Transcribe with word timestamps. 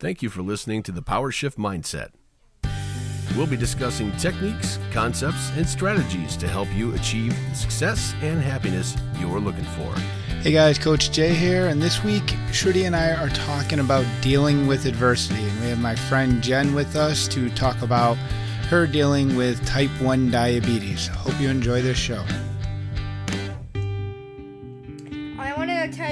Thank 0.00 0.22
you 0.22 0.30
for 0.30 0.42
listening 0.42 0.84
to 0.84 0.92
the 0.92 1.02
Power 1.02 1.32
Shift 1.32 1.58
Mindset. 1.58 2.10
We'll 3.36 3.48
be 3.48 3.56
discussing 3.56 4.12
techniques, 4.12 4.78
concepts, 4.92 5.50
and 5.56 5.68
strategies 5.68 6.36
to 6.36 6.46
help 6.46 6.72
you 6.72 6.94
achieve 6.94 7.36
the 7.48 7.56
success 7.56 8.14
and 8.20 8.40
happiness 8.40 8.96
you're 9.18 9.40
looking 9.40 9.64
for. 9.64 9.92
Hey 10.42 10.52
guys, 10.52 10.78
Coach 10.78 11.10
Jay 11.10 11.34
here, 11.34 11.66
and 11.66 11.82
this 11.82 12.04
week 12.04 12.22
Shruti 12.52 12.86
and 12.86 12.94
I 12.94 13.10
are 13.12 13.28
talking 13.30 13.80
about 13.80 14.06
dealing 14.22 14.68
with 14.68 14.86
adversity. 14.86 15.42
And 15.42 15.60
we 15.62 15.66
have 15.66 15.80
my 15.80 15.96
friend 15.96 16.40
Jen 16.40 16.76
with 16.76 16.94
us 16.94 17.26
to 17.28 17.50
talk 17.50 17.82
about 17.82 18.16
her 18.68 18.86
dealing 18.86 19.34
with 19.34 19.66
type 19.66 19.90
1 20.00 20.30
diabetes. 20.30 21.08
Hope 21.08 21.40
you 21.40 21.48
enjoy 21.48 21.82
this 21.82 21.98
show. 21.98 22.24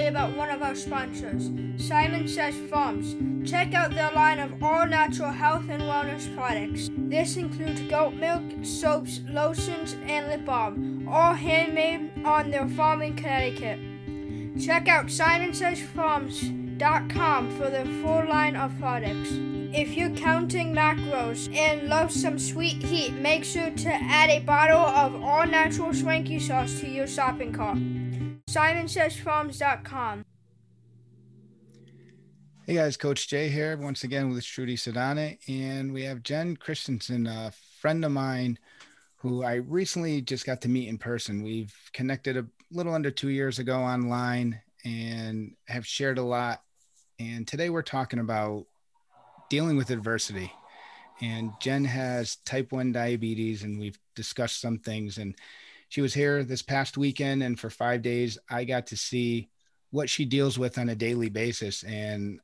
About 0.07 0.37
one 0.37 0.51
of 0.51 0.63
our 0.63 0.77
sponsors, 0.77 1.51
Syman 1.77 2.29
Says 2.29 2.55
Farms. 2.71 3.17
Check 3.49 3.75
out 3.75 3.91
their 3.91 4.13
line 4.13 4.39
of 4.39 4.63
all 4.63 4.87
natural 4.87 5.33
health 5.33 5.65
and 5.69 5.83
wellness 5.83 6.33
products. 6.37 6.91
This 6.97 7.37
includes 7.37 7.81
goat 7.83 8.15
milk, 8.15 8.45
soaps, 8.63 9.23
lotions, 9.29 9.97
and 10.07 10.29
lip 10.29 10.45
balm, 10.45 11.09
all 11.09 11.35
handmade 11.35 12.13
on 12.25 12.53
their 12.53 12.69
farm 12.69 13.03
in 13.03 13.17
Connecticut. 13.17 13.81
Check 14.65 14.87
out 14.87 15.07
SymanSaysFarms.com 15.07 17.51
for 17.57 17.69
their 17.69 17.85
full 17.85 18.29
line 18.29 18.55
of 18.55 18.79
products. 18.79 19.31
If 19.33 19.97
you're 19.97 20.11
counting 20.11 20.73
macros 20.73 21.53
and 21.55 21.89
love 21.89 22.13
some 22.13 22.39
sweet 22.39 22.81
heat, 22.83 23.13
make 23.13 23.43
sure 23.45 23.71
to 23.71 23.93
add 23.93 24.31
a 24.31 24.39
bottle 24.39 24.79
of 24.79 25.21
all 25.21 25.45
natural 25.47 25.93
swanky 25.93 26.39
sauce 26.39 26.79
to 26.81 26.89
your 26.89 27.09
shopping 27.09 27.53
cart. 27.53 27.79
SymanSaysFarms.com. 28.57 30.25
Hey 32.67 32.75
guys, 32.75 32.97
Coach 32.97 33.29
Jay 33.29 33.51
here 33.51 33.77
once 33.77 34.03
again 34.03 34.31
with 34.31 34.43
Shruti 34.43 34.79
Sadana, 34.79 35.37
and 35.47 35.93
we 35.93 36.03
have 36.05 36.23
Jen 36.23 36.57
Christensen, 36.57 37.27
a 37.27 37.53
friend 37.81 38.03
of 38.03 38.13
mine 38.13 38.59
who 39.17 39.45
I 39.45 39.57
recently 39.57 40.23
just 40.23 40.47
got 40.47 40.63
to 40.63 40.71
meet 40.71 40.89
in 40.89 40.97
person. 40.97 41.43
We've 41.43 41.75
connected 41.93 42.39
a 42.39 42.47
little 42.73 42.95
under 42.95 43.11
two 43.11 43.29
years 43.29 43.59
ago 43.59 43.79
online 43.79 44.59
and 44.87 45.55
have 45.67 45.87
shared 45.87 46.17
a 46.17 46.23
lot. 46.23 46.63
And 47.19 47.47
today 47.47 47.69
we're 47.69 47.83
talking 47.83 48.21
about 48.21 48.65
dealing 49.51 49.77
with 49.77 49.91
adversity. 49.91 50.51
And 51.21 51.53
Jen 51.61 51.85
has 51.85 52.37
type 52.47 52.73
1 52.73 52.93
diabetes, 52.93 53.65
and 53.65 53.79
we've 53.79 53.99
discussed 54.15 54.63
some 54.63 54.79
things. 54.79 55.19
And 55.19 55.35
she 55.89 56.01
was 56.01 56.15
here 56.15 56.43
this 56.45 56.63
past 56.63 56.97
weekend, 56.97 57.43
and 57.43 57.59
for 57.59 57.71
five 57.71 58.03
days, 58.03 58.39
I 58.51 58.65
got 58.65 58.89
to 58.89 58.97
see 58.97 59.49
what 59.91 60.11
she 60.11 60.25
deals 60.25 60.59
with 60.59 60.79
on 60.79 60.89
a 60.89 60.95
daily 60.95 61.29
basis. 61.29 61.83
And 61.85 62.41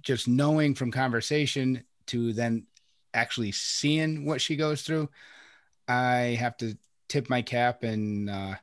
just 0.00 0.26
knowing 0.26 0.74
from 0.74 0.90
conversation 0.90 1.84
to 2.06 2.32
then 2.32 2.66
actually 3.14 3.52
seeing 3.52 4.26
what 4.26 4.40
she 4.40 4.56
goes 4.56 4.82
through, 4.82 5.08
I 5.86 6.36
have 6.40 6.56
to 6.58 6.76
tip 7.08 7.30
my 7.30 7.42
cap 7.42 7.82
and 7.82 8.28
uh, 8.28 8.54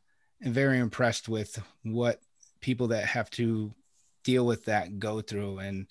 am 0.44 0.54
very 0.54 0.80
impressed 0.80 1.30
with 1.30 1.62
what 1.84 2.22
people 2.62 2.88
that 2.88 3.06
have 3.06 3.30
to 3.32 3.74
deal 4.24 4.46
with 4.46 4.66
that 4.66 5.00
go 5.00 5.22
through. 5.22 5.60
And 5.60 5.88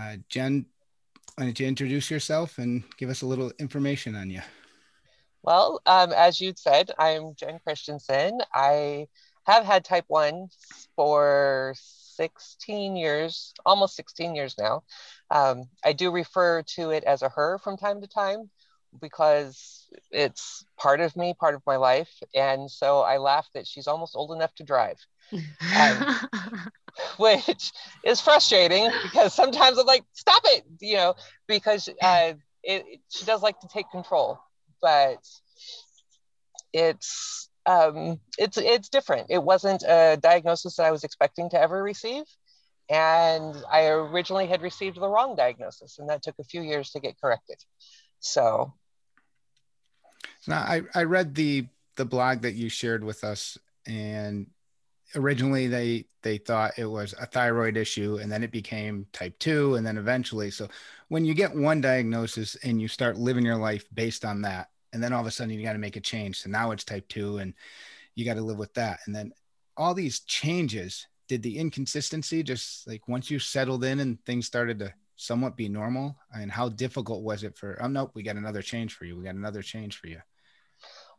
uh, 0.00 0.16
Jen, 0.28 0.66
why 1.34 1.44
don't 1.44 1.60
you 1.60 1.66
introduce 1.66 2.10
yourself 2.10 2.58
and 2.58 2.82
give 2.96 3.10
us 3.10 3.22
a 3.22 3.26
little 3.26 3.52
information 3.58 4.14
on 4.14 4.30
you? 4.30 4.42
Well, 5.48 5.80
um, 5.86 6.12
as 6.12 6.42
you 6.42 6.52
said, 6.54 6.90
I'm 6.98 7.34
Jen 7.34 7.58
Christensen. 7.64 8.42
I 8.52 9.08
have 9.46 9.64
had 9.64 9.82
type 9.82 10.04
1 10.08 10.48
for 10.94 11.72
16 11.78 12.96
years, 12.96 13.54
almost 13.64 13.96
16 13.96 14.34
years 14.34 14.56
now. 14.58 14.82
Um, 15.30 15.64
I 15.82 15.94
do 15.94 16.10
refer 16.10 16.62
to 16.76 16.90
it 16.90 17.02
as 17.04 17.22
a 17.22 17.30
her 17.30 17.58
from 17.60 17.78
time 17.78 18.02
to 18.02 18.06
time 18.06 18.50
because 19.00 19.86
it's 20.10 20.66
part 20.76 21.00
of 21.00 21.16
me, 21.16 21.32
part 21.32 21.54
of 21.54 21.62
my 21.66 21.76
life. 21.76 22.12
And 22.34 22.70
so 22.70 23.00
I 23.00 23.16
laugh 23.16 23.48
that 23.54 23.66
she's 23.66 23.86
almost 23.86 24.16
old 24.16 24.32
enough 24.32 24.54
to 24.56 24.64
drive. 24.64 24.98
um, 25.80 26.06
which 27.16 27.72
is 28.04 28.20
frustrating 28.20 28.90
because 29.02 29.32
sometimes 29.32 29.78
I'm 29.78 29.86
like, 29.86 30.04
stop 30.12 30.42
it, 30.44 30.64
you 30.80 30.96
know, 30.96 31.14
because 31.46 31.88
uh, 32.02 32.34
it, 32.62 32.84
she 33.08 33.24
does 33.24 33.42
like 33.42 33.58
to 33.60 33.68
take 33.68 33.90
control, 33.90 34.38
but 34.80 35.18
it's 36.72 37.48
um, 37.66 38.20
it's 38.38 38.56
it's 38.56 38.88
different. 38.88 39.26
It 39.30 39.42
wasn't 39.42 39.82
a 39.82 40.18
diagnosis 40.20 40.76
that 40.76 40.86
I 40.86 40.90
was 40.90 41.04
expecting 41.04 41.50
to 41.50 41.60
ever 41.60 41.82
receive, 41.82 42.24
and 42.88 43.54
I 43.70 43.86
originally 43.86 44.46
had 44.46 44.62
received 44.62 45.00
the 45.00 45.08
wrong 45.08 45.36
diagnosis, 45.36 45.98
and 45.98 46.08
that 46.08 46.22
took 46.22 46.36
a 46.40 46.44
few 46.44 46.62
years 46.62 46.90
to 46.90 47.00
get 47.00 47.20
corrected. 47.20 47.58
So, 48.20 48.72
now 50.46 50.60
I 50.60 50.82
I 50.94 51.04
read 51.04 51.34
the 51.34 51.66
the 51.96 52.06
blog 52.06 52.42
that 52.42 52.54
you 52.54 52.68
shared 52.68 53.04
with 53.04 53.22
us, 53.24 53.58
and 53.86 54.46
originally 55.14 55.66
they 55.66 56.04
they 56.22 56.38
thought 56.38 56.78
it 56.78 56.86
was 56.86 57.14
a 57.20 57.26
thyroid 57.26 57.76
issue 57.76 58.18
and 58.20 58.30
then 58.30 58.42
it 58.42 58.50
became 58.50 59.06
type 59.12 59.38
2 59.38 59.76
and 59.76 59.86
then 59.86 59.96
eventually 59.96 60.50
so 60.50 60.68
when 61.08 61.24
you 61.24 61.34
get 61.34 61.54
one 61.54 61.80
diagnosis 61.80 62.56
and 62.62 62.80
you 62.80 62.88
start 62.88 63.16
living 63.16 63.44
your 63.44 63.56
life 63.56 63.84
based 63.92 64.24
on 64.24 64.42
that 64.42 64.68
and 64.92 65.02
then 65.02 65.12
all 65.12 65.20
of 65.20 65.26
a 65.26 65.30
sudden 65.30 65.52
you 65.52 65.64
got 65.64 65.72
to 65.72 65.78
make 65.78 65.96
a 65.96 66.00
change 66.00 66.40
so 66.40 66.50
now 66.50 66.70
it's 66.70 66.84
type 66.84 67.08
2 67.08 67.38
and 67.38 67.54
you 68.18 68.24
got 68.24 68.34
to 68.34 68.42
live 68.42 68.58
with 68.58 68.74
that. 68.74 68.98
And 69.06 69.14
then 69.14 69.32
all 69.76 69.94
these 69.94 70.20
changes 70.20 71.06
did 71.28 71.40
the 71.40 71.56
inconsistency 71.56 72.42
just 72.42 72.86
like 72.88 73.06
once 73.06 73.30
you 73.30 73.38
settled 73.38 73.84
in 73.84 74.00
and 74.00 74.22
things 74.24 74.46
started 74.46 74.80
to 74.80 74.92
somewhat 75.14 75.56
be 75.56 75.68
normal 75.68 76.16
I 76.32 76.38
and 76.38 76.42
mean, 76.42 76.48
how 76.48 76.68
difficult 76.68 77.22
was 77.22 77.44
it 77.44 77.56
for 77.56 77.78
oh 77.82 77.86
nope 77.86 78.12
we 78.14 78.22
got 78.22 78.36
another 78.36 78.62
change 78.62 78.94
for 78.94 79.04
you 79.04 79.16
we 79.16 79.24
got 79.24 79.34
another 79.34 79.62
change 79.62 79.98
for 79.98 80.08
you. 80.08 80.20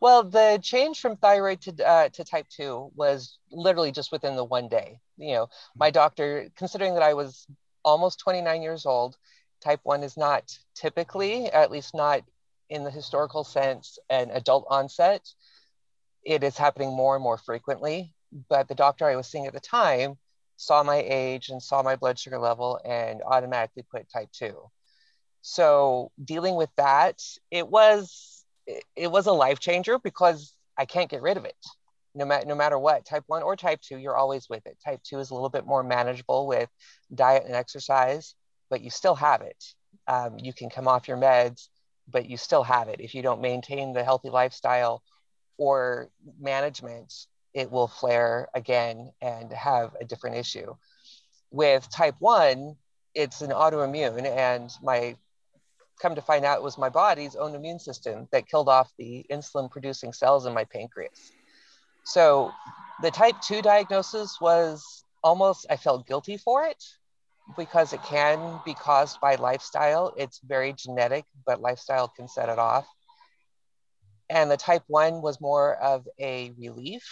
Well, 0.01 0.23
the 0.23 0.59
change 0.63 1.01
from 1.01 1.17
thyroid 1.17 1.61
to, 1.61 1.85
uh, 1.85 2.09
to 2.09 2.23
type 2.23 2.47
2 2.49 2.91
was 2.95 3.37
literally 3.51 3.91
just 3.91 4.11
within 4.11 4.37
the 4.37 4.45
one 4.45 4.69
day. 4.69 4.99
You 5.17 5.33
know, 5.33 5.49
my 5.75 5.91
doctor, 5.91 6.49
considering 6.55 6.93
that 6.93 7.03
I 7.03 7.13
was 7.13 7.45
almost 7.83 8.19
29 8.19 8.61
years 8.61 8.85
old, 8.85 9.17
type 9.61 9.79
1 9.83 10.03
is 10.03 10.17
not 10.17 10.57
typically, 10.75 11.47
at 11.51 11.71
least 11.71 11.93
not 11.95 12.23
in 12.69 12.83
the 12.83 12.91
historical 12.91 13.43
sense, 13.43 13.97
an 14.09 14.29
adult 14.31 14.65
onset. 14.69 15.27
It 16.23 16.43
is 16.43 16.57
happening 16.57 16.93
more 16.93 17.15
and 17.15 17.23
more 17.23 17.37
frequently. 17.37 18.13
But 18.47 18.67
the 18.67 18.75
doctor 18.75 19.05
I 19.05 19.15
was 19.15 19.27
seeing 19.27 19.47
at 19.47 19.53
the 19.53 19.59
time 19.59 20.17
saw 20.55 20.83
my 20.83 20.97
age 20.97 21.49
and 21.49 21.63
saw 21.63 21.81
my 21.81 21.95
blood 21.95 22.19
sugar 22.19 22.37
level 22.37 22.79
and 22.85 23.21
automatically 23.25 23.83
put 23.89 24.09
type 24.09 24.29
2. 24.33 24.55
So 25.41 26.11
dealing 26.23 26.55
with 26.55 26.69
that, 26.75 27.21
it 27.49 27.67
was 27.67 28.45
it, 28.95 29.11
was 29.11 29.25
a 29.25 29.31
life 29.31 29.59
changer 29.59 29.97
because 29.97 30.53
I 30.77 30.85
can't 30.85 31.09
get 31.09 31.21
rid 31.21 31.37
of 31.37 31.45
it. 31.45 31.55
No, 32.13 32.25
ma- 32.25 32.43
no 32.45 32.55
matter 32.55 32.77
what, 32.77 33.05
type 33.05 33.23
1 33.27 33.41
or 33.41 33.55
type 33.55 33.81
2, 33.81 33.97
you're 33.97 34.17
always 34.17 34.47
with 34.49 34.65
it. 34.67 34.77
Type 34.83 35.01
2 35.03 35.19
is 35.19 35.31
a 35.31 35.33
little 35.33 35.49
bit 35.49 35.65
more 35.65 35.83
manageable 35.83 36.45
with 36.45 36.69
diet 37.13 37.45
and 37.45 37.55
exercise, 37.55 38.35
but 38.69 38.81
you 38.81 38.89
still 38.89 39.15
have 39.15 39.41
it. 39.41 39.73
Um, 40.07 40.37
you 40.39 40.53
can 40.53 40.69
come 40.69 40.87
off 40.87 41.07
your 41.07 41.17
meds, 41.17 41.67
but 42.07 42.29
you 42.29 42.37
still 42.37 42.63
have 42.63 42.87
it. 42.87 42.99
If 42.99 43.13
you 43.13 43.21
don't 43.21 43.41
maintain 43.41 43.93
the 43.93 44.03
healthy 44.03 44.29
lifestyle 44.29 45.03
or 45.57 46.09
management, 46.39 47.13
it 47.53 47.71
will 47.71 47.87
flare 47.87 48.47
again 48.53 49.11
and 49.21 49.51
have 49.51 49.95
a 49.99 50.05
different 50.05 50.37
issue. 50.37 50.75
With 51.51 51.89
type 51.89 52.15
1, 52.19 52.75
it's 53.15 53.41
an 53.41 53.49
autoimmune, 53.49 54.25
and 54.25 54.71
my 54.83 55.15
come 55.99 56.15
to 56.15 56.21
find 56.21 56.45
out 56.45 56.57
it 56.57 56.63
was 56.63 56.77
my 56.77 56.87
body's 56.87 57.35
own 57.35 57.53
immune 57.55 57.79
system 57.79 58.25
that 58.31 58.47
killed 58.47 58.69
off 58.69 58.89
the 58.97 59.25
insulin 59.29 59.69
producing 59.69 60.13
cells 60.13 60.45
in 60.45 60.53
my 60.53 60.63
pancreas. 60.63 61.33
So 62.05 62.53
the 63.01 63.11
type 63.11 63.35
2 63.41 63.61
diagnosis 63.61 64.39
was 64.39 65.03
almost, 65.23 65.65
I 65.69 65.75
felt 65.75 66.07
guilty 66.07 66.37
for 66.37 66.63
it 66.63 66.81
because 67.57 67.93
it 67.93 68.03
can 68.03 68.59
be 68.65 68.73
caused 68.73 69.19
by 69.21 69.35
lifestyle. 69.35 70.13
It's 70.17 70.39
very 70.43 70.73
genetic, 70.73 71.25
but 71.45 71.61
lifestyle 71.61 72.07
can 72.07 72.27
set 72.27 72.49
it 72.49 72.59
off. 72.59 72.87
And 74.29 74.51
the 74.51 74.57
type 74.57 74.83
1 74.87 75.21
was 75.21 75.41
more 75.41 75.75
of 75.75 76.07
a 76.19 76.51
relief 76.57 77.03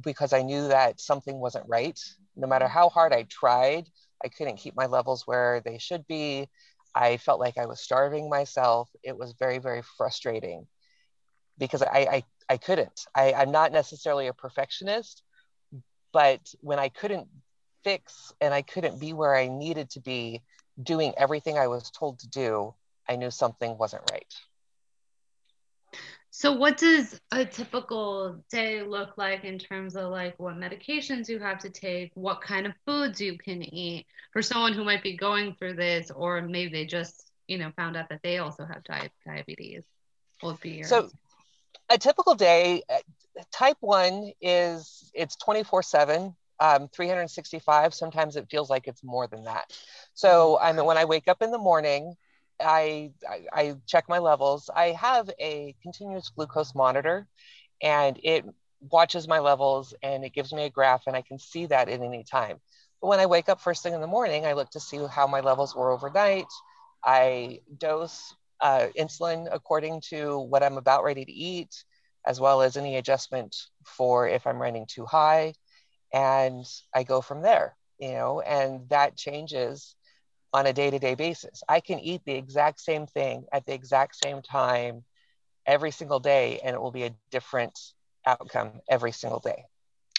because 0.00 0.32
I 0.32 0.42
knew 0.42 0.68
that 0.68 1.00
something 1.00 1.38
wasn't 1.38 1.68
right. 1.68 1.98
No 2.36 2.46
matter 2.46 2.68
how 2.68 2.88
hard 2.88 3.12
I 3.12 3.24
tried, 3.24 3.88
I 4.24 4.28
couldn't 4.28 4.56
keep 4.56 4.76
my 4.76 4.86
levels 4.86 5.26
where 5.26 5.60
they 5.64 5.78
should 5.78 6.06
be. 6.06 6.48
I 6.94 7.16
felt 7.16 7.40
like 7.40 7.58
I 7.58 7.66
was 7.66 7.80
starving 7.80 8.28
myself. 8.28 8.88
It 9.02 9.16
was 9.16 9.34
very, 9.38 9.58
very 9.58 9.82
frustrating 9.96 10.66
because 11.58 11.82
I, 11.82 11.86
I, 11.88 12.24
I 12.48 12.56
couldn't. 12.56 13.06
I, 13.14 13.32
I'm 13.32 13.50
not 13.50 13.72
necessarily 13.72 14.28
a 14.28 14.32
perfectionist, 14.32 15.22
but 16.12 16.40
when 16.60 16.78
I 16.78 16.88
couldn't 16.88 17.28
fix 17.84 18.32
and 18.40 18.52
I 18.54 18.62
couldn't 18.62 19.00
be 19.00 19.12
where 19.12 19.34
I 19.34 19.48
needed 19.48 19.90
to 19.90 20.00
be 20.00 20.42
doing 20.82 21.14
everything 21.16 21.58
I 21.58 21.68
was 21.68 21.90
told 21.90 22.20
to 22.20 22.28
do, 22.28 22.74
I 23.08 23.16
knew 23.16 23.30
something 23.30 23.76
wasn't 23.76 24.10
right. 24.10 24.32
So, 26.32 26.52
what 26.52 26.76
does 26.76 27.20
a 27.32 27.44
typical 27.44 28.42
day 28.50 28.82
look 28.82 29.18
like 29.18 29.44
in 29.44 29.58
terms 29.58 29.96
of 29.96 30.10
like 30.10 30.38
what 30.38 30.54
medications 30.54 31.28
you 31.28 31.40
have 31.40 31.58
to 31.58 31.70
take, 31.70 32.12
what 32.14 32.40
kind 32.40 32.66
of 32.66 32.72
foods 32.86 33.20
you 33.20 33.36
can 33.36 33.62
eat 33.62 34.06
for 34.32 34.40
someone 34.40 34.72
who 34.72 34.84
might 34.84 35.02
be 35.02 35.16
going 35.16 35.56
through 35.56 35.74
this, 35.74 36.10
or 36.12 36.40
maybe 36.42 36.70
they 36.70 36.86
just, 36.86 37.32
you 37.48 37.58
know, 37.58 37.72
found 37.76 37.96
out 37.96 38.08
that 38.10 38.20
they 38.22 38.38
also 38.38 38.64
have 38.64 38.84
di- 38.84 39.10
diabetes? 39.26 39.84
Would 40.42 40.60
be 40.60 40.70
your 40.70 40.86
so 40.86 41.10
a 41.90 41.98
typical 41.98 42.34
day? 42.34 42.82
Uh, 42.88 42.98
type 43.52 43.76
one 43.80 44.32
is 44.40 45.10
it's 45.12 45.34
twenty 45.36 45.64
four 45.64 45.82
seven. 45.82 46.36
Um, 46.60 46.88
365 46.88 47.94
sometimes 47.94 48.36
it 48.36 48.48
feels 48.50 48.68
like 48.68 48.86
it's 48.86 49.02
more 49.02 49.26
than 49.26 49.44
that 49.44 49.72
so 50.12 50.58
i 50.60 50.72
mean 50.72 50.84
when 50.84 50.98
i 50.98 51.06
wake 51.06 51.26
up 51.26 51.42
in 51.42 51.50
the 51.50 51.58
morning 51.58 52.14
I, 52.62 53.12
I, 53.28 53.46
I 53.52 53.74
check 53.86 54.08
my 54.08 54.18
levels. 54.18 54.68
I 54.74 54.88
have 54.88 55.30
a 55.40 55.74
continuous 55.82 56.28
glucose 56.28 56.74
monitor, 56.74 57.26
and 57.82 58.18
it 58.22 58.44
watches 58.80 59.28
my 59.28 59.38
levels 59.38 59.94
and 60.02 60.24
it 60.24 60.32
gives 60.34 60.52
me 60.52 60.64
a 60.64 60.70
graph, 60.70 61.06
and 61.06 61.16
I 61.16 61.22
can 61.22 61.38
see 61.38 61.66
that 61.66 61.88
at 61.88 62.00
any 62.00 62.24
time. 62.24 62.60
But 63.00 63.08
when 63.08 63.20
I 63.20 63.26
wake 63.26 63.48
up 63.48 63.60
first 63.60 63.82
thing 63.82 63.94
in 63.94 64.00
the 64.00 64.06
morning, 64.06 64.44
I 64.46 64.52
look 64.54 64.70
to 64.70 64.80
see 64.80 64.98
how 65.10 65.26
my 65.26 65.40
levels 65.40 65.74
were 65.74 65.90
overnight. 65.90 66.46
I 67.04 67.60
dose 67.78 68.34
uh, 68.60 68.88
insulin 68.98 69.48
according 69.50 70.02
to 70.10 70.38
what 70.38 70.62
I'm 70.62 70.76
about 70.76 71.04
ready 71.04 71.24
to 71.24 71.32
eat, 71.32 71.84
as 72.26 72.40
well 72.40 72.60
as 72.62 72.76
any 72.76 72.96
adjustment 72.96 73.56
for 73.86 74.28
if 74.28 74.46
I'm 74.46 74.60
running 74.60 74.86
too 74.86 75.06
high, 75.06 75.54
and 76.12 76.64
I 76.94 77.02
go 77.02 77.20
from 77.20 77.42
there. 77.42 77.76
You 77.98 78.12
know, 78.12 78.40
and 78.40 78.88
that 78.88 79.16
changes 79.16 79.94
on 80.52 80.66
a 80.66 80.72
day 80.72 80.90
to 80.90 80.98
day 80.98 81.14
basis. 81.14 81.62
I 81.68 81.80
can 81.80 81.98
eat 82.00 82.22
the 82.24 82.32
exact 82.32 82.80
same 82.80 83.06
thing 83.06 83.44
at 83.52 83.66
the 83.66 83.74
exact 83.74 84.16
same 84.16 84.42
time 84.42 85.04
every 85.66 85.90
single 85.90 86.18
day, 86.18 86.60
and 86.64 86.74
it 86.74 86.80
will 86.80 86.90
be 86.90 87.04
a 87.04 87.14
different 87.30 87.78
outcome 88.26 88.80
every 88.88 89.12
single 89.12 89.40
day. 89.40 89.64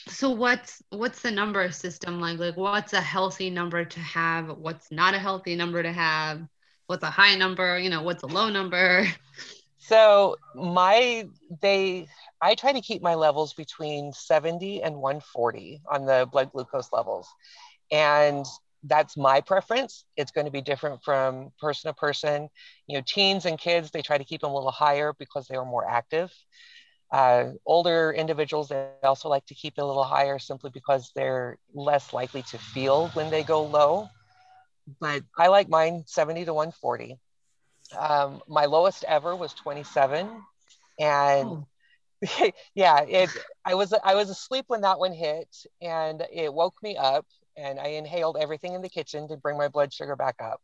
So 0.08 0.30
what's 0.30 0.82
what's 0.90 1.22
the 1.22 1.32
number 1.32 1.70
system 1.72 2.20
like? 2.20 2.40
Like 2.40 2.58
what's 2.58 2.94
a 2.94 3.02
healthy 3.02 3.50
number 3.50 3.86
to 3.86 4.00
have? 4.00 4.58
What's 4.58 4.92
not 4.92 5.14
a 5.14 5.20
healthy 5.20 5.56
number 5.56 5.82
to 5.82 5.92
have? 5.92 6.42
What's 6.88 7.04
a 7.04 7.10
high 7.10 7.36
number? 7.36 7.78
You 7.80 7.90
know, 7.90 8.02
what's 8.02 8.24
a 8.24 8.28
low 8.28 8.50
number? 8.50 9.06
So 9.78 10.38
my 10.56 11.28
they 11.62 12.08
I 12.42 12.56
try 12.56 12.74
to 12.74 12.82
keep 12.82 13.02
my 13.02 13.16
levels 13.16 13.54
between 13.54 14.14
70 14.14 14.82
and 14.82 14.96
140 14.96 15.82
on 15.92 16.06
the 16.06 16.28
blood 16.32 16.52
glucose 16.52 16.90
levels. 16.92 17.28
And 17.92 18.46
that's 18.84 19.16
my 19.16 19.42
preference. 19.42 20.06
It's 20.18 20.32
going 20.32 20.46
to 20.46 20.52
be 20.52 20.62
different 20.62 21.04
from 21.04 21.52
person 21.60 21.90
to 21.90 21.94
person. 21.94 22.50
You 22.88 22.98
know, 22.98 23.04
teens 23.06 23.46
and 23.46 23.60
kids, 23.60 23.92
they 23.92 24.02
try 24.02 24.18
to 24.18 24.24
keep 24.24 24.42
them 24.42 24.52
a 24.52 24.56
little 24.56 24.72
higher 24.72 25.14
because 25.20 25.48
they 25.48 25.56
are 25.56 25.66
more 25.66 25.88
active. 25.88 26.32
Uh, 27.12 27.52
older 27.66 28.12
individuals, 28.12 28.70
they 28.70 28.88
also 29.04 29.30
like 29.30 29.46
to 29.46 29.54
keep 29.54 29.74
it 29.78 29.82
a 29.82 29.86
little 29.86 30.04
higher 30.04 30.40
simply 30.40 30.72
because 30.74 31.12
they're 31.16 31.58
less 31.74 32.14
likely 32.14 32.42
to 32.44 32.58
feel 32.58 33.10
when 33.10 33.30
they 33.30 33.44
go 33.44 33.64
low. 33.64 34.10
But 35.00 35.24
I 35.38 35.48
like 35.48 35.70
mine 35.70 36.04
70 36.08 36.46
to 36.46 36.54
140. 36.54 37.20
Um, 37.98 38.42
my 38.48 38.66
lowest 38.66 39.04
ever 39.04 39.36
was 39.36 39.54
27. 39.54 40.28
And 41.00 41.48
oh. 41.48 41.68
yeah, 42.76 43.02
it, 43.02 43.30
I 43.66 43.76
was 43.76 43.94
I 44.04 44.16
was 44.16 44.30
asleep 44.30 44.66
when 44.68 44.82
that 44.82 45.00
one 45.00 45.14
hit, 45.14 45.66
and 45.82 46.26
it 46.32 46.54
woke 46.54 46.76
me 46.84 46.98
up 46.98 47.26
and 47.58 47.80
I 47.80 47.88
inhaled 47.88 48.38
everything 48.40 48.74
in 48.74 48.82
the 48.82 48.90
kitchen 48.90 49.28
to 49.28 49.38
bring 49.38 49.58
my 49.58 49.68
blood 49.68 49.94
sugar 49.94 50.16
back 50.16 50.36
up. 50.42 50.62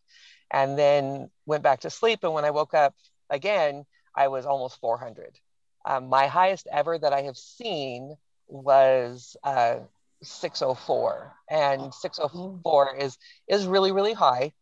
And 0.51 0.77
then 0.77 1.29
went 1.45 1.63
back 1.63 1.81
to 1.81 1.89
sleep. 1.89 2.19
And 2.23 2.33
when 2.33 2.45
I 2.45 2.51
woke 2.51 2.73
up 2.73 2.95
again, 3.29 3.85
I 4.15 4.29
was 4.29 4.45
almost 4.45 4.79
400. 4.79 5.37
Um, 5.85 6.07
my 6.07 6.27
highest 6.27 6.67
ever 6.71 6.97
that 6.97 7.13
I 7.13 7.23
have 7.23 7.37
seen 7.37 8.15
was 8.47 9.35
uh, 9.43 9.79
604, 10.23 11.33
and 11.49 11.93
604 11.93 12.95
is 12.97 13.17
is 13.47 13.67
really 13.67 13.91
really 13.91 14.13
high. 14.13 14.53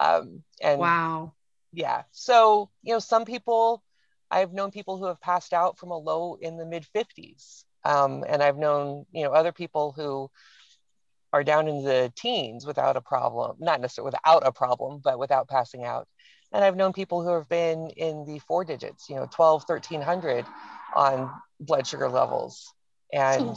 Um, 0.00 0.42
and 0.62 0.80
wow, 0.80 1.32
yeah. 1.72 2.02
So 2.10 2.70
you 2.82 2.92
know, 2.92 2.98
some 2.98 3.24
people 3.24 3.82
I've 4.34 4.52
known 4.52 4.70
people 4.70 4.98
who 4.98 5.06
have 5.06 5.20
passed 5.20 5.52
out 5.52 5.78
from 5.78 5.90
a 5.90 5.96
low 5.96 6.36
in 6.40 6.56
the 6.56 6.66
mid 6.66 6.84
50s, 6.94 7.64
um, 7.84 8.24
and 8.28 8.42
I've 8.42 8.58
known 8.58 9.06
you 9.12 9.24
know 9.24 9.32
other 9.32 9.52
people 9.52 9.92
who 9.92 10.28
are 11.32 11.44
down 11.44 11.68
in 11.68 11.84
the 11.84 12.12
teens 12.16 12.66
without 12.66 12.96
a 12.96 13.00
problem, 13.00 13.56
not 13.58 13.80
necessarily 13.80 14.12
without 14.12 14.46
a 14.46 14.52
problem, 14.52 15.00
but 15.02 15.18
without 15.18 15.48
passing 15.48 15.84
out. 15.84 16.06
And 16.52 16.64
I've 16.64 16.76
known 16.76 16.92
people 16.92 17.22
who 17.22 17.34
have 17.34 17.48
been 17.48 17.90
in 17.96 18.24
the 18.24 18.38
four 18.40 18.64
digits, 18.64 19.08
you 19.08 19.16
know, 19.16 19.26
12, 19.30 19.64
1300 19.66 20.46
on 20.94 21.30
blood 21.58 21.86
sugar 21.86 22.08
levels. 22.08 22.72
And 23.12 23.56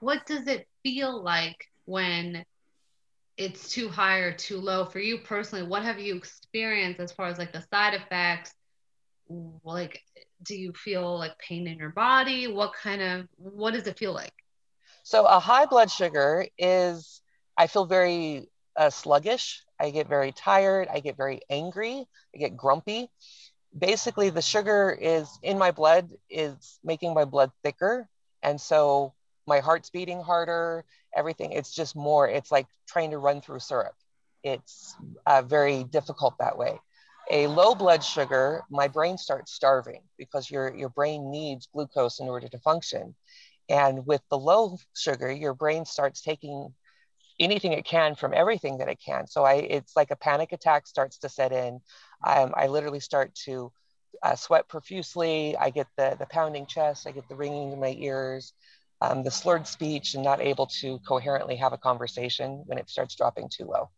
what 0.00 0.24
does 0.26 0.46
it 0.46 0.68
feel 0.84 1.22
like 1.22 1.56
when 1.84 2.44
it's 3.36 3.68
too 3.70 3.88
high 3.88 4.18
or 4.18 4.32
too 4.32 4.58
low 4.58 4.84
for 4.84 5.00
you 5.00 5.18
personally? 5.18 5.66
What 5.66 5.82
have 5.82 5.98
you 5.98 6.16
experienced 6.16 7.00
as 7.00 7.12
far 7.12 7.26
as 7.26 7.38
like 7.38 7.52
the 7.52 7.64
side 7.72 7.94
effects? 7.94 8.52
Like, 9.64 10.02
do 10.42 10.54
you 10.56 10.72
feel 10.72 11.18
like 11.18 11.38
pain 11.38 11.66
in 11.66 11.78
your 11.78 11.90
body? 11.90 12.46
What 12.46 12.72
kind 12.74 13.02
of, 13.02 13.28
what 13.36 13.74
does 13.74 13.86
it 13.86 13.98
feel 13.98 14.12
like? 14.12 14.32
So 15.02 15.24
a 15.24 15.38
high 15.38 15.66
blood 15.66 15.90
sugar 15.90 16.46
is, 16.58 17.22
I 17.56 17.66
feel 17.66 17.86
very 17.86 18.48
uh, 18.76 18.90
sluggish. 18.90 19.62
I 19.80 19.90
get 19.90 20.08
very 20.08 20.32
tired. 20.32 20.88
I 20.92 21.00
get 21.00 21.16
very 21.16 21.40
angry. 21.50 22.06
I 22.34 22.38
get 22.38 22.56
grumpy. 22.56 23.10
Basically, 23.76 24.30
the 24.30 24.42
sugar 24.42 24.96
is 24.98 25.28
in 25.42 25.58
my 25.58 25.70
blood 25.70 26.10
is 26.30 26.78
making 26.82 27.14
my 27.14 27.24
blood 27.24 27.50
thicker, 27.62 28.08
and 28.42 28.60
so 28.60 29.12
my 29.46 29.60
heart's 29.60 29.90
beating 29.90 30.20
harder. 30.20 30.84
Everything. 31.14 31.52
It's 31.52 31.74
just 31.74 31.94
more. 31.94 32.28
It's 32.28 32.50
like 32.50 32.66
trying 32.86 33.10
to 33.10 33.18
run 33.18 33.40
through 33.40 33.60
syrup. 33.60 33.94
It's 34.42 34.94
uh, 35.26 35.42
very 35.42 35.84
difficult 35.84 36.34
that 36.38 36.56
way. 36.56 36.78
A 37.30 37.48
low 37.48 37.74
blood 37.74 38.04
sugar, 38.04 38.62
my 38.70 38.86
brain 38.88 39.18
starts 39.18 39.52
starving 39.52 40.02
because 40.16 40.50
your 40.50 40.74
your 40.76 40.88
brain 40.90 41.30
needs 41.30 41.68
glucose 41.72 42.20
in 42.20 42.28
order 42.28 42.48
to 42.48 42.58
function. 42.58 43.14
And 43.68 44.06
with 44.06 44.22
the 44.30 44.38
low 44.38 44.78
sugar, 44.94 45.32
your 45.32 45.54
brain 45.54 45.84
starts 45.84 46.20
taking 46.22 46.72
anything 47.38 47.72
it 47.72 47.84
can 47.84 48.14
from 48.14 48.32
everything 48.32 48.78
that 48.78 48.88
it 48.88 49.00
can. 49.04 49.26
So 49.26 49.44
I, 49.44 49.54
it's 49.54 49.96
like 49.96 50.10
a 50.10 50.16
panic 50.16 50.52
attack 50.52 50.86
starts 50.86 51.18
to 51.18 51.28
set 51.28 51.52
in. 51.52 51.80
Um, 52.26 52.52
I 52.56 52.68
literally 52.68 53.00
start 53.00 53.34
to 53.44 53.72
uh, 54.22 54.36
sweat 54.36 54.68
profusely. 54.68 55.56
I 55.56 55.70
get 55.70 55.88
the, 55.96 56.16
the 56.18 56.26
pounding 56.26 56.66
chest. 56.66 57.06
I 57.06 57.10
get 57.10 57.28
the 57.28 57.36
ringing 57.36 57.72
in 57.72 57.80
my 57.80 57.94
ears, 57.98 58.54
um, 59.00 59.22
the 59.22 59.30
slurred 59.30 59.66
speech, 59.66 60.14
and 60.14 60.24
not 60.24 60.40
able 60.40 60.66
to 60.80 60.98
coherently 61.00 61.56
have 61.56 61.72
a 61.72 61.78
conversation 61.78 62.62
when 62.66 62.78
it 62.78 62.88
starts 62.88 63.14
dropping 63.14 63.50
too 63.50 63.64
low. 63.64 63.90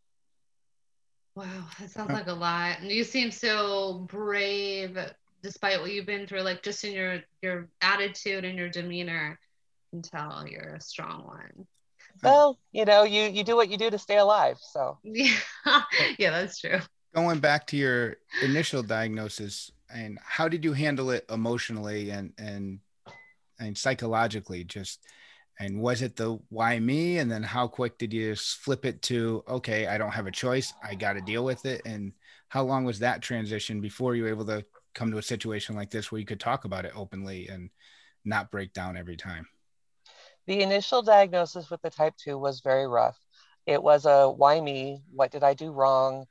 Wow, 1.38 1.66
that 1.78 1.92
sounds 1.92 2.10
like 2.10 2.26
a 2.26 2.32
lot. 2.32 2.80
And 2.80 2.90
you 2.90 3.04
seem 3.04 3.30
so 3.30 4.04
brave 4.10 4.98
despite 5.40 5.80
what 5.80 5.92
you've 5.92 6.04
been 6.04 6.26
through, 6.26 6.40
like 6.40 6.64
just 6.64 6.82
in 6.82 6.92
your 6.92 7.20
your 7.42 7.68
attitude 7.80 8.44
and 8.44 8.58
your 8.58 8.68
demeanor 8.68 9.38
can 9.92 10.02
tell 10.02 10.44
you're 10.48 10.74
a 10.74 10.80
strong 10.80 11.24
one. 11.24 11.64
Well, 12.24 12.58
you 12.72 12.84
know, 12.84 13.04
you 13.04 13.22
you 13.22 13.44
do 13.44 13.54
what 13.54 13.68
you 13.68 13.78
do 13.78 13.88
to 13.88 13.98
stay 13.98 14.16
alive. 14.18 14.56
So 14.60 14.98
yeah, 15.04 15.36
yeah, 16.18 16.30
that's 16.30 16.58
true. 16.58 16.80
Going 17.14 17.38
back 17.38 17.68
to 17.68 17.76
your 17.76 18.16
initial 18.42 18.82
diagnosis, 18.82 19.70
and 19.94 20.18
how 20.20 20.48
did 20.48 20.64
you 20.64 20.72
handle 20.72 21.12
it 21.12 21.24
emotionally 21.30 22.10
and 22.10 22.32
and 22.36 22.80
and 23.60 23.78
psychologically? 23.78 24.64
Just 24.64 25.06
and 25.58 25.80
was 25.80 26.02
it 26.02 26.16
the 26.16 26.38
why 26.48 26.78
me? 26.78 27.18
And 27.18 27.30
then 27.30 27.42
how 27.42 27.66
quick 27.66 27.98
did 27.98 28.12
you 28.12 28.36
flip 28.36 28.84
it 28.84 29.02
to 29.02 29.42
okay, 29.48 29.86
I 29.86 29.98
don't 29.98 30.12
have 30.12 30.26
a 30.26 30.32
choice, 30.32 30.72
I 30.82 30.94
got 30.94 31.14
to 31.14 31.20
deal 31.20 31.44
with 31.44 31.66
it? 31.66 31.82
And 31.84 32.12
how 32.48 32.64
long 32.64 32.84
was 32.84 32.98
that 33.00 33.22
transition 33.22 33.80
before 33.80 34.14
you 34.14 34.24
were 34.24 34.28
able 34.28 34.46
to 34.46 34.64
come 34.94 35.10
to 35.10 35.18
a 35.18 35.22
situation 35.22 35.76
like 35.76 35.90
this 35.90 36.10
where 36.10 36.18
you 36.18 36.26
could 36.26 36.40
talk 36.40 36.64
about 36.64 36.84
it 36.84 36.92
openly 36.94 37.48
and 37.48 37.70
not 38.24 38.50
break 38.50 38.72
down 38.72 38.96
every 38.96 39.16
time? 39.16 39.46
The 40.46 40.62
initial 40.62 41.02
diagnosis 41.02 41.70
with 41.70 41.82
the 41.82 41.90
type 41.90 42.14
2 42.16 42.38
was 42.38 42.60
very 42.60 42.86
rough. 42.86 43.18
It 43.66 43.82
was 43.82 44.06
a 44.06 44.30
why 44.30 44.60
me? 44.60 45.02
What 45.12 45.30
did 45.30 45.42
I 45.42 45.54
do 45.54 45.72
wrong? 45.72 46.24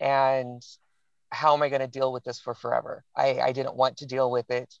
And 0.00 0.60
how 1.30 1.54
am 1.54 1.62
I 1.62 1.68
going 1.68 1.80
to 1.80 1.86
deal 1.86 2.12
with 2.12 2.24
this 2.24 2.40
for 2.40 2.54
forever? 2.54 3.04
I, 3.16 3.40
I 3.40 3.52
didn't 3.52 3.76
want 3.76 3.98
to 3.98 4.06
deal 4.06 4.30
with 4.30 4.50
it. 4.50 4.74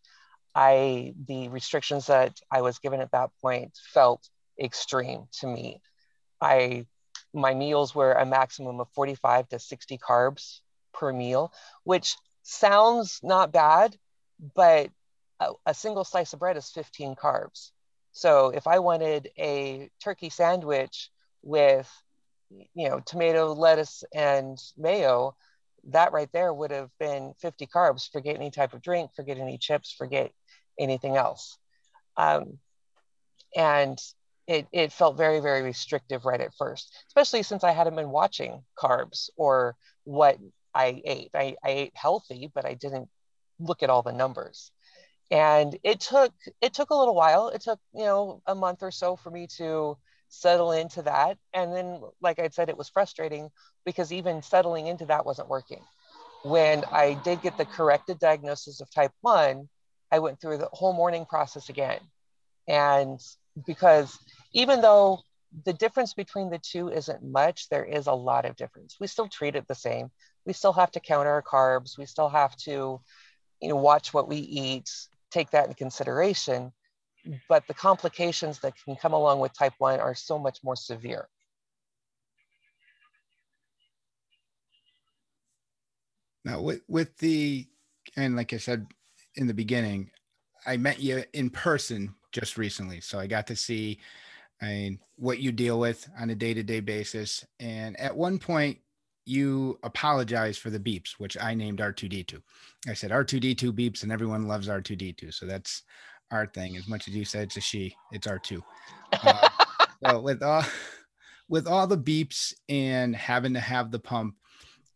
I 0.54 1.14
the 1.26 1.48
restrictions 1.48 2.06
that 2.06 2.38
I 2.50 2.62
was 2.62 2.78
given 2.78 3.00
at 3.00 3.12
that 3.12 3.30
point 3.40 3.72
felt 3.92 4.28
extreme 4.60 5.26
to 5.40 5.46
me. 5.46 5.80
I 6.40 6.86
my 7.32 7.54
meals 7.54 7.94
were 7.94 8.12
a 8.12 8.24
maximum 8.24 8.80
of 8.80 8.88
45 8.94 9.48
to 9.48 9.58
60 9.58 9.98
carbs 9.98 10.60
per 10.92 11.12
meal, 11.12 11.52
which 11.82 12.16
sounds 12.42 13.20
not 13.22 13.52
bad, 13.52 13.96
but 14.54 14.90
a, 15.40 15.52
a 15.66 15.74
single 15.74 16.04
slice 16.04 16.32
of 16.32 16.38
bread 16.38 16.56
is 16.56 16.70
15 16.70 17.16
carbs. 17.16 17.70
So 18.12 18.50
if 18.50 18.68
I 18.68 18.78
wanted 18.78 19.30
a 19.36 19.90
turkey 20.02 20.30
sandwich 20.30 21.10
with, 21.42 21.90
you 22.50 22.88
know, 22.88 23.00
tomato, 23.00 23.52
lettuce, 23.52 24.04
and 24.14 24.56
mayo, 24.76 25.34
that 25.88 26.12
right 26.12 26.30
there 26.32 26.54
would 26.54 26.70
have 26.70 26.90
been 27.00 27.34
50 27.40 27.66
carbs. 27.66 28.10
Forget 28.10 28.36
any 28.36 28.50
type 28.50 28.72
of 28.72 28.82
drink, 28.82 29.10
forget 29.14 29.38
any 29.38 29.58
chips, 29.58 29.92
forget 29.92 30.32
anything 30.78 31.16
else. 31.16 31.58
Um, 32.16 32.58
and 33.56 33.98
it, 34.46 34.66
it 34.72 34.92
felt 34.92 35.16
very, 35.16 35.40
very 35.40 35.62
restrictive 35.62 36.24
right 36.24 36.40
at 36.40 36.54
first, 36.54 36.92
especially 37.08 37.42
since 37.42 37.64
I 37.64 37.72
hadn't 37.72 37.96
been 37.96 38.10
watching 38.10 38.62
carbs 38.78 39.30
or 39.36 39.76
what 40.04 40.38
I 40.74 41.00
ate. 41.04 41.30
I, 41.34 41.56
I 41.64 41.70
ate 41.70 41.92
healthy, 41.94 42.50
but 42.54 42.66
I 42.66 42.74
didn't 42.74 43.08
look 43.58 43.82
at 43.82 43.90
all 43.90 44.02
the 44.02 44.12
numbers. 44.12 44.70
And 45.30 45.78
it 45.82 46.00
took 46.00 46.32
it 46.60 46.74
took 46.74 46.90
a 46.90 46.94
little 46.94 47.14
while. 47.14 47.48
It 47.48 47.62
took, 47.62 47.80
you 47.94 48.04
know, 48.04 48.42
a 48.46 48.54
month 48.54 48.82
or 48.82 48.90
so 48.90 49.16
for 49.16 49.30
me 49.30 49.46
to 49.56 49.96
settle 50.28 50.72
into 50.72 51.02
that. 51.02 51.38
And 51.54 51.72
then, 51.72 52.00
like 52.20 52.38
I 52.38 52.48
said, 52.48 52.68
it 52.68 52.76
was 52.76 52.88
frustrating 52.88 53.50
because 53.86 54.12
even 54.12 54.42
settling 54.42 54.86
into 54.86 55.06
that 55.06 55.24
wasn't 55.24 55.48
working. 55.48 55.80
When 56.42 56.84
I 56.92 57.14
did 57.24 57.40
get 57.40 57.56
the 57.56 57.64
corrected 57.64 58.18
diagnosis 58.18 58.80
of 58.80 58.90
type 58.90 59.12
1, 59.22 59.66
I 60.10 60.18
went 60.18 60.40
through 60.40 60.58
the 60.58 60.68
whole 60.72 60.92
mourning 60.92 61.26
process 61.26 61.68
again. 61.68 62.00
And 62.68 63.20
because 63.66 64.18
even 64.52 64.80
though 64.80 65.20
the 65.64 65.72
difference 65.72 66.14
between 66.14 66.50
the 66.50 66.58
two 66.58 66.88
isn't 66.88 67.22
much, 67.22 67.68
there 67.68 67.84
is 67.84 68.06
a 68.06 68.12
lot 68.12 68.44
of 68.44 68.56
difference. 68.56 68.96
We 68.98 69.06
still 69.06 69.28
treat 69.28 69.56
it 69.56 69.68
the 69.68 69.74
same. 69.74 70.10
We 70.44 70.52
still 70.52 70.72
have 70.72 70.90
to 70.92 71.00
count 71.00 71.28
our 71.28 71.42
carbs. 71.42 71.96
We 71.96 72.06
still 72.06 72.28
have 72.28 72.56
to, 72.58 73.00
you 73.60 73.68
know, 73.68 73.76
watch 73.76 74.12
what 74.12 74.28
we 74.28 74.36
eat, 74.36 74.90
take 75.30 75.50
that 75.50 75.64
into 75.64 75.76
consideration. 75.76 76.72
But 77.48 77.66
the 77.66 77.74
complications 77.74 78.58
that 78.60 78.74
can 78.84 78.96
come 78.96 79.14
along 79.14 79.40
with 79.40 79.56
type 79.56 79.74
1 79.78 80.00
are 80.00 80.14
so 80.14 80.38
much 80.38 80.58
more 80.62 80.76
severe. 80.76 81.28
Now, 86.44 86.60
with, 86.60 86.82
with 86.88 87.16
the, 87.18 87.66
and 88.16 88.36
like 88.36 88.52
I 88.52 88.58
said 88.58 88.86
in 89.36 89.46
the 89.46 89.54
beginning, 89.54 90.10
I 90.66 90.76
met 90.76 91.00
you 91.00 91.24
in 91.32 91.50
person 91.50 92.14
just 92.32 92.56
recently. 92.56 93.00
So 93.00 93.18
I 93.18 93.26
got 93.26 93.46
to 93.48 93.56
see 93.56 93.98
I 94.62 94.66
mean, 94.66 94.98
what 95.16 95.40
you 95.40 95.52
deal 95.52 95.78
with 95.78 96.08
on 96.18 96.30
a 96.30 96.34
day 96.34 96.54
to 96.54 96.62
day 96.62 96.80
basis. 96.80 97.44
And 97.60 97.98
at 98.00 98.16
one 98.16 98.38
point, 98.38 98.78
you 99.26 99.78
apologized 99.82 100.60
for 100.60 100.70
the 100.70 100.78
beeps, 100.78 101.12
which 101.18 101.36
I 101.40 101.54
named 101.54 101.80
R2D2. 101.80 102.40
I 102.88 102.94
said 102.94 103.10
R2D2 103.10 103.72
beeps, 103.72 104.02
and 104.02 104.12
everyone 104.12 104.46
loves 104.46 104.68
R2D2. 104.68 105.32
So 105.32 105.46
that's 105.46 105.82
our 106.30 106.46
thing. 106.46 106.76
As 106.76 106.88
much 106.88 107.08
as 107.08 107.14
you 107.14 107.24
said 107.24 107.44
it's 107.44 107.56
a 107.56 107.60
she, 107.60 107.94
it's 108.12 108.26
R2. 108.26 108.62
Uh, 109.12 109.48
so 110.06 110.20
with 110.20 110.42
all 110.42 110.64
with 111.48 111.66
all 111.66 111.86
the 111.86 111.98
beeps 111.98 112.54
and 112.68 113.14
having 113.14 113.54
to 113.54 113.60
have 113.60 113.90
the 113.90 113.98
pump, 113.98 114.34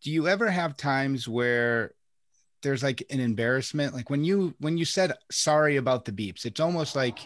do 0.02 0.10
you 0.10 0.28
ever 0.28 0.50
have 0.50 0.76
times 0.76 1.26
where 1.28 1.92
there's 2.62 2.82
like 2.82 3.02
an 3.10 3.20
embarrassment 3.20 3.94
like 3.94 4.10
when 4.10 4.24
you 4.24 4.54
when 4.58 4.76
you 4.76 4.84
said 4.84 5.12
sorry 5.30 5.76
about 5.76 6.04
the 6.04 6.12
beeps 6.12 6.44
it's 6.44 6.60
almost 6.60 6.96
like 6.96 7.18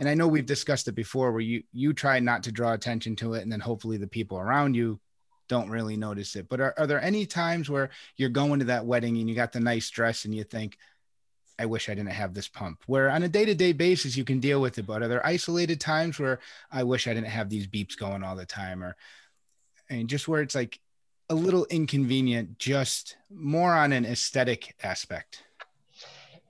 and 0.00 0.08
i 0.08 0.14
know 0.14 0.28
we've 0.28 0.46
discussed 0.46 0.88
it 0.88 0.92
before 0.92 1.32
where 1.32 1.40
you 1.40 1.62
you 1.72 1.92
try 1.92 2.20
not 2.20 2.42
to 2.42 2.52
draw 2.52 2.72
attention 2.72 3.16
to 3.16 3.34
it 3.34 3.42
and 3.42 3.50
then 3.50 3.60
hopefully 3.60 3.96
the 3.96 4.06
people 4.06 4.38
around 4.38 4.74
you 4.74 5.00
don't 5.48 5.70
really 5.70 5.96
notice 5.96 6.36
it. 6.36 6.48
But 6.48 6.60
are, 6.60 6.74
are 6.78 6.86
there 6.86 7.02
any 7.02 7.26
times 7.26 7.68
where 7.68 7.90
you're 8.16 8.28
going 8.28 8.60
to 8.60 8.66
that 8.66 8.86
wedding 8.86 9.16
and 9.18 9.28
you 9.28 9.34
got 9.34 9.52
the 9.52 9.60
nice 9.60 9.90
dress 9.90 10.24
and 10.24 10.34
you 10.34 10.44
think 10.44 10.78
i 11.60 11.66
wish 11.66 11.88
i 11.88 11.94
didn't 11.94 12.12
have 12.12 12.34
this 12.34 12.46
pump 12.46 12.84
where 12.86 13.10
on 13.10 13.24
a 13.24 13.28
day-to-day 13.28 13.72
basis 13.72 14.16
you 14.16 14.24
can 14.24 14.38
deal 14.38 14.60
with 14.60 14.78
it 14.78 14.86
but 14.86 15.02
are 15.02 15.08
there 15.08 15.26
isolated 15.26 15.80
times 15.80 16.16
where 16.20 16.38
i 16.70 16.84
wish 16.84 17.08
i 17.08 17.14
didn't 17.14 17.26
have 17.26 17.48
these 17.48 17.66
beeps 17.66 17.98
going 17.98 18.22
all 18.22 18.36
the 18.36 18.46
time 18.46 18.84
or 18.84 18.94
and 19.90 20.08
just 20.08 20.28
where 20.28 20.40
it's 20.40 20.54
like 20.54 20.78
a 21.30 21.34
little 21.34 21.66
inconvenient, 21.66 22.58
just 22.58 23.16
more 23.30 23.74
on 23.74 23.92
an 23.92 24.04
aesthetic 24.04 24.74
aspect. 24.82 25.44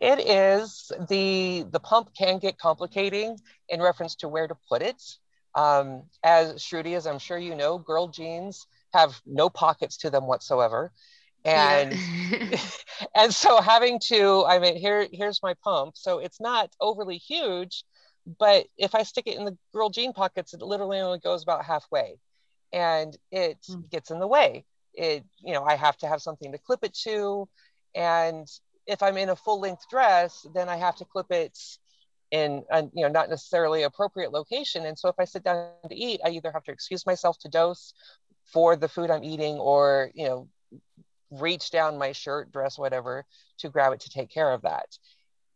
It 0.00 0.20
is 0.20 0.92
the 1.08 1.64
the 1.70 1.80
pump 1.80 2.10
can 2.16 2.38
get 2.38 2.58
complicating 2.58 3.36
in 3.68 3.82
reference 3.82 4.14
to 4.16 4.28
where 4.28 4.46
to 4.46 4.56
put 4.68 4.82
it. 4.82 5.02
Um, 5.54 6.04
as 6.22 6.54
Shruti, 6.56 6.96
as 6.96 7.06
I'm 7.06 7.18
sure 7.18 7.38
you 7.38 7.56
know, 7.56 7.78
girl 7.78 8.06
jeans 8.06 8.66
have 8.94 9.20
no 9.26 9.50
pockets 9.50 9.96
to 9.98 10.10
them 10.10 10.26
whatsoever, 10.26 10.92
and 11.44 11.92
yeah. 12.30 12.60
and 13.16 13.34
so 13.34 13.60
having 13.60 13.98
to, 14.04 14.44
I 14.46 14.60
mean, 14.60 14.76
here 14.76 15.08
here's 15.12 15.42
my 15.42 15.54
pump. 15.64 15.96
So 15.96 16.20
it's 16.20 16.40
not 16.40 16.70
overly 16.80 17.16
huge, 17.18 17.82
but 18.38 18.66
if 18.76 18.94
I 18.94 19.02
stick 19.02 19.26
it 19.26 19.36
in 19.36 19.44
the 19.44 19.56
girl 19.74 19.90
jean 19.90 20.12
pockets, 20.12 20.54
it 20.54 20.62
literally 20.62 21.00
only 21.00 21.18
goes 21.18 21.42
about 21.42 21.64
halfway 21.64 22.18
and 22.72 23.16
it 23.30 23.58
mm. 23.70 23.88
gets 23.90 24.10
in 24.10 24.18
the 24.18 24.26
way. 24.26 24.64
It, 24.94 25.24
you 25.40 25.52
know, 25.52 25.64
I 25.64 25.76
have 25.76 25.96
to 25.98 26.08
have 26.08 26.22
something 26.22 26.52
to 26.52 26.58
clip 26.58 26.80
it 26.82 26.94
to. 27.04 27.48
And 27.94 28.48
if 28.86 29.02
I'm 29.02 29.16
in 29.16 29.28
a 29.28 29.36
full 29.36 29.60
length 29.60 29.88
dress, 29.90 30.46
then 30.54 30.68
I 30.68 30.76
have 30.76 30.96
to 30.96 31.04
clip 31.04 31.30
it 31.30 31.56
in 32.30 32.64
a, 32.70 32.82
you 32.82 33.02
know, 33.02 33.08
not 33.08 33.30
necessarily 33.30 33.82
appropriate 33.82 34.32
location. 34.32 34.86
And 34.86 34.98
so 34.98 35.08
if 35.08 35.16
I 35.18 35.24
sit 35.24 35.44
down 35.44 35.70
to 35.88 35.94
eat, 35.94 36.20
I 36.24 36.30
either 36.30 36.50
have 36.52 36.64
to 36.64 36.72
excuse 36.72 37.06
myself 37.06 37.38
to 37.40 37.48
dose 37.48 37.94
for 38.44 38.76
the 38.76 38.88
food 38.88 39.10
I'm 39.10 39.24
eating 39.24 39.56
or, 39.56 40.10
you 40.14 40.26
know, 40.26 40.48
reach 41.30 41.70
down 41.70 41.98
my 41.98 42.12
shirt, 42.12 42.50
dress, 42.52 42.78
whatever, 42.78 43.24
to 43.58 43.68
grab 43.68 43.92
it 43.92 44.00
to 44.00 44.10
take 44.10 44.30
care 44.30 44.50
of 44.50 44.62
that. 44.62 44.86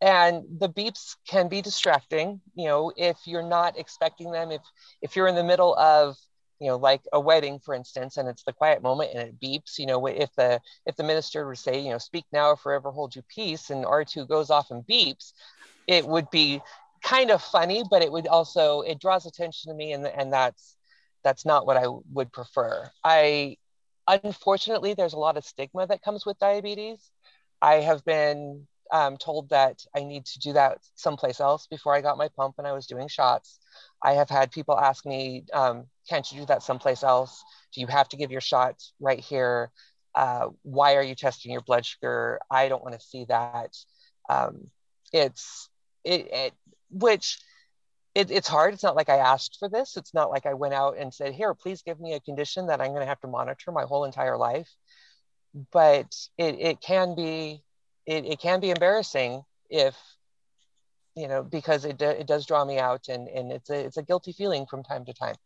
And 0.00 0.45
the 0.59 0.69
beeps 0.69 1.16
can 1.28 1.49
be 1.49 1.62
distracting, 1.62 2.40
you 2.54 2.66
know, 2.66 2.92
if 2.97 3.16
you're 3.25 3.42
not 3.42 3.78
expecting 3.78 4.33
them, 4.33 4.50
if 4.50 4.62
if 5.00 5.14
you're 5.14 5.28
in 5.28 5.37
the 5.37 5.45
middle 5.45 5.76
of 5.76 6.16
you 6.62 6.69
know 6.69 6.76
like 6.76 7.02
a 7.12 7.21
wedding 7.21 7.59
for 7.59 7.75
instance 7.75 8.16
and 8.16 8.28
it's 8.28 8.45
the 8.45 8.52
quiet 8.52 8.83
moment 8.83 9.11
and 9.14 9.28
it 9.28 9.40
beeps 9.40 9.78
you 9.78 9.87
know 9.87 10.07
if 10.07 10.35
the 10.37 10.61
if 10.87 10.97
the 10.97 11.02
minister 11.02 11.47
would 11.47 11.59
say 11.59 11.81
you 11.81 11.90
know 11.90 11.99
speak 11.99 12.25
now 12.33 12.50
or 12.50 12.57
forever 12.57 12.90
hold 12.90 13.14
you 13.16 13.23
peace 13.28 13.71
and 13.71 13.85
r2 13.85 14.28
goes 14.28 14.50
off 14.50 14.71
and 14.71 14.87
beeps 14.87 15.33
it 15.87 16.07
would 16.07 16.31
be 16.31 16.61
kind 17.02 17.31
of 17.31 17.42
funny 17.42 17.83
but 17.90 18.02
it 18.02 18.12
would 18.12 18.28
also 18.28 18.83
it 18.83 19.00
draws 19.00 19.26
attention 19.26 19.71
to 19.71 19.76
me 19.76 19.92
and 19.92 20.07
and 20.07 20.33
that's 20.33 20.76
that's 21.25 21.45
not 21.45 21.66
what 21.66 21.76
i 21.76 21.87
would 22.12 22.33
prefer. 22.33 22.90
I 23.04 23.57
unfortunately 24.07 24.95
there's 24.95 25.12
a 25.12 25.19
lot 25.19 25.37
of 25.37 25.45
stigma 25.45 25.87
that 25.87 26.02
comes 26.02 26.26
with 26.26 26.38
diabetes. 26.38 27.11
I 27.61 27.75
have 27.75 28.04
been 28.04 28.66
um, 28.92 29.16
told 29.16 29.49
that 29.49 29.84
I 29.96 30.04
need 30.04 30.26
to 30.26 30.38
do 30.38 30.52
that 30.52 30.78
someplace 30.94 31.40
else 31.40 31.66
before 31.66 31.94
I 31.94 32.02
got 32.02 32.18
my 32.18 32.28
pump 32.28 32.56
and 32.58 32.66
I 32.66 32.72
was 32.72 32.87
doing 32.87 33.08
shots. 33.08 33.58
I 34.02 34.12
have 34.12 34.28
had 34.28 34.52
people 34.52 34.78
ask 34.78 35.06
me, 35.06 35.44
um, 35.52 35.87
can't 36.08 36.30
you 36.30 36.40
do 36.40 36.46
that 36.46 36.62
someplace 36.62 37.02
else? 37.02 37.42
Do 37.75 37.80
you 37.80 37.87
have 37.87 38.08
to 38.11 38.16
give 38.16 38.30
your 38.30 38.42
shot 38.42 38.82
right 39.00 39.18
here? 39.18 39.70
Uh, 40.14 40.49
why 40.62 40.96
are 40.96 41.02
you 41.02 41.14
testing 41.14 41.52
your 41.52 41.62
blood 41.62 41.87
sugar? 41.87 42.38
I 42.50 42.68
don't 42.68 42.84
want 42.84 42.94
to 42.94 43.00
see 43.00 43.25
that. 43.28 43.75
Um, 44.28 44.70
it's 45.12 45.70
it, 46.04 46.28
it 46.30 46.52
which 46.90 47.38
it, 48.14 48.30
it's 48.30 48.49
hard. 48.49 48.75
It's 48.75 48.82
not 48.82 48.96
like 48.96 49.08
I 49.08 49.16
asked 49.16 49.56
for 49.58 49.70
this. 49.70 49.96
It's 49.96 50.12
not 50.12 50.30
like 50.30 50.44
I 50.44 50.52
went 50.52 50.75
out 50.75 50.99
and 50.99 51.14
said, 51.14 51.32
here, 51.32 51.54
please 51.54 51.80
give 51.80 51.99
me 51.99 52.12
a 52.12 52.20
condition 52.20 52.66
that 52.66 52.80
I'm 52.80 52.88
going 52.88 53.00
to 53.00 53.06
have 53.06 53.20
to 53.20 53.28
monitor 53.28 53.72
my 53.72 53.84
whole 53.84 54.04
entire 54.04 54.37
life. 54.37 54.68
But 55.72 56.14
it, 56.37 56.56
it 56.61 56.80
can 56.82 57.14
be 57.14 57.62
it, 58.06 58.25
it 58.25 58.40
can 58.40 58.61
be 58.61 58.71
embarrassing 58.71 59.44
if 59.71 59.97
you 61.14 61.28
know 61.28 61.42
because 61.42 61.85
it, 61.85 62.00
it 62.00 62.26
does 62.26 62.47
draw 62.47 62.64
me 62.64 62.78
out 62.78 63.09
and 63.09 63.28
and 63.28 63.52
it's 63.52 63.71
a 63.71 63.85
it's 63.87 63.97
a 63.97 64.02
guilty 64.02 64.32
feeling 64.32 64.66
from 64.66 64.82
time 64.82 65.04
to 65.04 65.12
time. 65.12 65.37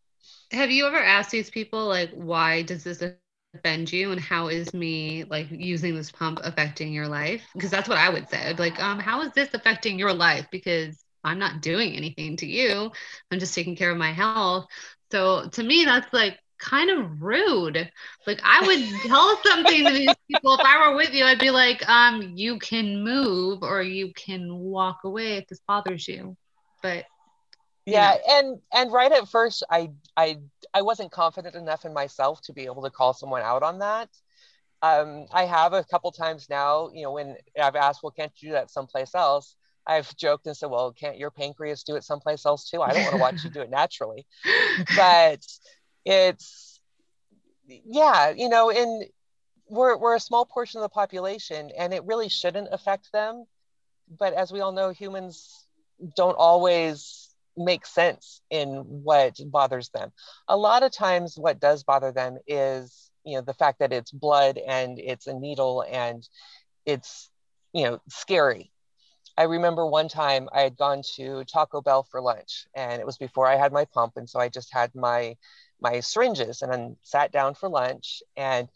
Have 0.52 0.70
you 0.70 0.86
ever 0.86 0.98
asked 0.98 1.30
these 1.30 1.50
people 1.50 1.86
like 1.86 2.10
why 2.12 2.62
does 2.62 2.84
this 2.84 3.02
offend 3.02 3.42
you 3.44 3.64
and 3.64 3.66
how 3.66 4.02
is 4.02 4.26
me 4.26 4.78
like 4.82 5.00
using 5.04 5.50
this 5.52 5.64
pump 5.72 6.00
affecting 6.00 6.52
your 6.52 6.64
life? 6.64 7.12
Because 7.14 7.38
that's 7.44 7.62
what 7.64 7.70
i 7.70 7.84
would 7.84 8.06
say. 8.08 8.20
I'd 8.22 8.40
like 8.40 8.62
um 8.64 8.82
how 8.82 9.04
is 9.04 9.16
this 9.18 9.34
affecting 9.34 9.82
your 9.82 10.12
life? 10.12 10.46
Because 10.50 10.96
i'm 11.25 11.38
not 11.38 11.60
doing 11.62 11.94
anything 11.94 12.36
to 12.38 12.46
you. 12.46 12.90
I'm 13.30 13.38
just 13.38 13.54
taking 13.54 13.76
care 13.76 13.90
of 13.90 13.98
my 13.98 14.12
health. 14.12 14.66
So 15.10 15.48
to 15.48 15.62
me 15.62 15.84
that's 15.84 16.12
like 16.12 16.38
kind 16.58 16.90
of 16.90 17.22
rude. 17.22 17.90
Like 18.26 18.40
I 18.44 18.66
would 18.66 19.08
tell 19.08 19.38
something 19.44 19.84
to 19.84 19.92
these 19.92 20.14
people 20.30 20.54
if 20.54 20.60
I 20.60 20.88
were 20.88 20.96
with 20.96 21.12
you, 21.12 21.25
I'd 21.25 21.38
be 21.38 21.50
like, 21.50 21.88
um, 21.88 22.32
you 22.34 22.58
can 22.58 23.02
move 23.02 23.62
or 23.62 23.82
you 23.82 24.12
can 24.14 24.54
walk 24.54 25.04
away 25.04 25.36
if 25.36 25.46
this 25.48 25.60
bothers 25.66 26.06
you. 26.06 26.36
But 26.82 27.04
yeah, 27.84 28.14
know. 28.14 28.34
and 28.34 28.60
and 28.75 28.92
right 28.92 29.12
at 29.12 29.28
first 29.28 29.62
I 29.70 29.90
I 30.16 30.38
I 30.75 30.82
wasn't 30.82 31.12
confident 31.12 31.54
enough 31.54 31.84
in 31.84 31.92
myself 31.92 32.40
to 32.42 32.52
be 32.52 32.64
able 32.64 32.82
to 32.82 32.90
call 32.90 33.14
someone 33.14 33.42
out 33.42 33.62
on 33.62 33.78
that. 33.78 34.08
Um, 34.82 35.26
I 35.32 35.44
have 35.44 35.72
a 35.72 35.84
couple 35.84 36.12
times 36.12 36.48
now, 36.50 36.90
you 36.92 37.02
know, 37.02 37.12
when 37.12 37.36
I've 37.60 37.76
asked, 37.76 38.02
well, 38.02 38.10
can't 38.10 38.32
you 38.36 38.50
do 38.50 38.52
that 38.52 38.70
someplace 38.70 39.14
else? 39.14 39.56
I've 39.86 40.14
joked 40.16 40.46
and 40.46 40.56
said, 40.56 40.70
well, 40.70 40.92
can't 40.92 41.16
your 41.16 41.30
pancreas 41.30 41.82
do 41.82 41.96
it 41.96 42.04
someplace 42.04 42.44
else 42.44 42.68
too? 42.68 42.82
I 42.82 42.92
don't 42.92 43.02
want 43.02 43.14
to 43.14 43.20
watch 43.20 43.44
you 43.44 43.50
do 43.50 43.60
it 43.60 43.70
naturally. 43.70 44.26
But 44.96 45.46
it's 46.06 46.80
yeah 47.84 48.30
you 48.30 48.48
know 48.48 48.70
and 48.70 49.04
we're, 49.68 49.96
we're 49.96 50.16
a 50.16 50.20
small 50.20 50.44
portion 50.44 50.78
of 50.78 50.82
the 50.82 50.88
population 50.88 51.70
and 51.76 51.92
it 51.92 52.04
really 52.04 52.28
shouldn't 52.28 52.68
affect 52.72 53.10
them. 53.12 53.46
But 54.18 54.34
as 54.34 54.52
we 54.52 54.60
all 54.60 54.72
know 54.72 54.90
humans 54.90 55.66
don't 56.16 56.36
always 56.38 57.34
make 57.56 57.86
sense 57.86 58.42
in 58.50 58.70
what 59.02 59.40
bothers 59.46 59.88
them. 59.90 60.12
A 60.48 60.56
lot 60.56 60.82
of 60.82 60.92
times 60.92 61.36
what 61.38 61.58
does 61.58 61.84
bother 61.84 62.12
them 62.12 62.38
is 62.46 63.10
you 63.25 63.36
know 63.36 63.40
the 63.42 63.54
fact 63.54 63.80
that 63.80 63.92
it's 63.92 64.12
blood 64.12 64.58
and 64.58 64.98
it's 65.00 65.26
a 65.26 65.34
needle 65.34 65.84
and 65.90 66.28
it's 66.84 67.30
you 67.72 67.84
know 67.84 68.00
scary. 68.08 68.70
I 69.38 69.44
remember 69.44 69.86
one 69.86 70.08
time 70.08 70.48
i 70.52 70.62
had 70.62 70.76
gone 70.76 71.02
to 71.16 71.44
taco 71.44 71.82
bell 71.82 72.04
for 72.04 72.20
lunch 72.22 72.66
and 72.75 73.00
it 73.00 73.06
was 73.06 73.18
before 73.18 73.46
i 73.46 73.56
had 73.56 73.72
my 73.72 73.86
pump. 73.86 74.12
And 74.16 74.28
so 74.28 74.38
i 74.38 74.48
just 74.48 74.72
had 74.72 74.94
my 74.94 75.36
my 75.80 76.00
syringes 76.00 76.62
and 76.62 76.73
then 76.73 76.97
sat 77.02 77.33
down 77.33 77.54
for 77.54 77.68
lunch. 77.68 78.23
And 78.37 78.68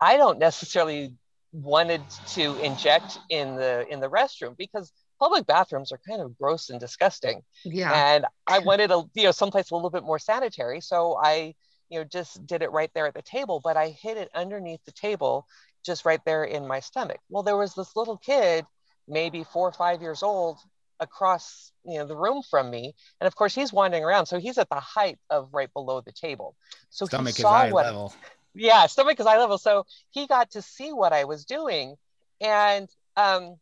i 0.00 0.16
don't 0.16 0.38
necessarily 0.38 1.14
wanted 1.52 2.02
to 2.26 2.58
inject 2.64 3.18
in 3.28 3.56
the 3.56 3.86
in 3.88 4.00
the 4.00 4.08
restroom 4.08 4.56
because 4.56 4.90
public 5.20 5.46
bathrooms 5.46 5.92
are 5.92 6.00
kind 6.08 6.20
of 6.20 6.36
gross 6.36 6.70
and 6.70 6.80
disgusting. 6.80 7.42
Yeah. 7.64 7.92
and 7.92 8.26
i 8.46 8.58
wanted 8.58 8.90
a 8.90 9.02
you 9.14 9.24
know 9.24 9.30
someplace 9.30 9.70
a 9.70 9.74
little 9.74 9.90
bit 9.90 10.02
more 10.02 10.18
sanitary. 10.18 10.80
So 10.80 11.18
i 11.22 11.54
you 11.88 11.98
know 11.98 12.04
just 12.04 12.44
did 12.46 12.62
it 12.62 12.72
right 12.72 12.90
there 12.94 13.06
at 13.06 13.14
the 13.14 13.22
table 13.22 13.60
but 13.62 13.76
i 13.76 13.88
hid 13.88 14.16
it 14.16 14.30
underneath 14.34 14.84
the 14.84 14.92
table 14.92 15.46
just 15.84 16.04
right 16.04 16.24
there 16.24 16.44
in 16.44 16.66
my 16.66 16.80
stomach. 16.80 17.18
Well 17.28 17.42
there 17.42 17.56
was 17.56 17.74
this 17.74 17.94
little 17.96 18.16
kid 18.16 18.66
maybe 19.08 19.44
four 19.44 19.68
or 19.68 19.72
five 19.72 20.00
years 20.00 20.22
old 20.22 20.58
across 21.02 21.72
you 21.84 21.98
know 21.98 22.06
the 22.06 22.16
room 22.16 22.42
from 22.48 22.70
me. 22.70 22.94
And 23.20 23.26
of 23.26 23.34
course 23.34 23.54
he's 23.54 23.72
wandering 23.72 24.04
around 24.04 24.26
so 24.26 24.38
he's 24.38 24.58
at 24.58 24.68
the 24.68 24.80
height 24.80 25.18
of 25.30 25.52
right 25.52 25.72
below 25.72 26.00
the 26.00 26.12
table. 26.12 26.56
So 26.90 27.06
Stomach 27.06 27.36
he 27.36 27.42
is 27.42 27.42
saw 27.42 27.52
eye 27.52 27.72
what 27.72 27.86
level. 27.86 28.14
yeah 28.54 28.86
stomach 28.86 29.20
is 29.20 29.26
eye 29.26 29.38
level. 29.38 29.58
So 29.58 29.86
he 30.10 30.26
got 30.26 30.50
to 30.52 30.62
see 30.62 30.92
what 30.92 31.12
i 31.12 31.24
was 31.24 31.44
doing. 31.44 31.96
And 32.40 32.88
um, 33.16 33.56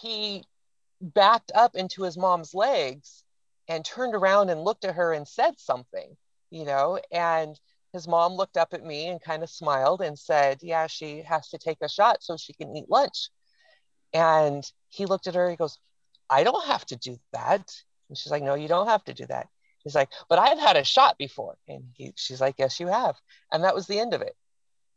he 0.00 0.44
backed 1.00 1.52
up 1.54 1.74
into 1.74 2.04
his 2.04 2.16
mom's 2.16 2.54
legs 2.54 3.24
and 3.68 3.84
turned 3.84 4.14
around 4.14 4.50
and 4.50 4.62
looked 4.62 4.84
at 4.84 4.94
her 4.94 5.12
and 5.12 5.26
said 5.26 5.58
something 5.58 6.16
you 6.52 6.64
know? 6.64 7.00
And 7.10 7.58
his 7.92 8.06
mom 8.06 8.34
looked 8.34 8.56
up 8.56 8.72
at 8.74 8.84
me 8.84 9.08
and 9.08 9.20
kind 9.20 9.42
of 9.42 9.50
smiled 9.50 10.00
and 10.00 10.18
said 10.18 10.58
yeah 10.62 10.86
she 10.86 11.22
has 11.22 11.48
to 11.48 11.58
take 11.58 11.78
a 11.82 11.88
shot 11.88 12.22
so 12.22 12.36
she 12.36 12.52
can 12.52 12.76
eat 12.76 12.88
lunch. 12.88 13.30
And 14.12 14.62
he 14.88 15.06
looked 15.06 15.26
at 15.26 15.34
her 15.34 15.50
he 15.50 15.56
goes 15.56 15.78
i 16.32 16.44
don't 16.44 16.66
have 16.66 16.84
to 16.86 16.96
do 16.96 17.18
that 17.32 17.66
and 18.08 18.18
she's 18.18 18.32
like 18.32 18.42
no 18.42 18.54
you 18.54 18.68
don't 18.68 18.88
have 18.88 19.04
to 19.04 19.14
do 19.14 19.26
that 19.26 19.46
he's 19.84 19.94
like 19.94 20.08
but 20.28 20.38
i've 20.38 20.58
had 20.58 20.76
a 20.76 20.84
shot 20.84 21.16
before 21.18 21.56
and 21.68 21.84
he, 21.94 22.12
she's 22.16 22.40
like 22.40 22.54
yes 22.58 22.80
you 22.80 22.88
have 22.88 23.16
and 23.52 23.64
that 23.64 23.74
was 23.74 23.86
the 23.86 23.98
end 23.98 24.14
of 24.14 24.22
it 24.22 24.36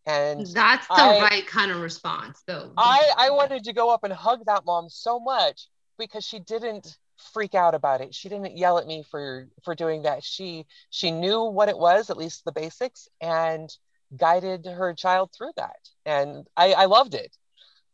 and 0.06 0.46
That's 0.48 0.88
the 0.88 0.94
I- 0.94 1.20
right 1.20 1.48
kind 1.48 1.72
of 1.72 1.82
response, 1.82 2.44
though. 2.46 2.72
I, 2.78 3.12
I 3.18 3.30
wanted 3.32 3.64
to 3.64 3.74
go 3.74 3.90
up 3.90 4.04
and 4.04 4.14
hug 4.14 4.46
that 4.46 4.66
mom 4.66 4.90
so 4.90 5.20
much 5.20 5.68
because 5.98 6.24
she 6.24 6.40
didn't 6.40 6.98
freak 7.34 7.56
out 7.56 7.74
about 7.74 8.02
it. 8.02 8.14
She 8.14 8.30
didn't 8.30 8.58
yell 8.58 8.78
at 8.78 8.86
me 8.88 9.04
for 9.10 9.48
for 9.64 9.74
doing 9.74 10.04
that. 10.04 10.24
She 10.24 10.66
she 10.90 11.12
knew 11.12 11.44
what 11.44 11.70
it 11.70 11.78
was, 11.78 12.10
at 12.10 12.18
least 12.18 12.46
the 12.46 12.52
basics, 12.52 13.08
and 13.22 13.70
guided 14.16 14.66
her 14.66 14.94
child 14.94 15.32
through 15.36 15.54
that. 15.58 15.78
And 16.06 16.46
I, 16.56 16.74
I 16.74 16.86
loved 16.86 17.16
it. 17.16 17.36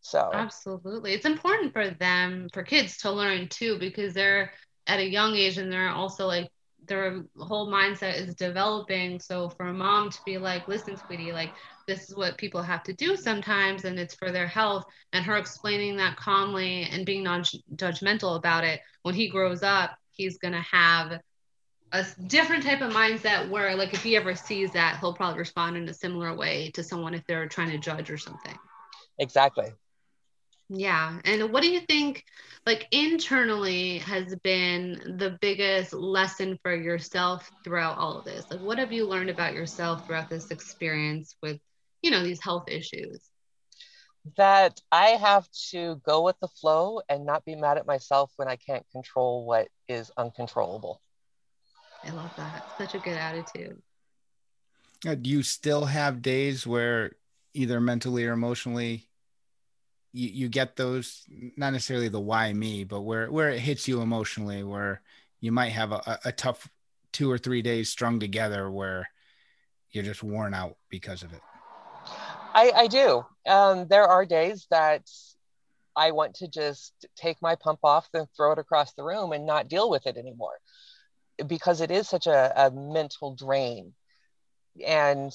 So 0.01 0.29
Absolutely. 0.33 1.13
It's 1.13 1.25
important 1.25 1.73
for 1.73 1.89
them, 1.91 2.47
for 2.53 2.63
kids 2.63 2.97
to 2.99 3.11
learn 3.11 3.47
too, 3.49 3.77
because 3.79 4.13
they're 4.13 4.51
at 4.87 4.99
a 4.99 5.07
young 5.09 5.35
age 5.35 5.57
and 5.57 5.71
they're 5.71 5.89
also 5.89 6.25
like, 6.25 6.49
their 6.87 7.23
whole 7.37 7.71
mindset 7.71 8.15
is 8.15 8.33
developing. 8.35 9.19
So 9.19 9.49
for 9.49 9.67
a 9.67 9.73
mom 9.73 10.09
to 10.09 10.19
be 10.25 10.37
like, 10.37 10.67
listen, 10.67 10.97
sweetie, 10.97 11.31
like, 11.31 11.53
this 11.87 12.09
is 12.09 12.15
what 12.15 12.37
people 12.37 12.61
have 12.61 12.83
to 12.83 12.93
do 12.93 13.15
sometimes 13.15 13.85
and 13.85 13.99
it's 13.99 14.15
for 14.15 14.31
their 14.31 14.47
health, 14.47 14.85
and 15.13 15.23
her 15.25 15.37
explaining 15.37 15.97
that 15.97 16.17
calmly 16.17 16.87
and 16.91 17.05
being 17.05 17.23
non 17.23 17.43
judgmental 17.75 18.35
about 18.37 18.63
it, 18.63 18.79
when 19.03 19.13
he 19.15 19.29
grows 19.29 19.61
up, 19.63 19.91
he's 20.11 20.37
going 20.39 20.53
to 20.53 20.61
have 20.61 21.19
a 21.91 22.05
different 22.27 22.63
type 22.63 22.81
of 22.81 22.91
mindset 22.93 23.49
where, 23.49 23.75
like, 23.75 23.93
if 23.93 24.01
he 24.01 24.15
ever 24.15 24.33
sees 24.35 24.71
that, 24.71 24.97
he'll 24.99 25.13
probably 25.13 25.39
respond 25.39 25.77
in 25.77 25.87
a 25.87 25.93
similar 25.93 26.35
way 26.35 26.71
to 26.71 26.83
someone 26.83 27.13
if 27.13 27.25
they're 27.27 27.47
trying 27.47 27.69
to 27.69 27.77
judge 27.77 28.09
or 28.09 28.17
something. 28.17 28.57
exactly. 29.19 29.73
Yeah. 30.73 31.19
And 31.25 31.51
what 31.51 31.63
do 31.63 31.69
you 31.69 31.81
think, 31.81 32.23
like, 32.65 32.87
internally 32.91 33.97
has 33.97 34.33
been 34.37 35.17
the 35.17 35.37
biggest 35.41 35.91
lesson 35.91 36.57
for 36.63 36.73
yourself 36.73 37.51
throughout 37.65 37.97
all 37.97 38.19
of 38.19 38.23
this? 38.23 38.45
Like, 38.49 38.61
what 38.61 38.77
have 38.77 38.93
you 38.93 39.05
learned 39.05 39.29
about 39.29 39.53
yourself 39.53 40.07
throughout 40.07 40.29
this 40.29 40.49
experience 40.49 41.35
with, 41.43 41.59
you 42.01 42.09
know, 42.09 42.23
these 42.23 42.41
health 42.41 42.69
issues? 42.69 43.19
That 44.37 44.79
I 44.93 45.07
have 45.07 45.45
to 45.71 45.99
go 46.05 46.21
with 46.21 46.39
the 46.39 46.47
flow 46.47 47.01
and 47.09 47.25
not 47.25 47.43
be 47.43 47.55
mad 47.55 47.77
at 47.77 47.85
myself 47.85 48.31
when 48.37 48.47
I 48.47 48.55
can't 48.55 48.85
control 48.93 49.45
what 49.45 49.67
is 49.89 50.09
uncontrollable. 50.15 51.01
I 52.01 52.11
love 52.11 52.31
that. 52.37 52.63
Such 52.77 52.95
a 52.95 52.99
good 52.99 53.17
attitude. 53.17 53.81
Do 55.01 55.29
you 55.29 55.43
still 55.43 55.83
have 55.83 56.21
days 56.21 56.65
where 56.65 57.11
either 57.53 57.81
mentally 57.81 58.25
or 58.25 58.31
emotionally 58.31 59.09
you, 60.13 60.29
you 60.29 60.49
get 60.49 60.75
those 60.75 61.23
not 61.57 61.71
necessarily 61.73 62.09
the 62.09 62.19
why 62.19 62.51
me, 62.53 62.83
but 62.83 63.01
where 63.01 63.31
where 63.31 63.49
it 63.49 63.59
hits 63.59 63.87
you 63.87 64.01
emotionally, 64.01 64.63
where 64.63 65.01
you 65.39 65.51
might 65.51 65.69
have 65.69 65.91
a, 65.91 66.01
a- 66.05 66.19
a 66.25 66.31
tough 66.31 66.67
two 67.11 67.29
or 67.29 67.37
three 67.37 67.61
days 67.61 67.89
strung 67.89 68.19
together 68.19 68.69
where 68.71 69.09
you're 69.91 70.03
just 70.03 70.23
worn 70.23 70.53
out 70.53 70.77
because 70.89 71.23
of 71.23 71.33
it. 71.33 71.41
I, 72.53 72.71
I 72.75 72.87
do. 72.87 73.25
Um, 73.47 73.87
there 73.87 74.05
are 74.05 74.25
days 74.25 74.67
that 74.71 75.09
I 75.95 76.11
want 76.11 76.35
to 76.35 76.47
just 76.47 76.93
take 77.15 77.41
my 77.41 77.55
pump 77.55 77.79
off 77.83 78.07
and 78.13 78.27
throw 78.35 78.53
it 78.53 78.59
across 78.59 78.93
the 78.93 79.03
room 79.03 79.33
and 79.33 79.45
not 79.45 79.67
deal 79.67 79.89
with 79.89 80.07
it 80.07 80.17
anymore 80.17 80.57
because 81.47 81.81
it 81.81 81.91
is 81.91 82.07
such 82.07 82.27
a, 82.27 82.53
a 82.55 82.71
mental 82.71 83.35
drain. 83.35 83.93
And, 84.85 85.33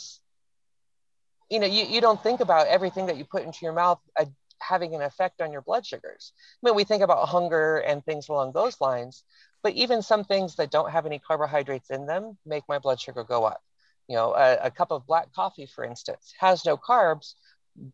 you 1.50 1.58
know, 1.58 1.66
you, 1.66 1.84
you 1.84 2.00
don't 2.00 2.22
think 2.22 2.40
about 2.40 2.68
everything 2.68 3.06
that 3.06 3.16
you 3.16 3.24
put 3.24 3.42
into 3.42 3.58
your 3.62 3.72
mouth 3.72 4.00
uh, 4.18 4.24
having 4.60 4.94
an 4.94 5.02
effect 5.02 5.40
on 5.40 5.52
your 5.52 5.62
blood 5.62 5.86
sugars. 5.86 6.32
I 6.36 6.66
mean, 6.66 6.74
we 6.74 6.84
think 6.84 7.02
about 7.02 7.28
hunger 7.28 7.78
and 7.78 8.04
things 8.04 8.28
along 8.28 8.52
those 8.52 8.80
lines, 8.80 9.24
but 9.62 9.74
even 9.74 10.02
some 10.02 10.24
things 10.24 10.56
that 10.56 10.70
don't 10.70 10.90
have 10.90 11.06
any 11.06 11.18
carbohydrates 11.18 11.90
in 11.90 12.06
them 12.06 12.38
make 12.46 12.64
my 12.68 12.78
blood 12.78 13.00
sugar 13.00 13.24
go 13.24 13.44
up. 13.44 13.62
You 14.08 14.16
know, 14.16 14.34
a, 14.34 14.58
a 14.64 14.70
cup 14.70 14.92
of 14.92 15.06
black 15.06 15.32
coffee, 15.32 15.66
for 15.66 15.84
instance, 15.84 16.32
has 16.38 16.64
no 16.64 16.76
carbs, 16.76 17.34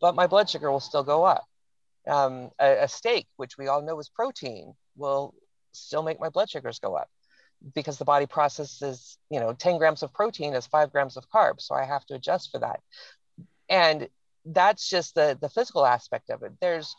but 0.01 0.15
my 0.15 0.27
blood 0.27 0.51
sugar 0.51 0.71
will 0.71 0.81
still 0.81 1.03
go 1.03 1.25
up. 1.25 1.47
Um, 2.07 2.51
a, 2.61 2.85
a 2.85 2.89
steak, 2.89 3.27
which 3.37 3.57
we 3.57 3.69
all 3.69 3.83
know 3.83 3.99
is 3.99 4.09
protein, 4.09 4.75
will 4.97 5.35
still 5.73 6.03
make 6.03 6.21
my 6.21 6.29
blood 6.29 6.51
sugars 6.51 6.79
go 6.79 6.95
up 6.95 7.09
because 7.75 7.97
the 7.99 8.05
body 8.05 8.27
processes, 8.27 9.19
you 9.31 9.41
know, 9.41 9.53
10 9.53 9.79
grams 9.79 10.03
of 10.03 10.13
protein 10.13 10.55
as 10.55 10.67
five 10.67 10.93
grams 10.93 11.17
of 11.17 11.31
carbs. 11.31 11.63
So 11.63 11.75
I 11.75 11.85
have 11.85 12.05
to 12.07 12.15
adjust 12.15 12.51
for 12.51 12.59
that. 12.59 12.81
And 13.69 14.09
that's 14.45 14.89
just 14.89 15.15
the, 15.15 15.39
the 15.41 15.49
physical 15.49 15.87
aspect 15.87 16.31
of 16.31 16.43
it. 16.43 16.53
There's 16.61 16.95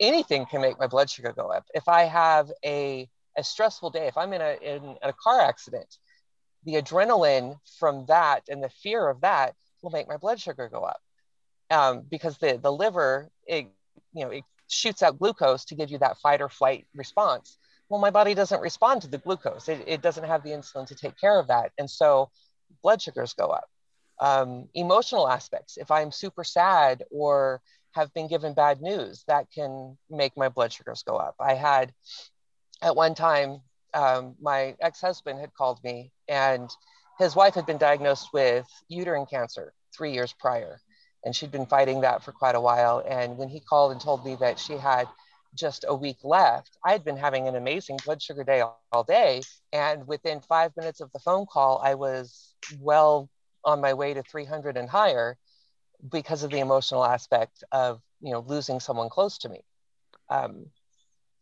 anything 0.00 0.46
can 0.46 0.60
make 0.60 0.78
my 0.78 0.86
blood 0.86 1.10
sugar 1.10 1.32
go 1.32 1.48
up. 1.48 1.64
If 1.74 1.88
I 1.88 2.04
have 2.04 2.50
a, 2.64 3.08
a 3.36 3.44
stressful 3.44 3.90
day, 3.90 4.06
if 4.06 4.16
I'm 4.16 4.32
in 4.32 4.40
a, 4.40 4.56
in 4.62 4.96
a 5.02 5.12
car 5.12 5.40
accident, 5.40 5.96
the 6.64 6.74
adrenaline 6.74 7.56
from 7.78 8.06
that 8.06 8.44
and 8.48 8.62
the 8.62 8.68
fear 8.68 9.08
of 9.08 9.20
that 9.22 9.54
will 9.82 9.90
make 9.90 10.08
my 10.08 10.16
blood 10.16 10.40
sugar 10.40 10.68
go 10.68 10.82
up 10.82 11.00
um, 11.70 12.02
because 12.10 12.38
the, 12.38 12.58
the 12.62 12.72
liver, 12.72 13.28
it, 13.46 13.66
you 14.12 14.24
know, 14.24 14.30
it 14.30 14.44
shoots 14.68 15.02
out 15.02 15.18
glucose 15.18 15.64
to 15.66 15.74
give 15.74 15.90
you 15.90 15.98
that 15.98 16.18
fight 16.18 16.40
or 16.40 16.48
flight 16.48 16.86
response. 16.94 17.58
Well, 17.88 18.00
my 18.00 18.10
body 18.10 18.34
doesn't 18.34 18.60
respond 18.60 19.02
to 19.02 19.08
the 19.08 19.18
glucose. 19.18 19.68
It, 19.68 19.84
it 19.86 20.02
doesn't 20.02 20.24
have 20.24 20.42
the 20.42 20.50
insulin 20.50 20.86
to 20.86 20.94
take 20.94 21.18
care 21.18 21.38
of 21.38 21.48
that. 21.48 21.72
And 21.78 21.90
so 21.90 22.30
blood 22.82 23.02
sugars 23.02 23.34
go 23.34 23.46
up. 23.46 23.68
Um, 24.22 24.68
emotional 24.74 25.28
aspects, 25.28 25.76
if 25.76 25.90
I'm 25.90 26.12
super 26.12 26.44
sad 26.44 27.02
or 27.10 27.60
have 27.90 28.14
been 28.14 28.28
given 28.28 28.54
bad 28.54 28.80
news, 28.80 29.24
that 29.26 29.48
can 29.52 29.98
make 30.08 30.36
my 30.36 30.48
blood 30.48 30.72
sugars 30.72 31.02
go 31.02 31.16
up. 31.16 31.34
I 31.40 31.54
had 31.54 31.92
at 32.82 32.94
one 32.94 33.16
time, 33.16 33.60
um, 33.94 34.36
my 34.40 34.76
ex 34.80 35.00
husband 35.00 35.40
had 35.40 35.52
called 35.54 35.82
me 35.82 36.12
and 36.28 36.70
his 37.18 37.34
wife 37.34 37.54
had 37.54 37.66
been 37.66 37.78
diagnosed 37.78 38.28
with 38.32 38.66
uterine 38.88 39.26
cancer 39.26 39.74
three 39.92 40.12
years 40.12 40.32
prior. 40.38 40.80
And 41.24 41.34
she'd 41.34 41.52
been 41.52 41.66
fighting 41.66 42.00
that 42.02 42.22
for 42.22 42.30
quite 42.30 42.54
a 42.54 42.60
while. 42.60 43.02
And 43.08 43.36
when 43.36 43.48
he 43.48 43.58
called 43.58 43.90
and 43.90 44.00
told 44.00 44.24
me 44.24 44.36
that 44.36 44.58
she 44.58 44.74
had 44.74 45.08
just 45.54 45.84
a 45.86 45.94
week 45.94 46.18
left, 46.22 46.78
I 46.84 46.92
had 46.92 47.04
been 47.04 47.16
having 47.16 47.48
an 47.48 47.56
amazing 47.56 47.98
blood 48.04 48.22
sugar 48.22 48.44
day 48.44 48.60
all, 48.60 48.80
all 48.92 49.04
day. 49.04 49.42
And 49.72 50.06
within 50.06 50.40
five 50.40 50.76
minutes 50.76 51.00
of 51.00 51.10
the 51.12 51.18
phone 51.18 51.46
call, 51.46 51.80
I 51.84 51.94
was 51.94 52.54
well 52.80 53.28
on 53.64 53.80
my 53.80 53.94
way 53.94 54.14
to 54.14 54.22
300 54.22 54.76
and 54.76 54.88
higher 54.88 55.36
because 56.10 56.42
of 56.42 56.50
the 56.50 56.58
emotional 56.60 57.04
aspect 57.04 57.64
of 57.72 58.00
you 58.20 58.32
know 58.32 58.40
losing 58.46 58.80
someone 58.80 59.08
close 59.08 59.38
to 59.38 59.48
me. 59.48 59.62
Um, 60.30 60.66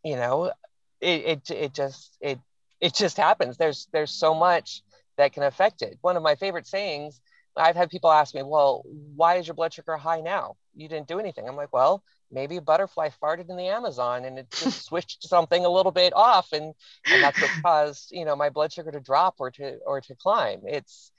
you 0.04 0.16
know 0.16 0.52
it, 1.00 1.24
it 1.24 1.50
it 1.50 1.74
just 1.74 2.16
it 2.20 2.38
it 2.80 2.94
just 2.94 3.16
happens. 3.16 3.56
There's 3.56 3.88
there's 3.92 4.10
so 4.12 4.34
much 4.34 4.82
that 5.16 5.32
can 5.32 5.42
affect 5.42 5.82
it. 5.82 5.98
One 6.02 6.16
of 6.16 6.22
my 6.22 6.34
favorite 6.34 6.66
sayings 6.66 7.20
i've 7.56 7.74
had 7.74 7.90
people 7.90 8.10
ask 8.10 8.32
me 8.34 8.42
well 8.44 8.84
why 9.16 9.34
is 9.34 9.46
your 9.46 9.54
blood 9.54 9.72
sugar 9.72 9.96
high 9.96 10.20
now? 10.20 10.56
You 10.74 10.88
didn't 10.88 11.08
do 11.08 11.18
anything. 11.18 11.48
I'm 11.48 11.56
like 11.56 11.72
well 11.72 12.02
maybe 12.30 12.56
a 12.56 12.62
butterfly 12.62 13.08
farted 13.22 13.50
in 13.50 13.56
the 13.56 13.66
amazon 13.66 14.24
and 14.24 14.38
it 14.38 14.50
just 14.56 14.84
switched 14.84 15.24
something 15.24 15.64
a 15.64 15.68
little 15.68 15.92
bit 15.92 16.12
off 16.14 16.52
and 16.52 16.74
and 17.12 17.22
that's 17.22 17.40
what 17.40 17.50
caused 17.62 18.12
you 18.12 18.24
know 18.24 18.36
my 18.36 18.50
blood 18.50 18.72
sugar 18.72 18.92
to 18.92 19.00
drop 19.00 19.36
or 19.38 19.50
to 19.50 19.78
or 19.86 20.00
to 20.00 20.14
climb. 20.14 20.60
It's 20.64 21.12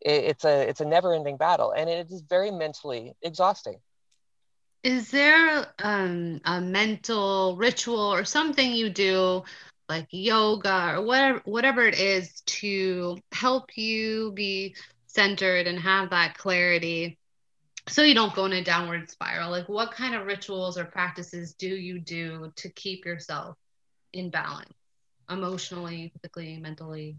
it, 0.00 0.24
it's 0.24 0.44
a 0.44 0.68
it's 0.68 0.80
a 0.80 0.84
never 0.84 1.14
ending 1.14 1.36
battle 1.36 1.72
and 1.72 1.88
it 1.88 2.10
is 2.10 2.22
very 2.22 2.50
mentally 2.50 3.14
exhausting. 3.22 3.76
Is 4.82 5.10
there 5.10 5.66
um, 5.78 6.40
a 6.44 6.60
mental 6.60 7.56
ritual 7.56 8.14
or 8.14 8.24
something 8.24 8.72
you 8.72 8.88
do 8.90 9.42
like 9.88 10.06
yoga 10.10 10.94
or 10.96 11.02
whatever 11.02 11.40
whatever 11.44 11.86
it 11.86 11.98
is 11.98 12.40
to 12.46 13.18
help 13.32 13.76
you 13.76 14.32
be 14.32 14.74
centered 15.06 15.66
and 15.66 15.78
have 15.78 16.10
that 16.10 16.38
clarity 16.38 17.18
so 17.88 18.02
you 18.02 18.14
don't 18.14 18.34
go 18.34 18.44
in 18.46 18.52
a 18.52 18.64
downward 18.64 19.10
spiral? 19.10 19.50
Like 19.50 19.68
what 19.68 19.92
kind 19.92 20.14
of 20.14 20.26
rituals 20.26 20.78
or 20.78 20.84
practices 20.84 21.54
do 21.54 21.68
you 21.68 21.98
do 22.00 22.52
to 22.56 22.70
keep 22.70 23.04
yourself 23.04 23.56
in 24.12 24.30
balance 24.30 24.72
emotionally 25.28 26.12
physically 26.14 26.58
mentally 26.58 27.16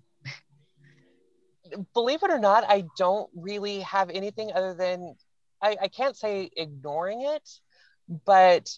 believe 1.94 2.24
it 2.24 2.32
or 2.32 2.40
not 2.40 2.64
i 2.68 2.84
don't 2.98 3.30
really 3.36 3.80
have 3.82 4.10
anything 4.10 4.52
other 4.54 4.74
than 4.74 5.16
I, 5.64 5.78
I 5.84 5.88
can't 5.90 6.18
say 6.18 6.50
ignoring 6.56 7.22
it 7.22 7.48
but 8.26 8.70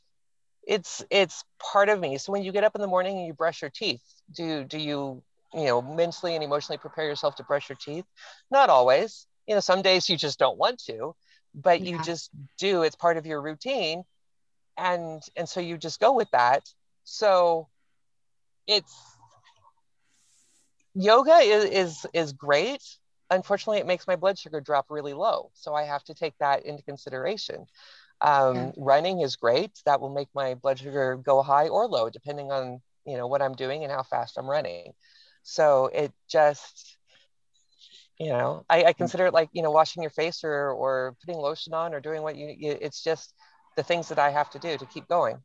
it's 0.66 1.04
it's 1.10 1.44
part 1.60 1.90
of 1.90 2.00
me. 2.00 2.18
So 2.18 2.32
when 2.32 2.44
you 2.44 2.52
get 2.52 2.64
up 2.64 2.76
in 2.76 2.82
the 2.82 2.88
morning 2.88 3.18
and 3.18 3.28
you 3.28 3.34
brush 3.34 3.62
your 3.62 3.72
teeth 3.72 4.04
do 4.34 4.64
do 4.64 4.78
you 4.78 5.22
you 5.54 5.66
know 5.66 5.82
mentally 5.82 6.36
and 6.36 6.44
emotionally 6.44 6.78
prepare 6.78 7.06
yourself 7.06 7.36
to 7.36 7.44
brush 7.44 7.70
your 7.70 7.78
teeth? 7.78 8.06
Not 8.50 8.70
always. 8.70 9.28
You 9.48 9.56
know 9.56 9.62
some 9.62 9.82
days 9.82 10.10
you 10.10 10.18
just 10.18 10.40
don't 10.40 10.58
want 10.58 10.82
to 10.86 11.16
but 11.54 11.82
yeah. 11.82 11.92
you 11.92 12.04
just 12.04 12.32
do. 12.58 12.82
It's 12.82 12.96
part 12.96 13.18
of 13.18 13.26
your 13.26 13.42
routine. 13.42 14.04
And 14.78 15.22
and 15.36 15.48
so 15.48 15.60
you 15.60 15.78
just 15.78 16.00
go 16.00 16.14
with 16.14 16.32
that. 16.32 16.64
So 17.04 17.68
it's 18.66 18.96
yoga 20.94 21.38
is 21.38 21.66
is, 21.66 22.06
is 22.14 22.34
great. 22.34 22.84
Unfortunately 23.30 23.80
it 23.80 23.88
makes 23.88 24.08
my 24.08 24.16
blood 24.16 24.38
sugar 24.38 24.62
drop 24.62 24.86
really 24.90 25.14
low 25.14 25.50
so 25.54 25.74
i 25.74 25.84
have 25.84 26.04
to 26.04 26.14
take 26.14 26.38
that 26.40 26.66
into 26.66 26.84
consideration. 26.84 27.66
Um, 28.22 28.56
yeah. 28.56 28.72
running 28.78 29.22
is 29.22 29.36
great. 29.36 29.72
That 29.86 30.00
will 30.00 30.14
make 30.14 30.30
my 30.34 30.54
blood 30.54 30.80
sugar 30.80 31.18
go 31.18 31.42
high 31.42 31.68
or 31.68 31.88
low 31.88 32.10
depending 32.10 32.52
on 32.52 32.82
you 33.06 33.18
know 33.18 33.28
what 33.28 33.42
i'm 33.42 33.54
doing 33.54 33.84
and 33.84 33.92
how 33.92 34.04
fast 34.04 34.38
i'm 34.38 34.50
running. 34.50 34.94
So 35.44 35.88
it 35.88 36.14
just 36.30 36.98
you 38.20 38.30
know 38.30 38.64
I, 38.70 38.84
I, 38.86 38.94
consider 38.94 39.26
it 39.26 39.34
like 39.34 39.50
you 39.52 39.64
know 39.64 39.72
washing 39.72 40.04
your 40.04 40.12
face 40.12 40.44
or 40.44 40.72
or 40.72 41.16
putting 41.26 41.42
lotion 41.42 41.74
on 41.74 41.94
or 41.94 42.00
doing 42.00 42.22
what 42.22 42.36
you, 42.36 42.56
you 42.58 42.78
it's 42.80 43.04
just 43.04 43.34
the 43.76 43.84
things 43.84 44.08
that 44.10 44.20
i 44.20 44.30
have 44.30 44.52
to 44.52 44.60
do 44.60 44.78
to 44.78 44.86
keep 44.86 45.08
going. 45.08 45.38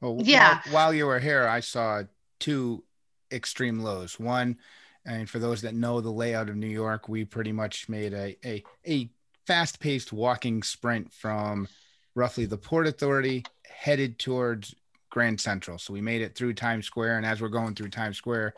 Well 0.00 0.18
yeah. 0.20 0.60
while, 0.66 0.74
while 0.74 0.94
you 0.94 1.06
were 1.06 1.18
here 1.18 1.48
i 1.48 1.60
saw 1.60 2.02
two 2.38 2.84
extreme 3.32 3.80
lows. 3.80 4.20
One 4.20 4.58
and 5.04 5.28
for 5.28 5.38
those 5.38 5.62
that 5.62 5.74
know 5.74 6.00
the 6.00 6.10
layout 6.10 6.48
of 6.48 6.56
new 6.56 6.66
york 6.66 7.08
we 7.08 7.24
pretty 7.24 7.52
much 7.52 7.88
made 7.88 8.12
a 8.12 8.36
a, 8.44 8.62
a 8.86 9.10
fast-paced 9.46 10.12
walking 10.12 10.62
sprint 10.62 11.12
from 11.12 11.66
roughly 12.14 12.46
the 12.46 12.56
port 12.56 12.86
authority 12.86 13.44
headed 13.66 14.18
towards 14.18 14.74
grand 15.10 15.40
central. 15.40 15.78
So 15.78 15.92
we 15.92 16.00
made 16.00 16.22
it 16.22 16.34
through 16.34 16.54
times 16.54 16.86
square 16.86 17.16
and 17.16 17.26
as 17.26 17.40
we're 17.40 17.48
going 17.48 17.74
through 17.74 17.90
times 17.90 18.16
square 18.16 18.54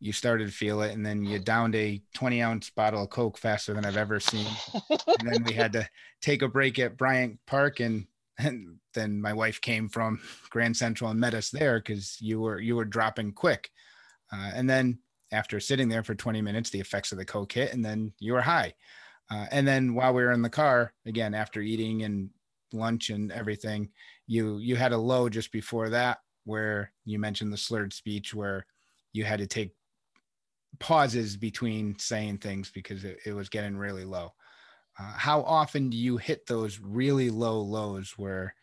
you 0.00 0.12
started 0.12 0.46
to 0.46 0.52
feel 0.52 0.82
it 0.82 0.92
and 0.92 1.04
then 1.04 1.24
you 1.24 1.40
downed 1.40 1.74
a 1.74 2.00
20 2.14 2.40
ounce 2.40 2.70
bottle 2.70 3.02
of 3.02 3.10
coke 3.10 3.36
faster 3.36 3.74
than 3.74 3.84
i've 3.84 3.96
ever 3.96 4.20
seen. 4.20 4.46
And 4.90 5.28
then 5.28 5.44
we 5.44 5.54
had 5.54 5.72
to 5.72 5.88
take 6.20 6.42
a 6.42 6.48
break 6.48 6.78
at 6.78 6.96
bryant 6.96 7.38
park 7.46 7.80
and, 7.80 8.06
and 8.38 8.76
then 8.94 9.20
my 9.20 9.32
wife 9.32 9.60
came 9.60 9.88
from 9.88 10.20
grand 10.50 10.76
central 10.76 11.10
and 11.10 11.18
met 11.18 11.34
us 11.34 11.50
there 11.50 11.80
because 11.80 12.20
you 12.20 12.40
were 12.40 12.60
you 12.60 12.76
were 12.76 12.84
dropping 12.84 13.32
quick. 13.32 13.70
Uh, 14.32 14.50
and 14.54 14.68
then 14.68 14.98
after 15.32 15.60
sitting 15.60 15.88
there 15.88 16.02
for 16.02 16.14
20 16.14 16.40
minutes 16.42 16.70
the 16.70 16.80
effects 16.80 17.12
of 17.12 17.18
the 17.18 17.24
coke 17.24 17.52
hit 17.52 17.72
and 17.72 17.84
then 17.84 18.12
you 18.18 18.32
were 18.32 18.40
high 18.40 18.72
uh, 19.30 19.46
and 19.50 19.66
then 19.66 19.94
while 19.94 20.14
we 20.14 20.22
were 20.22 20.32
in 20.32 20.42
the 20.42 20.48
car 20.48 20.92
again 21.06 21.34
after 21.34 21.60
eating 21.60 22.02
and 22.02 22.30
lunch 22.72 23.10
and 23.10 23.32
everything 23.32 23.88
you 24.26 24.58
you 24.58 24.76
had 24.76 24.92
a 24.92 24.98
low 24.98 25.28
just 25.28 25.52
before 25.52 25.88
that 25.90 26.18
where 26.44 26.92
you 27.04 27.18
mentioned 27.18 27.52
the 27.52 27.56
slurred 27.56 27.92
speech 27.92 28.34
where 28.34 28.64
you 29.12 29.24
had 29.24 29.38
to 29.38 29.46
take 29.46 29.72
pauses 30.78 31.36
between 31.36 31.98
saying 31.98 32.38
things 32.38 32.70
because 32.70 33.04
it, 33.04 33.18
it 33.26 33.32
was 33.32 33.48
getting 33.48 33.76
really 33.76 34.04
low. 34.04 34.32
Uh, 34.98 35.12
how 35.12 35.42
often 35.42 35.90
do 35.90 35.96
you 35.96 36.16
hit 36.16 36.46
those 36.46 36.78
really 36.80 37.30
low 37.30 37.60
lows 37.60 38.14
where 38.16 38.54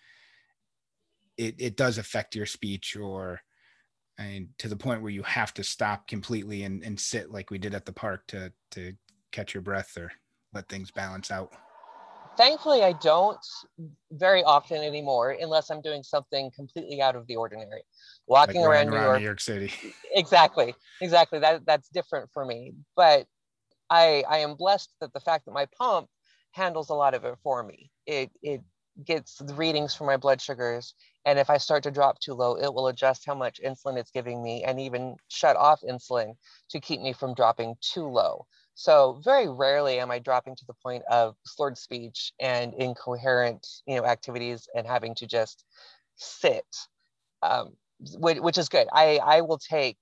it, 1.37 1.55
it 1.59 1.77
does 1.77 1.97
affect 1.97 2.35
your 2.35 2.45
speech 2.45 2.95
or 2.95 3.41
and 4.17 4.47
to 4.57 4.67
the 4.67 4.75
point 4.75 5.01
where 5.01 5.11
you 5.11 5.23
have 5.23 5.53
to 5.53 5.63
stop 5.63 6.07
completely 6.07 6.63
and, 6.63 6.83
and 6.83 6.99
sit 6.99 7.31
like 7.31 7.51
we 7.51 7.57
did 7.57 7.73
at 7.75 7.85
the 7.85 7.93
park 7.93 8.25
to 8.27 8.51
to 8.71 8.93
catch 9.31 9.53
your 9.53 9.61
breath 9.61 9.97
or 9.97 10.11
let 10.53 10.67
things 10.69 10.91
balance 10.91 11.31
out? 11.31 11.53
thankfully 12.37 12.83
i 12.83 12.91
don't 12.93 13.39
very 14.11 14.43
often 14.43 14.83
anymore 14.83 15.37
unless 15.39 15.69
i'm 15.69 15.81
doing 15.81 16.03
something 16.03 16.51
completely 16.55 17.01
out 17.01 17.15
of 17.15 17.25
the 17.27 17.35
ordinary. 17.35 17.81
Walking 18.27 18.61
like 18.61 18.69
around, 18.69 18.87
new, 18.87 18.93
around 18.93 19.05
york, 19.05 19.19
new 19.19 19.25
york 19.25 19.41
city. 19.41 19.71
Exactly 20.13 20.73
exactly. 21.01 21.39
That 21.39 21.65
that's 21.65 21.89
different 21.89 22.29
for 22.33 22.45
me. 22.45 22.73
But 22.95 23.27
i 23.89 24.23
i 24.29 24.39
am 24.39 24.55
blessed 24.55 24.91
that 25.01 25.13
the 25.13 25.19
fact 25.19 25.45
that 25.45 25.51
my 25.51 25.67
pump 25.77 26.07
handles 26.51 26.89
a 26.89 26.93
lot 26.93 27.13
of 27.13 27.25
it 27.25 27.35
for 27.43 27.63
me. 27.63 27.91
It 28.05 28.31
it 28.41 28.61
gets 29.03 29.37
the 29.37 29.53
readings 29.53 29.93
for 29.93 30.05
my 30.05 30.17
blood 30.17 30.41
sugars 30.41 30.93
and 31.25 31.39
if 31.39 31.49
i 31.49 31.57
start 31.57 31.83
to 31.83 31.91
drop 31.91 32.19
too 32.19 32.33
low 32.33 32.55
it 32.55 32.73
will 32.73 32.87
adjust 32.87 33.25
how 33.25 33.35
much 33.35 33.59
insulin 33.65 33.97
it's 33.97 34.11
giving 34.11 34.41
me 34.43 34.63
and 34.63 34.79
even 34.79 35.15
shut 35.29 35.55
off 35.55 35.81
insulin 35.81 36.35
to 36.69 36.79
keep 36.79 37.01
me 37.01 37.13
from 37.13 37.33
dropping 37.33 37.75
too 37.81 38.07
low 38.07 38.45
so 38.75 39.21
very 39.23 39.47
rarely 39.47 39.99
am 39.99 40.11
I 40.11 40.19
dropping 40.19 40.57
to 40.57 40.65
the 40.65 40.73
point 40.73 41.03
of 41.09 41.37
slurred 41.45 41.77
speech 41.77 42.33
and 42.41 42.73
incoherent, 42.73 43.65
you 43.87 43.95
know, 43.95 44.05
activities 44.05 44.67
and 44.75 44.85
having 44.85 45.15
to 45.15 45.25
just 45.25 45.63
sit, 46.17 46.65
um, 47.41 47.77
which, 48.17 48.39
which, 48.39 48.57
is 48.57 48.67
good. 48.67 48.87
I, 48.91 49.17
I 49.23 49.41
will 49.41 49.57
take, 49.57 49.97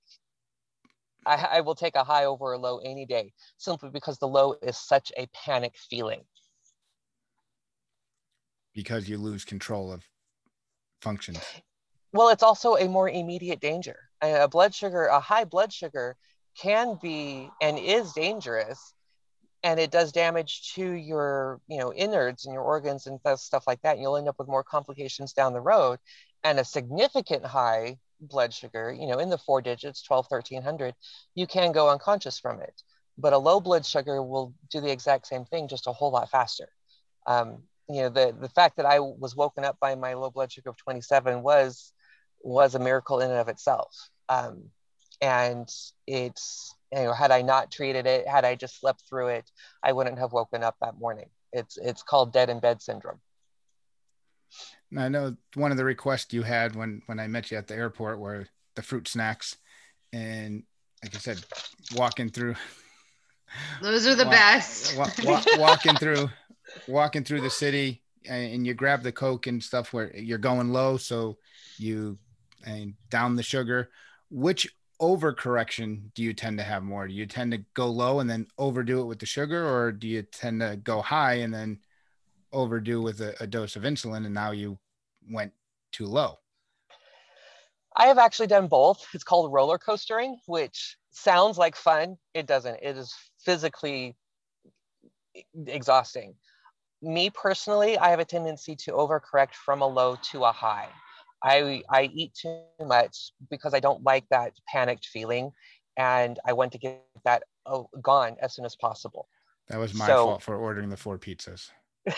I, 1.24 1.46
I 1.52 1.60
will 1.60 1.76
take 1.76 1.94
a 1.94 2.02
high 2.02 2.24
over 2.24 2.52
a 2.52 2.58
low 2.58 2.78
any 2.78 3.06
day, 3.06 3.32
simply 3.58 3.90
because 3.90 4.18
the 4.18 4.28
low 4.28 4.56
is 4.60 4.76
such 4.76 5.12
a 5.16 5.28
panic 5.28 5.74
feeling. 5.88 6.24
Because 8.74 9.08
you 9.08 9.18
lose 9.18 9.44
control 9.44 9.92
of 9.92 10.02
functions. 11.04 11.38
Well, 12.12 12.30
it's 12.30 12.42
also 12.42 12.76
a 12.76 12.88
more 12.88 13.08
immediate 13.08 13.60
danger. 13.60 13.98
A 14.22 14.48
blood 14.48 14.74
sugar, 14.74 15.06
a 15.06 15.20
high 15.20 15.44
blood 15.44 15.72
sugar 15.72 16.16
can 16.60 16.98
be 17.02 17.50
and 17.60 17.78
is 17.78 18.12
dangerous 18.12 18.94
and 19.64 19.80
it 19.80 19.90
does 19.90 20.12
damage 20.12 20.72
to 20.74 20.92
your 20.92 21.60
you 21.66 21.78
know 21.78 21.92
innards 21.92 22.44
and 22.44 22.54
your 22.54 22.62
organs 22.62 23.06
and 23.06 23.18
stuff 23.36 23.64
like 23.66 23.80
that 23.82 23.94
and 23.94 24.02
you'll 24.02 24.16
end 24.16 24.28
up 24.28 24.38
with 24.38 24.46
more 24.46 24.62
complications 24.62 25.32
down 25.32 25.52
the 25.52 25.60
road 25.60 25.98
and 26.44 26.60
a 26.60 26.64
significant 26.64 27.44
high 27.44 27.96
blood 28.20 28.54
sugar 28.54 28.94
you 28.96 29.08
know 29.08 29.18
in 29.18 29.30
the 29.30 29.38
four 29.38 29.60
digits 29.60 30.02
12 30.02 30.26
1300 30.28 30.94
you 31.34 31.46
can 31.46 31.72
go 31.72 31.90
unconscious 31.90 32.38
from 32.38 32.60
it 32.60 32.82
but 33.18 33.32
a 33.32 33.38
low 33.38 33.58
blood 33.58 33.84
sugar 33.84 34.22
will 34.22 34.54
do 34.70 34.80
the 34.80 34.92
exact 34.92 35.26
same 35.26 35.44
thing 35.44 35.66
just 35.66 35.88
a 35.88 35.92
whole 35.92 36.12
lot 36.12 36.30
faster 36.30 36.68
um, 37.26 37.62
you 37.88 38.02
know 38.02 38.08
the 38.08 38.34
the 38.40 38.48
fact 38.48 38.76
that 38.76 38.86
i 38.86 38.98
was 38.98 39.36
woken 39.36 39.64
up 39.64 39.76
by 39.80 39.94
my 39.94 40.14
low 40.14 40.30
blood 40.30 40.50
sugar 40.50 40.70
of 40.70 40.76
27 40.76 41.42
was 41.42 41.92
was 42.44 42.74
a 42.74 42.78
miracle 42.78 43.20
in 43.20 43.30
and 43.30 43.40
of 43.40 43.48
itself. 43.48 44.10
Um, 44.28 44.64
and 45.20 45.68
it's 46.06 46.74
you 46.92 47.04
know 47.04 47.12
had 47.12 47.30
i 47.30 47.40
not 47.40 47.70
treated 47.70 48.06
it 48.06 48.28
had 48.28 48.44
i 48.44 48.54
just 48.54 48.80
slept 48.80 49.02
through 49.08 49.28
it 49.28 49.48
i 49.82 49.92
wouldn't 49.92 50.18
have 50.18 50.32
woken 50.32 50.62
up 50.62 50.76
that 50.80 50.98
morning. 50.98 51.26
It's 51.52 51.78
it's 51.78 52.02
called 52.02 52.32
dead 52.32 52.50
in 52.50 52.60
bed 52.60 52.82
syndrome. 52.82 53.20
I 54.96 55.08
know 55.08 55.36
one 55.54 55.70
of 55.70 55.76
the 55.76 55.84
requests 55.84 56.32
you 56.32 56.42
had 56.42 56.74
when 56.74 57.02
when 57.06 57.20
i 57.20 57.26
met 57.26 57.50
you 57.50 57.56
at 57.56 57.68
the 57.68 57.74
airport 57.74 58.18
were 58.18 58.46
the 58.74 58.82
fruit 58.82 59.06
snacks 59.08 59.56
and 60.12 60.64
like 61.02 61.14
i 61.14 61.18
said 61.18 61.42
walking 61.94 62.28
through. 62.28 62.56
Those 63.80 64.06
are 64.08 64.16
the 64.16 64.24
walk, 64.24 64.32
best. 64.32 64.96
walk, 64.98 65.14
walk, 65.24 65.46
walking 65.58 65.96
through 65.96 66.28
walking 66.88 67.24
through 67.24 67.40
the 67.40 67.50
city 67.50 68.02
and 68.26 68.66
you 68.66 68.74
grab 68.74 69.02
the 69.02 69.12
coke 69.12 69.46
and 69.46 69.62
stuff 69.62 69.92
where 69.92 70.14
you're 70.16 70.38
going 70.38 70.72
low 70.72 70.96
so 70.96 71.36
you 71.76 72.18
and 72.64 72.94
down 73.10 73.36
the 73.36 73.42
sugar 73.42 73.90
which 74.30 74.74
overcorrection 75.00 76.12
do 76.14 76.22
you 76.22 76.32
tend 76.32 76.58
to 76.58 76.64
have 76.64 76.82
more? 76.82 77.06
Do 77.08 77.14
you 77.14 77.26
tend 77.26 77.52
to 77.52 77.64
go 77.74 77.88
low 77.88 78.20
and 78.20 78.30
then 78.30 78.46
overdo 78.58 79.00
it 79.00 79.04
with 79.04 79.18
the 79.18 79.26
sugar, 79.26 79.68
or 79.68 79.92
do 79.92 80.06
you 80.06 80.22
tend 80.22 80.60
to 80.60 80.76
go 80.76 81.02
high 81.02 81.34
and 81.34 81.52
then 81.52 81.80
overdo 82.52 83.02
with 83.02 83.20
a, 83.20 83.34
a 83.42 83.46
dose 83.46 83.76
of 83.76 83.82
insulin 83.82 84.24
and 84.24 84.34
now 84.34 84.52
you 84.52 84.78
went 85.30 85.52
too 85.92 86.06
low? 86.06 86.38
I 87.96 88.06
have 88.06 88.18
actually 88.18 88.48
done 88.48 88.66
both. 88.66 89.06
It's 89.14 89.24
called 89.24 89.52
roller 89.52 89.78
coastering, 89.78 90.36
which 90.46 90.96
sounds 91.10 91.58
like 91.58 91.76
fun. 91.76 92.16
It 92.32 92.46
doesn't. 92.46 92.78
It 92.82 92.96
is 92.96 93.14
physically 93.44 94.16
exhausting. 95.66 96.34
Me 97.04 97.30
personally, 97.30 97.98
I 97.98 98.08
have 98.10 98.20
a 98.20 98.24
tendency 98.24 98.74
to 98.76 98.92
overcorrect 98.92 99.52
from 99.54 99.82
a 99.82 99.86
low 99.86 100.16
to 100.32 100.44
a 100.44 100.52
high. 100.52 100.88
I, 101.42 101.82
I 101.90 102.10
eat 102.14 102.32
too 102.34 102.62
much 102.80 103.32
because 103.50 103.74
I 103.74 103.80
don't 103.80 104.02
like 104.02 104.24
that 104.30 104.52
panicked 104.66 105.06
feeling. 105.06 105.52
And 105.96 106.40
I 106.46 106.54
want 106.54 106.72
to 106.72 106.78
get 106.78 107.04
that 107.24 107.44
oh, 107.66 107.88
gone 108.00 108.36
as 108.40 108.54
soon 108.54 108.64
as 108.64 108.74
possible. 108.76 109.28
That 109.68 109.78
was 109.78 109.94
my 109.94 110.06
So- 110.06 110.26
fault 110.26 110.42
for 110.42 110.56
ordering 110.56 110.88
the 110.88 110.96
four 110.96 111.18
pizzas. 111.18 111.70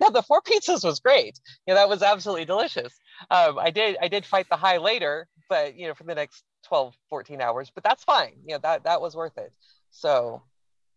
no, 0.00 0.10
the 0.10 0.22
four 0.22 0.42
pizzas 0.42 0.84
was 0.84 1.00
great. 1.00 1.38
You 1.66 1.74
know, 1.74 1.80
that 1.80 1.88
was 1.88 2.02
absolutely 2.02 2.44
delicious. 2.44 2.92
Um, 3.30 3.58
I 3.58 3.70
did 3.70 3.96
I 4.00 4.08
did 4.08 4.26
fight 4.26 4.46
the 4.50 4.56
high 4.56 4.78
later, 4.78 5.26
but 5.48 5.76
you 5.76 5.86
know, 5.88 5.94
for 5.94 6.04
the 6.04 6.14
next 6.14 6.44
12, 6.64 6.94
14 7.10 7.40
hours, 7.40 7.70
but 7.74 7.84
that's 7.84 8.04
fine. 8.04 8.34
You 8.44 8.54
know, 8.54 8.60
that 8.62 8.84
that 8.84 9.00
was 9.00 9.14
worth 9.16 9.38
it. 9.38 9.54
So, 9.90 10.42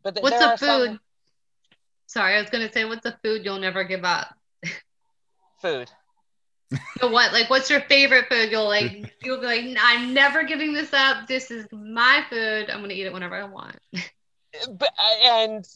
but 0.04 0.16
th- 0.16 0.24
What's 0.24 0.38
there 0.38 0.50
a 0.50 0.54
are 0.54 0.58
some 0.58 0.88
food? 0.88 1.00
Sorry, 2.08 2.36
I 2.36 2.42
was 2.42 2.50
gonna 2.50 2.72
say, 2.72 2.86
what's 2.86 3.06
a 3.06 3.18
food 3.24 3.44
you'll 3.46 3.60
never 3.60 3.84
give 3.84 4.04
up? 4.04 4.34
food. 5.62 5.90
So 7.00 7.10
what? 7.10 7.32
Like, 7.34 7.50
what's 7.50 7.70
your 7.70 7.82
favorite 7.82 8.26
food? 8.30 8.52
You'll 8.52 8.68
like, 8.68 9.14
you'll 9.24 9.40
be 9.40 9.46
like, 9.46 9.78
I'm 9.80 10.14
never 10.14 10.44
giving 10.44 10.74
this 10.74 10.94
up. 10.94 11.28
This 11.28 11.52
is 11.52 11.68
my 11.72 12.24
food. 12.30 12.70
I'm 12.70 12.82
gonna 12.82 12.94
eat 12.94 13.06
it 13.06 13.14
whenever 13.14 13.36
I 13.36 13.44
want. 13.44 13.78
But 14.70 14.90
uh, 14.98 15.26
and 15.26 15.68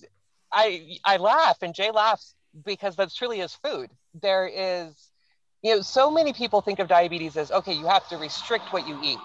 I 0.52 0.98
I 1.06 1.18
laugh 1.18 1.58
and 1.62 1.74
Jay 1.74 1.92
laughs 1.92 2.36
because 2.66 2.96
that's 2.96 3.16
truly 3.16 3.40
is 3.42 3.54
food. 3.54 3.90
There 4.22 4.48
is, 4.48 5.12
you 5.62 5.76
know, 5.76 5.82
so 5.82 6.12
many 6.12 6.34
people 6.34 6.62
think 6.62 6.80
of 6.80 6.88
diabetes 6.88 7.38
as 7.38 7.52
okay, 7.52 7.74
you 7.74 7.88
have 7.88 8.08
to 8.10 8.18
restrict 8.18 8.72
what 8.74 8.88
you 8.88 9.00
eat. 9.04 9.20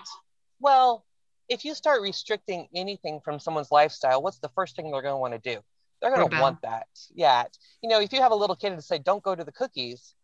Well, 0.61 1.05
if 1.49 1.65
you 1.65 1.75
start 1.75 2.03
restricting 2.03 2.69
anything 2.75 3.21
from 3.25 3.39
someone's 3.39 3.71
lifestyle, 3.71 4.23
what's 4.23 4.39
the 4.39 4.49
first 4.51 4.77
thing 4.77 4.91
they're 4.91 5.03
going 5.03 5.15
to 5.15 5.19
want 5.19 5.35
to 5.35 5.55
do? 5.55 5.61
They're 6.01 6.11
going 6.11 6.21
to 6.29 6.35
Rebel. 6.35 6.41
want 6.41 6.63
that. 6.63 6.89
Yeah. 7.15 7.45
You 7.83 7.89
know, 7.89 8.01
if 8.01 8.13
you 8.13 8.21
have 8.21 8.33
a 8.33 8.37
little 8.37 8.57
kid 8.57 8.73
and 8.73 8.83
say, 8.83 8.99
don't 8.99 9.23
go 9.23 9.35
to 9.35 9.45
the 9.45 9.53
cookies, 9.53 10.15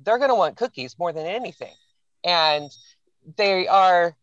they're 0.00 0.18
going 0.18 0.30
to 0.30 0.34
want 0.34 0.56
cookies 0.56 0.98
more 0.98 1.12
than 1.12 1.26
anything. 1.26 1.74
And 2.24 2.70
they 3.36 3.66
are, 3.66 4.16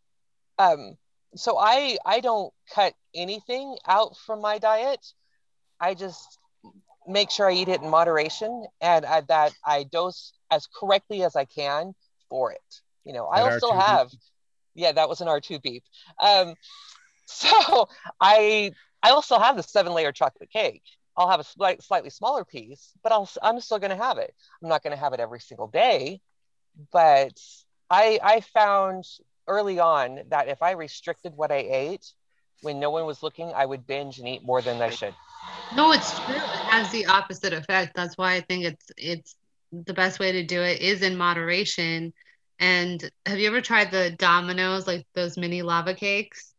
um, 0.59 0.97
so 1.35 1.57
I, 1.57 1.97
I 2.05 2.19
don't 2.19 2.53
cut 2.73 2.93
anything 3.13 3.77
out 3.87 4.15
from 4.17 4.41
my 4.41 4.57
diet. 4.57 5.05
I 5.79 5.93
just 5.93 6.39
make 7.07 7.31
sure 7.31 7.49
I 7.49 7.53
eat 7.53 7.67
it 7.67 7.81
in 7.81 7.89
moderation 7.89 8.65
and 8.79 9.05
I, 9.05 9.21
that 9.21 9.53
I 9.65 9.83
dose 9.83 10.33
as 10.51 10.67
correctly 10.67 11.23
as 11.23 11.35
I 11.35 11.45
can 11.45 11.93
for 12.29 12.51
it. 12.51 12.81
You 13.03 13.13
know, 13.13 13.25
I'll 13.25 13.57
still 13.57 13.77
have, 13.77 14.09
yeah, 14.75 14.93
that 14.93 15.09
was 15.09 15.21
an 15.21 15.27
R2 15.27 15.61
beep. 15.61 15.83
Um, 16.21 16.55
so 17.25 17.89
I, 18.21 18.71
I 19.03 19.09
also 19.09 19.37
have 19.37 19.57
the 19.57 19.63
seven 19.63 19.93
layer 19.93 20.11
chocolate 20.11 20.49
cake. 20.49 20.83
I'll 21.15 21.29
have 21.29 21.39
a 21.39 21.43
slight, 21.43 21.83
slightly 21.83 22.09
smaller 22.09 22.43
piece, 22.43 22.91
but 23.03 23.11
I'll, 23.11 23.29
I'm 23.43 23.59
still 23.59 23.77
going 23.77 23.95
to 23.95 24.03
have 24.03 24.17
it. 24.17 24.33
I'm 24.61 24.69
not 24.69 24.81
going 24.81 24.95
to 24.95 24.99
have 24.99 25.13
it 25.13 25.19
every 25.19 25.39
single 25.39 25.67
day, 25.67 26.21
but 26.91 27.39
I, 27.89 28.19
I 28.23 28.39
found 28.39 29.05
early 29.47 29.79
on 29.79 30.21
that 30.29 30.47
if 30.47 30.63
I 30.63 30.71
restricted 30.71 31.33
what 31.35 31.51
I 31.51 31.57
ate 31.57 32.11
when 32.61 32.79
no 32.79 32.89
one 32.89 33.05
was 33.05 33.21
looking, 33.21 33.51
I 33.53 33.65
would 33.65 33.85
binge 33.85 34.17
and 34.17 34.27
eat 34.27 34.43
more 34.43 34.61
than 34.61 34.81
I 34.81 34.89
should. 34.89 35.13
No, 35.75 35.91
it's 35.91 36.17
true. 36.21 36.35
It 36.35 36.41
has 36.41 36.89
the 36.91 37.05
opposite 37.05 37.53
effect. 37.53 37.95
That's 37.95 38.17
why 38.17 38.35
I 38.35 38.41
think 38.41 38.63
it's 38.63 38.91
it's 38.97 39.35
the 39.71 39.93
best 39.93 40.19
way 40.19 40.31
to 40.31 40.43
do 40.43 40.61
it 40.61 40.81
is 40.81 41.01
in 41.01 41.17
moderation. 41.17 42.13
And 42.59 43.11
have 43.25 43.39
you 43.39 43.47
ever 43.47 43.59
tried 43.59 43.91
the 43.91 44.15
Domino's, 44.17 44.87
like 44.87 45.05
those 45.13 45.37
mini 45.37 45.61
lava 45.61 45.93
cakes? 45.93 46.52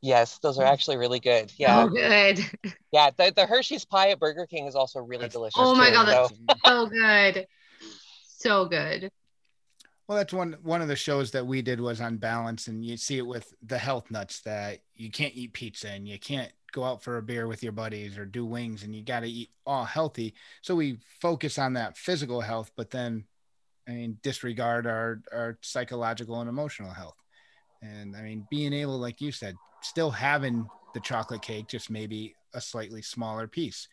Yes, 0.00 0.38
those 0.38 0.58
are 0.58 0.64
actually 0.64 0.96
really 0.96 1.20
good. 1.20 1.52
Yeah, 1.56 1.82
Oh, 1.82 1.88
good. 1.88 2.38
yeah. 2.92 3.10
The, 3.16 3.32
the 3.34 3.46
Hershey's 3.46 3.84
pie 3.84 4.10
at 4.10 4.20
Burger 4.20 4.46
King 4.46 4.66
is 4.66 4.74
also 4.74 5.00
really 5.00 5.22
That's- 5.22 5.32
delicious. 5.32 5.54
Oh 5.58 5.74
my 5.74 5.88
too, 5.88 5.94
God, 5.94 6.06
so- 6.08 6.36
that's 6.46 6.60
so 6.64 6.86
good. 6.86 7.46
So 8.26 8.64
good. 8.66 9.10
Well, 10.06 10.18
that's 10.18 10.34
one 10.34 10.56
one 10.62 10.82
of 10.82 10.88
the 10.88 10.96
shows 10.96 11.30
that 11.30 11.46
we 11.46 11.62
did 11.62 11.80
was 11.80 12.02
on 12.02 12.18
balance, 12.18 12.66
and 12.68 12.84
you 12.84 12.98
see 12.98 13.16
it 13.16 13.26
with 13.26 13.54
the 13.62 13.78
health 13.78 14.10
nuts 14.10 14.40
that 14.42 14.80
you 14.94 15.10
can't 15.10 15.34
eat 15.34 15.54
pizza 15.54 15.88
and 15.88 16.06
you 16.06 16.18
can't 16.18 16.52
go 16.72 16.84
out 16.84 17.02
for 17.02 17.16
a 17.16 17.22
beer 17.22 17.46
with 17.46 17.62
your 17.62 17.72
buddies 17.72 18.18
or 18.18 18.26
do 18.26 18.44
wings, 18.44 18.82
and 18.82 18.94
you 18.94 19.02
got 19.02 19.20
to 19.20 19.28
eat 19.28 19.48
all 19.64 19.84
healthy. 19.84 20.34
So 20.60 20.74
we 20.74 20.98
focus 21.22 21.58
on 21.58 21.72
that 21.74 21.96
physical 21.96 22.42
health, 22.42 22.70
but 22.76 22.90
then, 22.90 23.24
I 23.88 23.92
mean, 23.92 24.18
disregard 24.22 24.86
our 24.86 25.22
our 25.32 25.56
psychological 25.62 26.38
and 26.38 26.50
emotional 26.50 26.90
health. 26.92 27.16
And 27.84 28.16
I 28.16 28.22
mean, 28.22 28.46
being 28.50 28.72
able, 28.72 28.98
like 28.98 29.20
you 29.20 29.30
said, 29.32 29.56
still 29.82 30.10
having 30.10 30.70
the 30.94 31.00
chocolate 31.00 31.42
cake, 31.42 31.68
just 31.68 31.90
maybe 31.90 32.34
a 32.54 32.60
slightly 32.60 33.02
smaller 33.02 33.46
piece, 33.46 33.88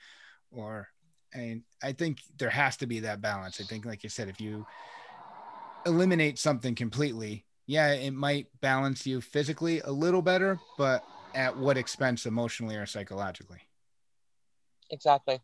or 0.51 0.87
I 1.33 1.37
mean, 1.39 1.63
I 1.83 1.93
think 1.93 2.19
there 2.37 2.49
has 2.49 2.77
to 2.77 2.87
be 2.87 3.01
that 3.01 3.21
balance. 3.21 3.59
I 3.59 3.63
think, 3.63 3.85
like 3.85 4.03
you 4.03 4.09
said, 4.09 4.29
if 4.29 4.39
you 4.39 4.65
eliminate 5.85 6.39
something 6.39 6.75
completely, 6.75 7.45
yeah, 7.67 7.93
it 7.93 8.11
might 8.11 8.47
balance 8.61 9.05
you 9.05 9.21
physically 9.21 9.81
a 9.81 9.91
little 9.91 10.21
better, 10.21 10.59
but 10.77 11.03
at 11.33 11.57
what 11.57 11.77
expense 11.77 12.25
emotionally 12.25 12.75
or 12.75 12.85
psychologically? 12.85 13.61
exactly. 14.91 15.41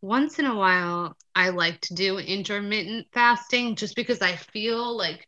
Once 0.00 0.38
in 0.38 0.46
a 0.46 0.56
while, 0.56 1.16
I 1.34 1.50
like 1.50 1.80
to 1.82 1.94
do 1.94 2.18
intermittent 2.18 3.08
fasting 3.12 3.76
just 3.76 3.96
because 3.96 4.22
I 4.22 4.36
feel 4.36 4.96
like 4.96 5.27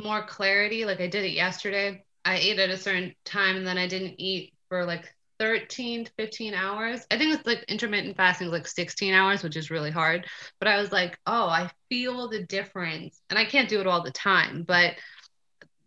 more 0.00 0.24
clarity. 0.26 0.84
Like 0.84 1.00
I 1.00 1.06
did 1.06 1.24
it 1.24 1.32
yesterday. 1.32 2.04
I 2.24 2.36
ate 2.36 2.58
at 2.58 2.70
a 2.70 2.76
certain 2.76 3.14
time 3.24 3.56
and 3.56 3.66
then 3.66 3.78
I 3.78 3.86
didn't 3.86 4.14
eat 4.18 4.54
for 4.68 4.84
like 4.84 5.14
13 5.38 6.06
to 6.06 6.12
15 6.12 6.54
hours. 6.54 7.06
I 7.10 7.18
think 7.18 7.34
it's 7.34 7.46
like 7.46 7.64
intermittent 7.68 8.16
fasting 8.16 8.48
is 8.48 8.52
like 8.52 8.66
16 8.66 9.14
hours, 9.14 9.42
which 9.42 9.56
is 9.56 9.70
really 9.70 9.90
hard. 9.90 10.26
But 10.58 10.68
I 10.68 10.80
was 10.80 10.92
like, 10.92 11.18
oh, 11.26 11.48
I 11.48 11.70
feel 11.88 12.28
the 12.28 12.42
difference. 12.44 13.20
And 13.30 13.38
I 13.38 13.44
can't 13.44 13.68
do 13.68 13.80
it 13.80 13.86
all 13.86 14.02
the 14.02 14.10
time, 14.10 14.64
but 14.66 14.94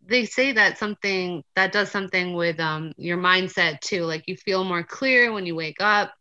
they 0.04 0.26
say 0.26 0.54
that 0.54 0.78
something 0.78 1.44
that 1.56 1.72
does 1.72 1.92
something 1.92 2.34
with 2.34 2.60
um, 2.60 2.92
your 2.98 3.18
mindset 3.18 3.82
too. 3.82 4.04
Like 4.04 4.24
you 4.28 4.36
feel 4.36 4.64
more 4.64 4.84
clear 4.84 5.32
when 5.32 5.46
you 5.46 5.56
wake 5.56 5.80
up 5.80 6.12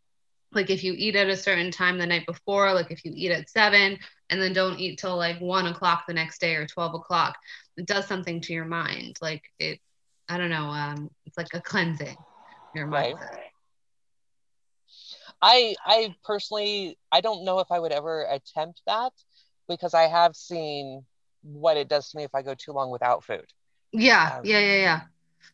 like 0.53 0.69
if 0.69 0.83
you 0.83 0.93
eat 0.97 1.15
at 1.15 1.29
a 1.29 1.37
certain 1.37 1.71
time 1.71 1.97
the 1.97 2.05
night 2.05 2.25
before, 2.25 2.73
like 2.73 2.91
if 2.91 3.05
you 3.05 3.13
eat 3.15 3.31
at 3.31 3.49
seven 3.49 3.97
and 4.29 4.41
then 4.41 4.53
don't 4.53 4.79
eat 4.79 4.99
till 4.99 5.15
like 5.15 5.39
one 5.39 5.67
o'clock 5.67 6.03
the 6.07 6.13
next 6.13 6.41
day 6.41 6.55
or 6.55 6.65
12 6.65 6.95
o'clock, 6.95 7.37
does 7.85 8.05
something 8.07 8.41
to 8.41 8.53
your 8.53 8.65
mind. 8.65 9.17
Like 9.21 9.43
it, 9.59 9.79
I 10.29 10.37
don't 10.37 10.49
know, 10.49 10.65
um, 10.67 11.09
it's 11.25 11.37
like 11.37 11.53
a 11.53 11.61
cleansing 11.61 12.15
your 12.75 12.87
Right. 12.87 13.15
mindset. 13.15 13.39
I 15.41 15.75
I 15.85 16.15
personally 16.23 16.97
I 17.11 17.21
don't 17.21 17.43
know 17.45 17.59
if 17.59 17.71
I 17.71 17.79
would 17.79 17.91
ever 17.91 18.23
attempt 18.29 18.81
that 18.87 19.11
because 19.67 19.93
I 19.93 20.03
have 20.03 20.35
seen 20.35 21.05
what 21.43 21.77
it 21.77 21.87
does 21.87 22.09
to 22.11 22.17
me 22.17 22.23
if 22.23 22.35
I 22.35 22.41
go 22.41 22.53
too 22.53 22.71
long 22.71 22.91
without 22.91 23.23
food. 23.23 23.45
Yeah, 23.91 24.37
Um, 24.37 24.45
yeah, 24.45 24.59
yeah, 24.59 24.75
yeah. 24.75 25.01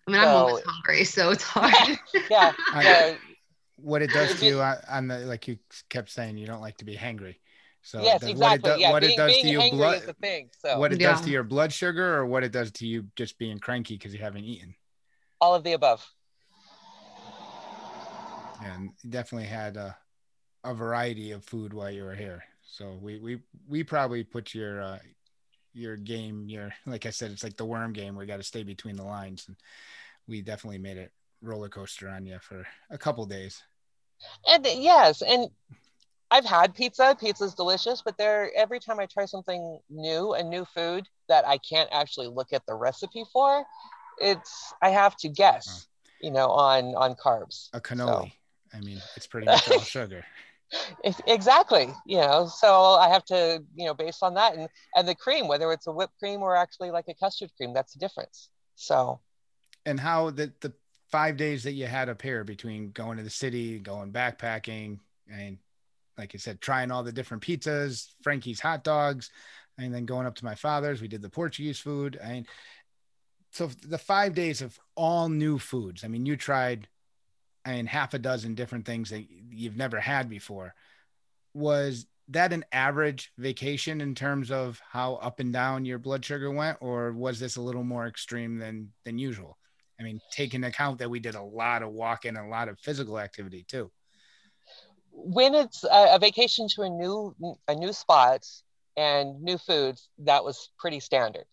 I 0.08 0.12
mean, 0.12 0.22
I'm 0.22 0.36
always 0.36 0.64
hungry, 0.66 1.04
so 1.06 1.32
it's 1.32 1.44
hard. 1.44 1.98
Yeah. 2.30 2.52
I- 2.74 2.84
the- 2.84 3.20
What 3.78 4.02
it 4.02 4.12
does 4.12 4.34
to 4.40 4.46
you 4.46 4.62
on, 4.62 4.78
on 4.90 5.08
the 5.08 5.20
like 5.20 5.48
you 5.48 5.60
kept 5.90 6.10
saying, 6.10 6.38
you 6.38 6.46
don't 6.48 6.62
like 6.62 6.78
to 6.78 6.86
be 6.86 6.96
hangry. 6.96 7.36
So 7.82 8.02
yes, 8.02 8.24
exactly. 8.24 8.42
What 8.42 8.54
it, 8.54 8.64
do- 8.64 8.82
yeah, 8.82 8.92
what 8.92 9.02
being, 9.02 9.14
it 9.14 9.18
does 9.18 9.32
being 9.32 9.44
to 9.46 9.52
your 9.52 9.70
blood, 9.72 9.96
is 9.96 10.06
the 10.06 10.14
thing. 10.14 10.50
So 10.60 10.80
what 10.80 10.92
it 10.92 11.00
does 11.00 11.22
to 11.22 11.30
your 11.30 11.44
blood 11.44 11.72
sugar, 11.72 12.16
or 12.16 12.26
what 12.26 12.44
it 12.44 12.52
does 12.52 12.72
to 12.72 12.88
you 12.88 13.08
just 13.16 13.38
being 13.38 13.60
cranky 13.60 13.96
because 13.96 14.14
you 14.14 14.20
haven't 14.20 14.44
eaten. 14.44 14.76
all 15.40 15.56
of 15.56 15.64
the 15.64 15.74
above. 15.74 16.06
and 18.64 18.92
definitely 19.10 19.48
had 19.48 19.78
a, 19.78 19.96
a 20.64 20.74
variety 20.74 21.32
of 21.32 21.44
food 21.46 21.74
while 21.74 21.92
you 21.92 22.04
were 22.04 22.16
here. 22.16 22.44
So 22.64 22.98
we 23.02 23.20
we 23.20 23.40
we 23.68 23.84
probably 23.84 24.24
put 24.24 24.54
your 24.54 24.82
uh, 24.82 25.00
your 25.74 25.96
game 25.96 26.50
your 26.50 26.74
like 26.86 27.06
I 27.06 27.12
said, 27.12 27.32
it's 27.32 27.44
like 27.44 27.58
the 27.58 27.66
worm 27.66 27.94
game. 27.94 28.16
We 28.16 28.26
got 28.26 28.38
to 28.38 28.44
stay 28.44 28.64
between 28.64 28.96
the 28.96 29.04
lines, 29.04 29.46
and 29.48 29.56
we 30.28 30.42
definitely 30.42 30.80
made 30.80 30.98
it 30.98 31.12
roller 31.42 31.70
coaster 31.70 32.10
on 32.10 32.26
you 32.26 32.40
for 32.42 32.66
a 32.90 32.98
couple 32.98 33.26
days. 33.26 33.64
And 34.48 34.66
yes, 34.66 35.22
and 35.22 35.50
I've 36.30 36.46
had 36.46 36.76
pizza. 36.76 37.16
Pizza's 37.20 37.54
delicious, 37.54 38.02
but 38.04 38.18
there 38.18 38.52
every 38.56 38.80
time 38.80 39.00
I 39.00 39.06
try 39.06 39.26
something 39.26 39.80
new, 39.90 40.34
a 40.34 40.44
new 40.44 40.66
food 40.66 41.08
that 41.30 41.48
I 41.48 41.58
can't 41.58 41.90
actually 41.92 42.28
look 42.28 42.54
at 42.54 42.66
the 42.66 42.76
recipe 42.76 43.24
for, 43.32 43.66
it's 44.20 44.74
I 44.82 44.90
have 44.90 45.16
to 45.18 45.30
guess, 45.30 45.68
mm. 45.68 46.26
you 46.26 46.32
know, 46.32 46.50
on 46.50 46.96
on 46.96 47.16
carbs. 47.16 47.70
A 47.74 47.80
cannoli. 47.80 48.34
I 48.74 48.80
mean, 48.82 49.02
it's 49.16 49.28
pretty 49.28 49.46
much 49.46 49.70
all 49.72 49.80
sugar. 49.82 50.26
Ex- 51.06 51.22
Exactly, 51.28 51.88
you 52.06 52.18
know, 52.18 52.48
so 52.48 52.96
I 52.96 53.08
have 53.08 53.24
to, 53.26 53.64
you 53.76 53.86
know, 53.86 53.94
based 53.94 54.22
on 54.22 54.34
that 54.34 54.56
and 54.56 54.68
and 54.96 55.08
the 55.08 55.16
cream, 55.16 55.48
whether 55.48 55.72
it's 55.72 55.88
a 55.88 55.92
whipped 55.92 56.20
cream 56.20 56.42
or 56.42 56.56
actually 56.56 56.92
like 56.92 57.08
a 57.08 57.14
custard 57.14 57.52
cream, 57.56 57.74
that's 57.74 57.94
the 57.94 58.00
difference. 58.00 58.50
So 58.76 59.22
And 59.86 60.00
how 60.00 60.32
the 60.32 60.52
the 60.60 60.74
five 61.10 61.38
days 61.38 61.64
that 61.64 61.72
you 61.72 61.86
had 61.86 62.10
up 62.10 62.22
here 62.22 62.44
between 62.44 62.92
going 62.92 63.18
to 63.18 63.24
the 63.24 63.30
city, 63.30 63.80
going 63.80 64.12
backpacking, 64.12 65.00
and 65.32 65.58
like 66.18 66.34
I 66.34 66.38
said, 66.38 66.62
trying 66.62 66.92
all 66.92 67.04
the 67.04 67.12
different 67.12 67.44
pizzas, 67.44 68.08
Frankie's 68.22 68.60
hot 68.60 68.84
dogs, 68.84 69.30
and 69.78 69.94
then 69.94 70.06
going 70.06 70.26
up 70.26 70.36
to 70.36 70.46
my 70.46 70.56
father's. 70.56 71.02
We 71.02 71.08
did 71.08 71.22
the 71.22 71.30
Portuguese 71.30 71.80
food. 71.80 72.20
I 72.24 72.30
mean, 72.30 72.48
so 73.52 73.68
the 73.68 73.98
five 73.98 74.34
days 74.34 74.62
of 74.62 74.80
all 74.96 75.30
new 75.30 75.60
foods. 75.60 76.04
I 76.04 76.08
mean, 76.08 76.26
you 76.26 76.36
tried, 76.36 76.88
I 77.66 77.74
mean, 77.74 77.86
half 77.86 78.14
a 78.14 78.20
dozen 78.20 78.56
different 78.56 78.86
things 78.86 79.10
that 79.10 79.26
you've 79.50 79.78
never 79.78 80.00
had 80.00 80.30
before. 80.30 80.74
Was 81.54 82.06
that 82.30 82.54
an 82.54 82.66
average 82.72 83.32
vacation 83.38 84.02
in 84.02 84.14
terms 84.14 84.52
of 84.52 84.82
how 84.90 85.16
up 85.16 85.40
and 85.40 85.54
down 85.54 85.86
your 85.86 86.00
blood 86.00 86.26
sugar 86.26 86.52
went, 86.52 86.78
or 86.82 87.14
was 87.14 87.40
this 87.40 87.56
a 87.56 87.62
little 87.62 87.84
more 87.84 88.08
extreme 88.08 88.58
than 88.58 88.92
than 89.06 89.18
usual? 89.18 89.58
I 90.00 90.04
mean, 90.04 90.20
take 90.32 90.54
into 90.54 90.68
account 90.68 91.00
that 91.00 91.10
we 91.10 91.20
did 91.20 91.36
a 91.36 91.42
lot 91.42 91.82
of 91.82 91.92
walking 91.92 92.36
and 92.36 92.46
a 92.46 92.50
lot 92.50 92.70
of 92.70 92.80
physical 92.80 93.18
activity 93.18 93.66
too. 93.68 93.92
When 95.20 95.56
it's 95.56 95.84
a, 95.84 96.16
a 96.16 96.20
vacation 96.20 96.68
to 96.70 96.84
a 96.84 96.90
new 96.90 97.36
a 97.68 97.76
new 97.76 97.92
spot 97.92 98.46
and 98.96 99.42
new 99.42 99.58
foods, 99.58 100.10
that 100.20 100.44
was 100.44 100.70
pretty 100.78 101.00
standard. 101.00 101.46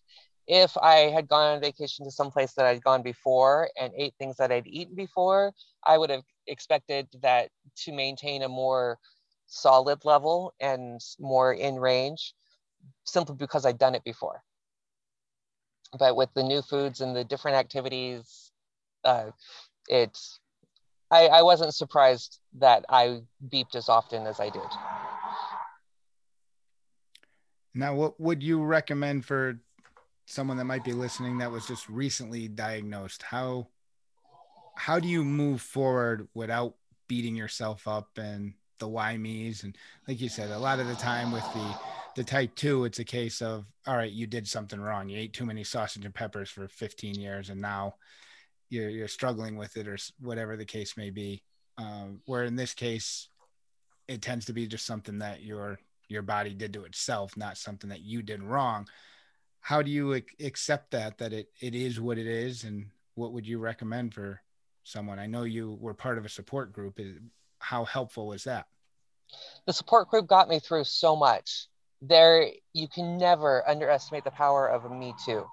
If 0.47 0.77
I 0.77 1.11
had 1.11 1.29
gone 1.29 1.55
on 1.55 1.61
vacation 1.61 2.05
to 2.05 2.11
some 2.11 2.31
place 2.31 2.53
that 2.53 2.67
I'd 2.67 2.85
gone 2.85 3.03
before 3.03 3.71
and 3.81 3.93
ate 3.97 4.15
things 4.19 4.37
that 4.37 4.53
I'd 4.53 4.67
eaten 4.67 4.95
before, 4.95 5.53
I 5.85 5.97
would 5.97 6.11
have 6.11 6.25
expected 6.47 7.09
that 7.23 7.49
to 7.85 7.93
maintain 7.93 8.43
a 8.43 8.49
more 8.49 8.99
solid 9.47 10.05
level 10.05 10.53
and 10.61 11.01
more 11.19 11.55
in 11.55 11.77
range 11.77 12.35
simply 13.05 13.37
because 13.37 13.65
I'd 13.65 13.79
done 13.79 13.95
it 13.95 14.05
before. 14.05 14.43
But 15.99 16.17
with 16.17 16.29
the 16.35 16.43
new 16.43 16.61
foods 16.61 17.01
and 17.01 17.17
the 17.17 17.25
different 17.25 17.57
activities, 17.57 18.53
uh, 19.05 19.31
it's 19.89 20.41
I, 21.15 21.27
I 21.27 21.43
wasn't 21.43 21.73
surprised 21.73 22.41
that 22.59 22.85
I 22.89 23.21
beeped 23.49 23.77
as 23.77 23.89
often 23.89 24.27
as 24.27 24.41
I 24.41 24.51
did. 24.51 24.63
Now, 27.73 27.95
what 27.95 28.21
would 28.21 28.43
you 28.43 28.63
recommend 28.63 29.25
for 29.25 29.61
someone 30.27 30.57
that 30.57 30.65
might 30.65 30.83
be 30.83 30.93
listening 30.93 31.39
that 31.39 31.53
was 31.53 31.67
just 31.67 31.89
recently 31.89 32.49
diagnosed? 32.49 33.23
How 33.23 33.69
how 34.77 34.99
do 34.99 35.07
you 35.07 35.23
move 35.23 35.61
forward 35.61 36.27
without 36.35 36.75
beating 37.07 37.37
yourself 37.37 37.87
up 37.87 38.09
and 38.17 38.55
the 38.81 38.89
why 38.89 39.17
me's 39.17 39.63
and 39.63 39.77
like 40.09 40.21
you 40.21 40.29
said 40.29 40.51
a 40.51 40.59
lot 40.59 40.81
of 40.81 40.89
the 40.89 40.97
time 40.97 41.31
with 41.31 41.45
the 41.55 41.75
the 42.17 42.25
type 42.25 42.53
2 42.57 42.85
it's 42.85 42.99
a 42.99 43.05
case 43.05 43.41
of 43.41 43.67
all 43.87 43.97
right 43.97 44.11
you 44.11 44.27
did 44.27 44.49
something 44.49 44.81
wrong 44.81 45.09
you 45.09 45.17
ate 45.17 45.33
too 45.33 45.47
many 45.47 45.63
sausage 45.63 46.05
and 46.05 46.15
peppers 46.15 46.51
for 46.51 46.67
15 46.67 47.15
years 47.15 47.51
and 47.51 47.61
now 47.61 47.95
you're 48.75 48.91
you're 48.91 49.09
struggling 49.09 49.57
with 49.57 49.77
it 49.77 49.89
or 49.89 49.97
whatever 50.21 50.57
the 50.57 50.65
case 50.65 50.97
may 50.97 51.11
be 51.11 51.43
um, 51.79 52.21
where 52.27 52.45
in 52.45 52.57
this 52.57 52.75
case 52.75 53.29
it 54.07 54.23
tends 54.23 54.47
to 54.47 54.53
be 54.53 54.67
just 54.67 54.87
something 54.87 55.19
that 55.19 55.43
your 55.43 55.79
your 56.09 56.23
body 56.23 56.55
did 56.55 56.73
to 56.73 56.85
itself 56.85 57.37
not 57.37 57.57
something 57.57 57.91
that 57.91 58.03
you 58.03 58.23
did 58.23 58.43
wrong 58.43 58.87
how 59.61 59.81
do 59.81 59.91
you 59.91 60.21
accept 60.41 60.91
that 60.91 61.19
that 61.19 61.33
it 61.33 61.49
it 61.61 61.75
is 61.75 62.01
what 62.01 62.19
it 62.19 62.27
is 62.27 62.65
and 62.65 62.87
what 63.15 63.33
would 63.33 63.47
you 63.47 63.59
recommend 63.59 64.13
for 64.13 64.43
someone 64.83 65.19
i 65.19 65.27
know 65.27 65.45
you 65.45 65.79
were 65.81 65.95
part 65.95 66.19
of 66.19 66.25
a 66.25 66.29
support 66.29 66.73
group 66.73 66.99
how 67.65 67.85
helpful 67.85 68.33
is 68.33 68.45
that? 68.45 68.67
The 69.67 69.73
support 69.73 70.11
group 70.11 70.27
got 70.27 70.49
me 70.49 70.61
through 70.61 70.85
so 70.85 71.17
much. 71.17 71.69
There, 72.03 72.47
you 72.75 72.89
can 72.89 73.17
never 73.17 73.67
underestimate 73.69 74.25
the 74.25 74.31
power 74.31 74.69
of 74.69 74.85
a 74.85 74.91
Me 74.91 75.15
Too. 75.25 75.47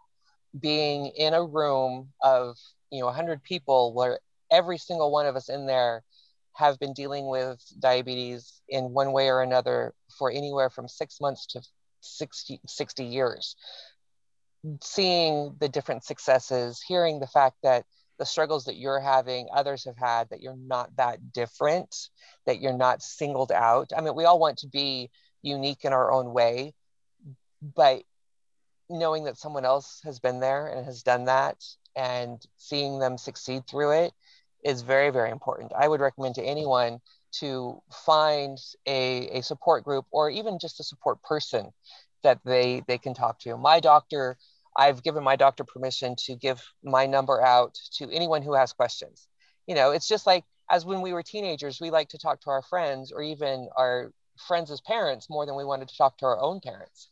Being 0.60 1.08
in 1.18 1.34
a 1.34 1.44
room 1.44 2.10
of 2.22 2.58
you 2.92 3.00
know 3.00 3.08
100 3.08 3.44
people 3.44 3.94
where 3.94 4.20
every 4.52 4.78
single 4.78 5.12
one 5.12 5.26
of 5.26 5.36
us 5.36 5.50
in 5.50 5.66
there 5.66 6.04
have 6.54 6.78
been 6.80 6.94
dealing 6.94 7.28
with 7.28 7.64
diabetes 7.80 8.62
in 8.68 8.94
one 8.94 9.14
way 9.14 9.30
or 9.30 9.42
another 9.42 9.94
for 10.18 10.30
anywhere 10.30 10.70
from 10.70 10.88
six 10.88 11.22
months 11.22 11.46
to 11.48 11.62
60, 12.02 12.60
60 12.68 13.04
years. 13.06 13.56
Seeing 14.84 15.56
the 15.60 15.70
different 15.70 16.04
successes, 16.04 16.82
hearing 16.86 17.20
the 17.20 17.28
fact 17.28 17.56
that 17.64 17.86
the 18.20 18.26
struggles 18.26 18.66
that 18.66 18.76
you're 18.76 19.00
having, 19.00 19.48
others 19.54 19.86
have 19.86 19.98
had, 19.98 20.30
that 20.30 20.42
you're 20.42 20.58
not 20.58 20.96
that 20.98 21.32
different, 21.34 22.10
that 22.46 22.60
you're 22.60 22.78
not 22.78 23.02
singled 23.02 23.52
out. 23.52 23.92
I 23.96 24.02
mean, 24.02 24.14
we 24.14 24.26
all 24.26 24.38
want 24.38 24.60
to 24.60 24.68
be 24.68 25.10
unique 25.42 25.86
in 25.86 25.94
our 25.94 26.12
own 26.12 26.34
way, 26.34 26.76
but 27.76 28.04
knowing 28.90 29.24
that 29.24 29.38
someone 29.38 29.66
else 29.66 30.02
has 30.04 30.20
been 30.20 30.40
there 30.42 30.68
and 30.68 30.86
has 30.86 31.02
done 31.02 31.26
that 31.26 31.56
and 31.96 32.42
seeing 32.58 33.00
them 33.00 33.18
succeed 33.18 33.68
through 33.68 33.92
it 33.92 34.14
is 34.64 34.82
very, 34.82 35.10
very 35.10 35.32
important. 35.32 35.72
I 35.76 35.88
would 35.88 36.02
recommend 36.02 36.36
to 36.36 36.44
anyone 36.44 37.00
to 37.40 37.82
find 37.92 38.58
a, 38.86 39.40
a 39.40 39.42
support 39.42 39.84
group 39.84 40.06
or 40.12 40.30
even 40.30 40.60
just 40.60 40.80
a 40.80 40.84
support 40.84 41.22
person 41.24 41.72
that 42.24 42.40
they 42.46 42.84
they 42.88 42.98
can 42.98 43.14
talk 43.14 43.40
to. 43.40 43.58
My 43.58 43.80
doctor 43.80 44.38
I've 44.76 45.04
given 45.04 45.24
my 45.24 45.36
doctor 45.36 45.64
permission 45.64 46.16
to 46.26 46.36
give 46.36 46.62
my 46.84 47.06
number 47.06 47.42
out 47.42 47.76
to 47.98 48.10
anyone 48.10 48.42
who 48.42 48.54
has 48.54 48.72
questions. 48.72 49.28
You 49.68 49.76
know, 49.76 49.92
it's 49.92 50.08
just 50.08 50.26
like 50.26 50.46
as 50.70 50.86
when 50.86 51.02
we 51.02 51.14
were 51.14 51.24
teenagers, 51.24 51.82
we 51.82 51.90
like 51.90 52.10
to 52.10 52.18
talk 52.18 52.42
to 52.42 52.50
our 52.50 52.62
friends 52.62 53.12
or 53.12 53.22
even 53.22 53.70
our 53.76 54.12
friends 54.48 54.72
as 54.72 54.82
parents 54.82 55.30
more 55.30 55.46
than 55.46 55.56
we 55.56 55.66
wanted 55.66 55.90
to 55.90 55.98
talk 55.98 56.18
to 56.18 56.26
our 56.26 56.40
own 56.40 56.60
parents. 56.62 57.10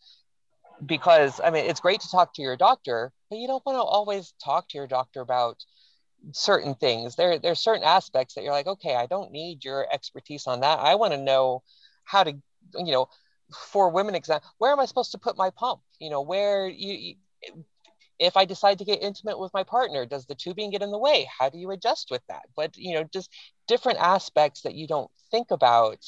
Because 0.86 1.42
I 1.44 1.50
mean, 1.50 1.66
it's 1.66 1.80
great 1.80 2.02
to 2.02 2.10
talk 2.10 2.34
to 2.36 2.42
your 2.42 2.56
doctor, 2.56 3.12
but 3.30 3.38
you 3.38 3.48
don't 3.48 3.66
want 3.66 3.78
to 3.78 3.82
always 3.82 4.34
talk 4.44 4.70
to 4.70 4.78
your 4.78 4.88
doctor 4.88 5.22
about 5.22 5.58
certain 6.32 6.76
things. 6.76 7.16
There, 7.16 7.40
there's 7.40 7.60
certain 7.60 7.84
aspects 7.84 8.36
that 8.36 8.44
you're 8.44 8.54
like, 8.54 8.68
okay, 8.68 8.96
I 8.96 9.06
don't 9.06 9.32
need 9.32 9.64
your 9.64 9.88
expertise 9.92 10.48
on 10.48 10.62
that. 10.62 10.80
I 10.80 10.96
want 10.96 11.14
to 11.14 11.18
know 11.18 11.64
how 12.04 12.24
to, 12.24 12.32
you 12.32 12.92
know, 12.92 13.08
for 13.52 13.90
women 13.90 14.16
exam, 14.16 14.42
where 14.58 14.72
am 14.72 14.80
I 14.80 14.86
supposed 14.86 15.12
to 15.12 15.18
put 15.18 15.38
my 15.38 15.50
pump? 15.50 15.82
You 16.00 16.10
know, 16.10 16.22
where 16.22 16.68
you, 16.68 17.16
if 18.20 18.38
I 18.38 18.46
decide 18.46 18.78
to 18.80 18.86
get 18.86 19.02
intimate 19.02 19.40
with 19.40 19.54
my 19.54 19.64
partner, 19.64 20.06
does 20.06 20.26
the 20.26 20.36
tubing 20.36 20.72
get 20.72 20.82
in 20.82 20.92
the 20.92 20.98
way? 20.98 21.28
How 21.40 21.50
do 21.50 21.58
you 21.58 21.72
adjust 21.72 22.12
with 22.12 22.22
that? 22.28 22.44
But 22.56 22.78
you 22.78 22.94
know, 22.94 23.04
just 23.04 23.30
different 23.68 24.00
aspects 24.00 24.62
that 24.62 24.76
you 24.76 24.88
don't 24.88 25.10
think 25.32 25.52
about 25.52 26.06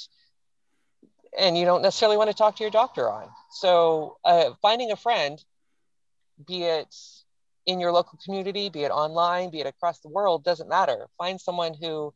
and 1.38 1.58
you 1.58 1.66
don't 1.66 1.82
necessarily 1.82 2.18
want 2.18 2.30
to 2.30 2.36
talk 2.36 2.56
to 2.58 2.64
your 2.64 2.72
doctor 2.72 3.10
on. 3.10 3.30
So 3.52 4.18
uh, 4.24 4.52
finding 4.62 4.92
a 4.92 4.96
friend, 4.96 5.44
be 6.48 6.64
it 6.64 6.94
in 7.66 7.80
your 7.80 7.92
local 7.92 8.20
community, 8.24 8.70
be 8.70 8.84
it 8.84 8.92
online, 8.92 9.50
be 9.50 9.60
it 9.60 9.68
across 9.68 10.00
the 10.00 10.10
world, 10.10 10.44
doesn't 10.44 10.70
matter. 10.70 11.08
Find 11.18 11.40
someone 11.40 11.74
who 11.74 12.14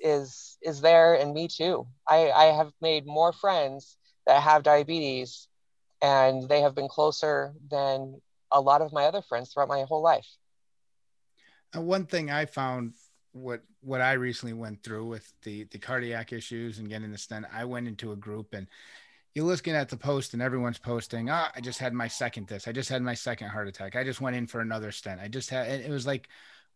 is 0.00 0.56
is 0.62 0.80
there 0.80 1.14
and 1.14 1.34
me 1.34 1.46
too. 1.46 1.86
I, 2.08 2.30
I 2.30 2.44
have 2.46 2.72
made 2.80 3.06
more 3.06 3.32
friends 3.32 3.96
that 4.26 4.42
have 4.42 4.62
diabetes 4.62 5.48
and 6.02 6.48
they 6.48 6.62
have 6.62 6.74
been 6.74 6.88
closer 6.88 7.52
than 7.70 8.20
a 8.50 8.60
lot 8.60 8.80
of 8.80 8.92
my 8.92 9.04
other 9.04 9.22
friends 9.22 9.52
throughout 9.52 9.68
my 9.68 9.82
whole 9.82 10.02
life. 10.02 10.26
And 11.72 11.86
one 11.86 12.06
thing 12.06 12.30
I 12.30 12.46
found 12.46 12.94
what 13.32 13.62
what 13.82 14.00
I 14.00 14.12
recently 14.12 14.52
went 14.52 14.82
through 14.82 15.06
with 15.06 15.32
the 15.42 15.64
the 15.64 15.78
cardiac 15.78 16.32
issues 16.32 16.78
and 16.78 16.88
getting 16.88 17.10
the 17.10 17.18
stent, 17.18 17.46
I 17.52 17.64
went 17.64 17.88
into 17.88 18.12
a 18.12 18.16
group 18.16 18.54
and 18.54 18.66
you're 19.34 19.44
looking 19.44 19.74
at 19.74 19.88
the 19.88 19.96
post 19.96 20.32
and 20.34 20.42
everyone's 20.42 20.78
posting, 20.78 21.30
ah, 21.30 21.52
I 21.54 21.60
just 21.60 21.78
had 21.78 21.94
my 21.94 22.08
second 22.08 22.48
this, 22.48 22.66
I 22.66 22.72
just 22.72 22.88
had 22.88 23.02
my 23.02 23.14
second 23.14 23.48
heart 23.48 23.68
attack, 23.68 23.94
I 23.96 24.04
just 24.04 24.20
went 24.20 24.36
in 24.36 24.46
for 24.46 24.60
another 24.60 24.90
stent. 24.90 25.20
I 25.20 25.28
just 25.28 25.50
had 25.50 25.68
and 25.68 25.84
it 25.84 25.90
was 25.90 26.06
like 26.06 26.28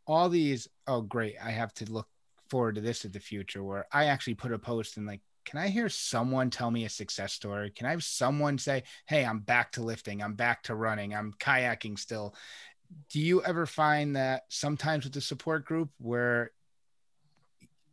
all 0.07 0.29
these, 0.29 0.69
oh 0.87 1.01
great, 1.03 1.37
I 1.43 1.51
have 1.51 1.75
to 1.75 1.91
look 1.91 2.09
forward 2.51 2.77
to 2.77 2.81
this 2.81 3.05
in 3.05 3.13
the 3.13 3.21
future 3.21 3.65
where 3.65 3.87
I 3.93 4.07
actually 4.07 4.35
put 4.35 4.53
a 4.53 4.59
post 4.59 4.97
and 4.97 5.07
like 5.07 5.21
can 5.45 5.59
I 5.59 5.69
hear 5.69 5.89
someone 5.91 6.49
tell 6.49 6.71
me 6.71 6.87
a 6.87 6.89
success 6.89 7.35
story? 7.35 7.71
Can 7.71 7.87
I 7.87 7.91
have 7.91 8.03
someone 8.03 8.57
say, 8.57 8.85
Hey, 9.07 9.25
I'm 9.25 9.41
back 9.41 9.73
to 9.73 9.83
lifting, 9.83 10.23
I'm 10.23 10.35
back 10.35 10.63
to 10.65 10.75
running, 10.75 11.15
I'm 11.15 11.35
kayaking 11.35 11.99
still? 11.99 12.35
Do 13.11 13.21
you 13.21 13.43
ever 13.43 13.67
find 13.67 14.17
that 14.17 14.45
sometimes 14.49 15.05
with 15.05 15.13
the 15.13 15.21
support 15.21 15.65
group 15.65 15.91
where 15.99 16.51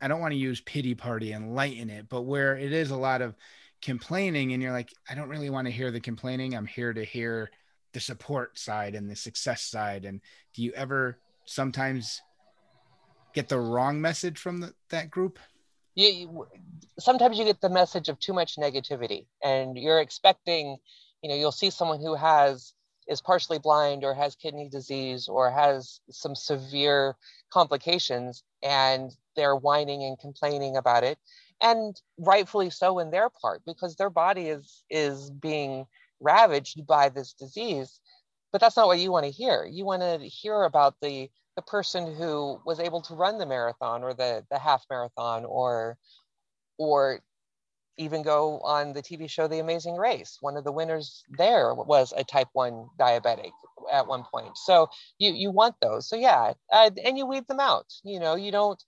I 0.01 0.07
don't 0.07 0.19
want 0.19 0.33
to 0.33 0.37
use 0.37 0.61
pity 0.61 0.95
party 0.95 1.31
and 1.31 1.55
lighten 1.55 1.89
it, 1.89 2.09
but 2.09 2.23
where 2.23 2.57
it 2.57 2.73
is 2.73 2.91
a 2.91 2.97
lot 2.97 3.21
of 3.21 3.35
complaining 3.81 4.53
and 4.53 4.61
you're 4.61 4.71
like, 4.71 4.91
I 5.09 5.15
don't 5.15 5.29
really 5.29 5.49
want 5.49 5.67
to 5.67 5.71
hear 5.71 5.91
the 5.91 5.99
complaining. 5.99 6.55
I'm 6.55 6.65
here 6.65 6.93
to 6.93 7.03
hear 7.03 7.51
the 7.93 7.99
support 7.99 8.57
side 8.57 8.95
and 8.95 9.09
the 9.09 9.15
success 9.15 9.61
side. 9.63 10.05
And 10.05 10.21
do 10.55 10.63
you 10.63 10.71
ever 10.73 11.19
sometimes 11.45 12.21
get 13.33 13.47
the 13.47 13.59
wrong 13.59 14.01
message 14.01 14.39
from 14.39 14.61
the, 14.61 14.73
that 14.89 15.11
group? 15.11 15.37
you, 15.95 16.47
sometimes 16.99 17.37
you 17.37 17.45
get 17.45 17.61
the 17.61 17.69
message 17.69 18.09
of 18.09 18.19
too 18.19 18.33
much 18.33 18.55
negativity 18.57 19.25
and 19.43 19.77
you're 19.77 19.99
expecting 19.99 20.77
you 21.21 21.29
know 21.29 21.35
you'll 21.35 21.51
see 21.51 21.69
someone 21.69 21.99
who 21.99 22.15
has 22.15 22.73
is 23.07 23.21
partially 23.21 23.59
blind 23.59 24.03
or 24.03 24.13
has 24.13 24.35
kidney 24.35 24.69
disease 24.69 25.27
or 25.27 25.51
has 25.51 25.99
some 26.09 26.35
severe 26.35 27.15
complications 27.51 28.43
and 28.63 29.11
they're 29.35 29.55
whining 29.55 30.03
and 30.03 30.19
complaining 30.19 30.77
about 30.77 31.03
it 31.03 31.17
and 31.61 32.01
rightfully 32.17 32.69
so 32.69 32.99
in 32.99 33.11
their 33.11 33.29
part 33.29 33.61
because 33.65 33.95
their 33.95 34.09
body 34.09 34.47
is 34.49 34.83
is 34.89 35.29
being 35.29 35.85
ravaged 36.19 36.85
by 36.85 37.09
this 37.09 37.33
disease. 37.33 37.99
But 38.51 38.61
that's 38.61 38.75
not 38.75 38.87
what 38.87 38.99
you 38.99 39.11
want 39.11 39.25
to 39.25 39.31
hear. 39.31 39.65
You 39.65 39.85
want 39.85 40.01
to 40.01 40.27
hear 40.27 40.63
about 40.63 40.95
the 41.01 41.29
the 41.55 41.61
person 41.61 42.15
who 42.15 42.59
was 42.65 42.79
able 42.79 43.01
to 43.01 43.13
run 43.13 43.37
the 43.37 43.45
marathon 43.45 44.03
or 44.03 44.13
the 44.13 44.45
the 44.49 44.57
half 44.57 44.83
marathon 44.89 45.45
or 45.45 45.97
or 46.77 47.21
even 47.97 48.23
go 48.23 48.59
on 48.59 48.93
the 48.93 49.01
TV 49.01 49.29
show 49.29 49.47
The 49.47 49.59
Amazing 49.59 49.97
Race. 49.97 50.37
One 50.41 50.57
of 50.57 50.63
the 50.63 50.71
winners 50.71 51.23
there 51.29 51.73
was 51.73 52.13
a 52.15 52.23
type 52.23 52.47
1 52.53 52.87
diabetic 52.99 53.51
at 53.91 54.07
one 54.07 54.23
point. 54.23 54.57
So 54.57 54.89
you 55.17 55.33
you 55.33 55.51
want 55.51 55.75
those. 55.81 56.07
So 56.07 56.15
yeah, 56.15 56.53
uh, 56.71 56.89
and 57.03 57.17
you 57.17 57.25
weed 57.25 57.47
them 57.47 57.59
out. 57.59 57.87
You 58.03 58.19
know, 58.19 58.35
you 58.35 58.51
don't 58.51 58.81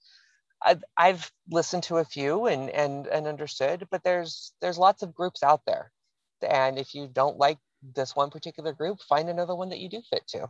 I've, 0.63 0.83
I've 0.95 1.31
listened 1.49 1.83
to 1.83 1.97
a 1.97 2.05
few 2.05 2.45
and 2.45 2.69
and 2.69 3.07
and 3.07 3.27
understood, 3.27 3.87
but 3.91 4.03
there's 4.03 4.53
there's 4.61 4.77
lots 4.77 5.03
of 5.03 5.13
groups 5.13 5.43
out 5.43 5.61
there. 5.65 5.91
And 6.47 6.77
if 6.77 6.93
you 6.93 7.07
don't 7.11 7.37
like 7.37 7.57
this 7.95 8.15
one 8.15 8.29
particular 8.29 8.73
group, 8.73 8.99
find 9.01 9.29
another 9.29 9.55
one 9.55 9.69
that 9.69 9.79
you 9.79 9.89
do 9.89 10.01
fit 10.09 10.27
to. 10.29 10.49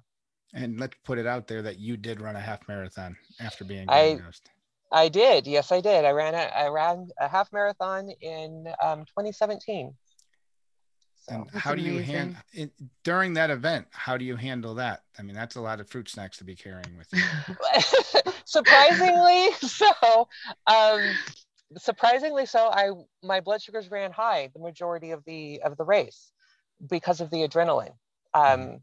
And 0.54 0.80
let's 0.80 0.96
put 1.04 1.18
it 1.18 1.26
out 1.26 1.48
there 1.48 1.64
that 1.64 1.80
you 1.80 1.98
did 1.98 2.22
run 2.22 2.36
a 2.36 2.40
half 2.40 2.68
marathon 2.68 3.18
after 3.40 3.64
being 3.64 3.88
diagnosed. 3.88 4.50
I 4.50 4.53
did. 5.10 5.48
Yes, 5.48 5.72
I 5.72 5.82
did. 5.82 6.06
I 6.06 6.12
ran 6.12 6.36
a 6.36 6.38
I 6.38 6.68
ran 6.68 7.10
a 7.20 7.28
half 7.28 7.52
marathon 7.52 8.10
in 8.22 8.68
um, 8.84 9.06
2017. 9.06 9.94
So 11.16 11.36
and 11.36 11.50
how 11.52 11.74
do 11.74 11.82
you 11.82 11.96
amazing. 11.96 12.16
hand 12.16 12.38
it, 12.52 12.72
during 13.04 13.34
that 13.36 13.50
event? 13.50 13.88
How 13.92 14.18
do 14.18 14.26
you 14.26 14.36
handle 14.36 14.76
that? 14.76 15.04
I 15.18 15.22
mean, 15.22 15.36
that's 15.36 15.56
a 15.56 15.62
lot 15.62 15.80
of 15.80 15.90
fruit 15.90 16.10
snacks 16.10 16.38
to 16.38 16.44
be 16.44 16.56
carrying 16.56 16.98
with 16.98 17.08
you. 17.14 17.24
surprisingly 18.46 19.52
so 19.62 20.28
um 20.68 21.02
surprisingly 21.78 22.46
so 22.46 22.70
i 22.72 22.90
my 23.24 23.40
blood 23.40 23.62
sugars 23.62 23.90
ran 23.90 24.12
high 24.12 24.50
the 24.54 24.60
majority 24.60 25.12
of 25.12 25.24
the 25.26 25.62
of 25.64 25.76
the 25.78 25.84
race 25.84 26.32
because 26.90 27.20
of 27.20 27.32
the 27.32 27.48
adrenaline 27.48 27.94
um 28.34 28.80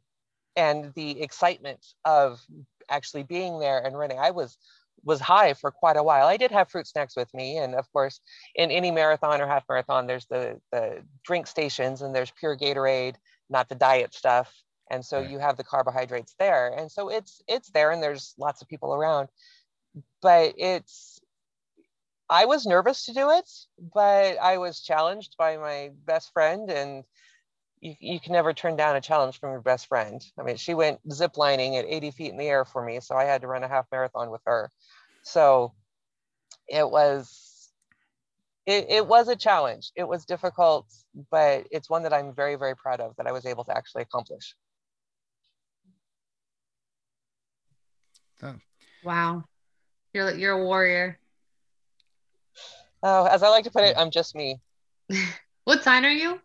and 0.57 0.93
the 0.95 1.23
excitement 1.23 1.87
of 2.05 2.41
actually 2.89 3.23
being 3.23 3.61
there 3.61 3.79
and 3.79 3.97
running 3.97 4.19
i 4.19 4.31
was 4.31 4.57
was 5.05 5.21
high 5.21 5.55
for 5.55 5.71
quite 5.71 5.97
a 5.97 6.03
while. 6.03 6.27
I 6.27 6.37
did 6.37 6.51
have 6.51 6.71
fruit 6.71 6.87
snacks 6.87 7.17
with 7.17 7.33
me 7.35 7.59
and 7.59 7.75
of 7.75 7.91
course 7.93 8.21
in 8.55 8.71
any 8.71 8.91
marathon 8.91 9.41
or 9.41 9.47
half 9.47 9.65
marathon 9.69 10.07
there's 10.07 10.27
the 10.27 10.61
the 10.73 11.03
drink 11.25 11.47
stations 11.47 12.03
and 12.03 12.15
there's 12.15 12.31
pure 12.31 12.57
gatorade 12.57 13.17
not 13.51 13.69
the 13.69 13.75
diet 13.75 14.15
stuff. 14.15 14.53
And 14.91 15.05
so 15.05 15.21
you 15.21 15.39
have 15.39 15.57
the 15.57 15.65
carbohydrates 15.65 16.35
there. 16.39 16.75
And 16.77 16.91
so 16.91 17.11
it's 17.11 17.43
it's 17.47 17.71
there 17.71 17.91
and 17.91 18.03
there's 18.03 18.35
lots 18.39 18.63
of 18.63 18.69
people 18.69 18.95
around. 18.95 19.29
But 20.23 20.55
it's 20.57 21.21
i 22.31 22.45
was 22.45 22.65
nervous 22.65 23.07
to 23.07 23.13
do 23.13 23.31
it 23.31 23.51
but 23.93 24.39
i 24.41 24.57
was 24.57 24.81
challenged 24.81 25.35
by 25.37 25.57
my 25.57 25.91
best 26.07 26.33
friend 26.33 26.71
and 26.71 27.03
you, 27.81 27.95
you 27.99 28.21
can 28.21 28.33
never 28.33 28.53
turn 28.53 28.77
down 28.77 28.95
a 28.95 29.01
challenge 29.01 29.41
from 29.41 29.51
your 29.51 29.61
best 29.61 29.87
friend. 29.87 30.23
I 30.39 30.43
mean 30.43 30.57
she 30.57 30.75
went 30.75 31.01
ziplining 31.09 31.79
at 31.79 31.87
80 31.87 32.11
feet 32.13 32.31
in 32.31 32.39
the 32.39 32.47
air 32.47 32.65
for 32.65 32.85
me 32.85 33.01
so 33.01 33.17
i 33.17 33.25
had 33.25 33.41
to 33.41 33.49
run 33.49 33.65
a 33.65 33.69
half 33.69 33.87
marathon 33.91 34.31
with 34.31 34.43
her 34.47 34.71
so 35.23 35.73
it 36.69 36.89
was 36.89 37.71
it, 38.67 38.87
it 38.89 39.07
was 39.07 39.29
a 39.29 39.37
challenge 39.37 39.91
it 39.97 40.07
was 40.07 40.25
difficult 40.25 40.87
but 41.31 41.67
it's 41.71 41.91
one 41.91 42.03
that 42.03 42.13
i'm 42.13 42.35
very 42.35 42.57
very 42.57 42.77
proud 42.77 43.01
of 43.01 43.15
that 43.17 43.27
i 43.27 43.33
was 43.33 43.47
able 43.47 43.65
to 43.65 43.77
actually 43.77 44.03
accomplish 44.03 44.55
So, 48.41 48.55
Wow. 49.03 49.45
You're 50.15 50.35
you're 50.35 50.59
a 50.59 50.65
warrior. 50.65 51.19
oh 53.03 53.27
as 53.27 53.43
i 53.43 53.49
like 53.49 53.65
to 53.65 53.71
put 53.71 53.85
it 53.85 53.97
i'm 53.99 54.11
just 54.11 54.35
me 54.35 54.61
What 55.65 55.83
sign 55.85 56.05
are 56.05 56.11
you? 56.11 56.41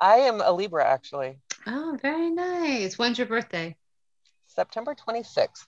i 0.00 0.16
am 0.16 0.40
a 0.40 0.52
libra 0.52 0.84
actually 0.86 1.38
Oh, 1.66 1.96
very 2.02 2.28
nice. 2.30 2.98
When's 2.98 3.18
your 3.18 3.26
birthday? 3.28 3.76
september 4.46 4.94
26th 4.94 5.66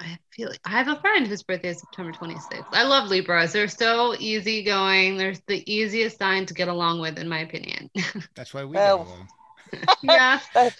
I 0.00 0.18
feel 0.32 0.48
like 0.50 0.60
I 0.64 0.70
have 0.70 0.88
a 0.88 1.00
friend 1.00 1.26
whose 1.26 1.42
birthday 1.42 1.68
is 1.70 1.80
September 1.80 2.12
26th. 2.12 2.66
I 2.72 2.82
love 2.82 3.08
Libras. 3.08 3.52
They're 3.52 3.68
so 3.68 4.14
easygoing. 4.18 5.16
They're 5.16 5.34
the 5.46 5.72
easiest 5.72 6.18
sign 6.18 6.46
to 6.46 6.54
get 6.54 6.68
along 6.68 7.00
with, 7.00 7.18
in 7.18 7.28
my 7.28 7.40
opinion. 7.40 7.90
that's 8.34 8.52
why 8.52 8.64
we 8.64 8.76
Well, 8.76 9.18
get 9.72 9.96
yeah, 10.02 10.40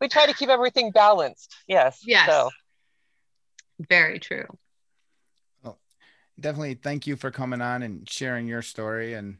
we 0.00 0.08
try 0.08 0.26
to 0.26 0.34
keep 0.34 0.48
everything 0.48 0.90
balanced 0.90 1.54
yes 1.66 2.00
Yes. 2.04 2.28
so 2.28 2.50
very 3.88 4.18
true. 4.18 4.46
Well, 5.62 5.78
definitely 6.38 6.74
thank 6.74 7.06
you 7.06 7.16
for 7.16 7.30
coming 7.30 7.60
on 7.60 7.82
and 7.82 8.08
sharing 8.08 8.46
your 8.46 8.62
story 8.62 9.14
and 9.14 9.38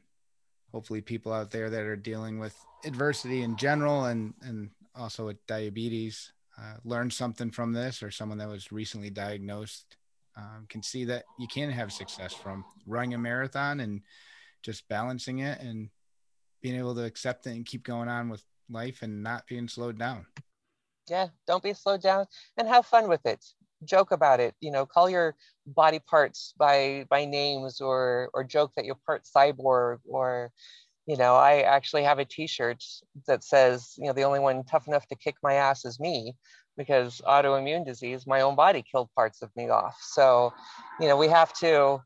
hopefully 0.72 1.00
people 1.00 1.32
out 1.32 1.50
there 1.50 1.70
that 1.70 1.82
are 1.82 1.96
dealing 1.96 2.38
with 2.38 2.56
adversity 2.84 3.42
in 3.42 3.56
general 3.56 4.04
and 4.04 4.34
and 4.42 4.70
also 4.94 5.26
with 5.26 5.44
diabetes 5.46 6.32
uh, 6.58 6.74
learn 6.84 7.10
something 7.10 7.50
from 7.50 7.72
this 7.72 8.02
or 8.02 8.10
someone 8.10 8.38
that 8.38 8.48
was 8.48 8.72
recently 8.72 9.10
diagnosed 9.10 9.96
um, 10.36 10.66
can 10.68 10.82
see 10.82 11.04
that 11.04 11.24
you 11.38 11.46
can 11.46 11.70
have 11.70 11.92
success 11.92 12.32
from 12.32 12.64
running 12.86 13.14
a 13.14 13.18
marathon 13.18 13.80
and 13.80 14.02
just 14.62 14.88
balancing 14.88 15.38
it 15.40 15.60
and 15.60 15.88
being 16.60 16.76
able 16.76 16.94
to 16.94 17.04
accept 17.04 17.46
it 17.46 17.50
and 17.50 17.66
keep 17.66 17.84
going 17.84 18.08
on 18.08 18.28
with 18.28 18.42
life 18.70 19.02
and 19.02 19.22
not 19.22 19.46
being 19.46 19.68
slowed 19.68 19.98
down. 19.98 20.26
Yeah 21.08 21.28
don't 21.46 21.62
be 21.62 21.72
slowed 21.72 22.02
down 22.02 22.26
and 22.56 22.68
have 22.68 22.86
fun 22.86 23.08
with 23.08 23.24
it. 23.24 23.44
Joke 23.84 24.10
about 24.10 24.40
it 24.40 24.54
you 24.60 24.72
know 24.72 24.84
call 24.84 25.08
your 25.08 25.36
body 25.66 26.00
parts 26.00 26.54
by 26.58 27.06
by 27.08 27.24
names 27.24 27.80
or 27.80 28.30
or 28.34 28.42
joke 28.42 28.72
that 28.74 28.84
you're 28.84 28.98
part 29.06 29.24
cyborg 29.24 29.98
or 30.04 30.50
you 31.08 31.16
know 31.16 31.34
i 31.34 31.62
actually 31.62 32.04
have 32.04 32.20
a 32.20 32.24
t-shirt 32.24 32.84
that 33.26 33.42
says 33.42 33.94
you 33.98 34.04
know 34.04 34.12
the 34.12 34.22
only 34.22 34.38
one 34.38 34.62
tough 34.62 34.86
enough 34.86 35.06
to 35.08 35.16
kick 35.16 35.34
my 35.42 35.54
ass 35.54 35.84
is 35.84 35.98
me 35.98 36.34
because 36.78 37.20
autoimmune 37.26 37.84
disease 37.84 38.26
my 38.26 38.40
own 38.40 38.54
body 38.54 38.82
killed 38.90 39.10
parts 39.14 39.42
of 39.42 39.50
me 39.56 39.68
off. 39.68 39.98
So 40.00 40.54
you 40.98 41.08
know 41.08 41.16
we 41.18 41.28
have 41.28 41.52
to 41.54 42.00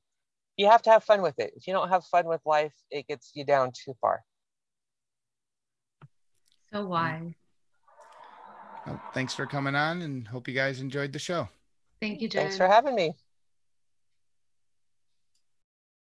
you 0.56 0.68
have 0.68 0.82
to 0.82 0.90
have 0.90 1.04
fun 1.04 1.22
with 1.22 1.38
it. 1.38 1.52
If 1.54 1.66
you 1.66 1.72
don't 1.72 1.90
have 1.90 2.04
fun 2.06 2.26
with 2.26 2.40
life 2.44 2.72
it 2.90 3.06
gets 3.06 3.30
you 3.34 3.44
down 3.44 3.70
too 3.72 3.94
far. 4.00 4.24
So 6.72 6.80
mm-hmm. 6.80 6.88
wise. 6.88 7.32
well, 8.86 9.00
thanks 9.14 9.34
for 9.34 9.46
coming 9.46 9.76
on 9.76 10.02
and 10.02 10.26
hope 10.26 10.48
you 10.48 10.54
guys 10.54 10.80
enjoyed 10.80 11.12
the 11.12 11.18
show. 11.20 11.48
Thank 12.00 12.20
you, 12.20 12.28
Jen. 12.28 12.44
thanks 12.44 12.56
for 12.56 12.66
having 12.66 12.96
me 12.96 13.14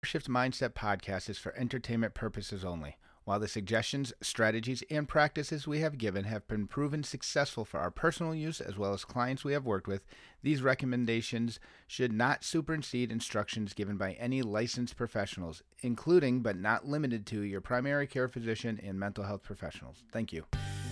Shift 0.05 0.29
Mindset 0.29 0.71
podcast 0.71 1.29
is 1.29 1.39
for 1.39 1.55
entertainment 1.57 2.15
purposes 2.15 2.65
only. 2.65 2.97
While 3.25 3.41
the 3.41 3.49
suggestions, 3.49 4.13
strategies, 4.21 4.83
and 4.91 5.09
practices 5.09 5.67
we 5.67 5.81
have 5.81 5.97
given 5.97 6.25
have 6.25 6.47
been 6.47 6.67
proven 6.67 7.03
successful 7.03 7.65
for 7.65 7.81
our 7.81 7.91
personal 7.91 8.35
use 8.35 8.61
as 8.61 8.77
well 8.77 8.93
as 8.93 9.05
clients 9.05 9.45
we 9.45 9.55
have 9.55 9.65
worked 9.65 9.89
with, 9.89 10.05
these 10.43 10.61
recommendations 10.61 11.59
should 11.87 12.13
not 12.13 12.45
supersede 12.45 13.11
instructions 13.11 13.73
given 13.73 13.97
by 13.97 14.13
any 14.13 14.43
licensed 14.43 14.97
professionals, 14.97 15.63
including 15.81 16.41
but 16.41 16.59
not 16.59 16.87
limited 16.87 17.25
to 17.27 17.41
your 17.41 17.63
primary 17.63 18.07
care 18.07 18.29
physician 18.29 18.79
and 18.83 19.01
mental 19.01 19.25
health 19.25 19.43
professionals. 19.43 20.05
Thank 20.13 20.31
you. 20.31 20.45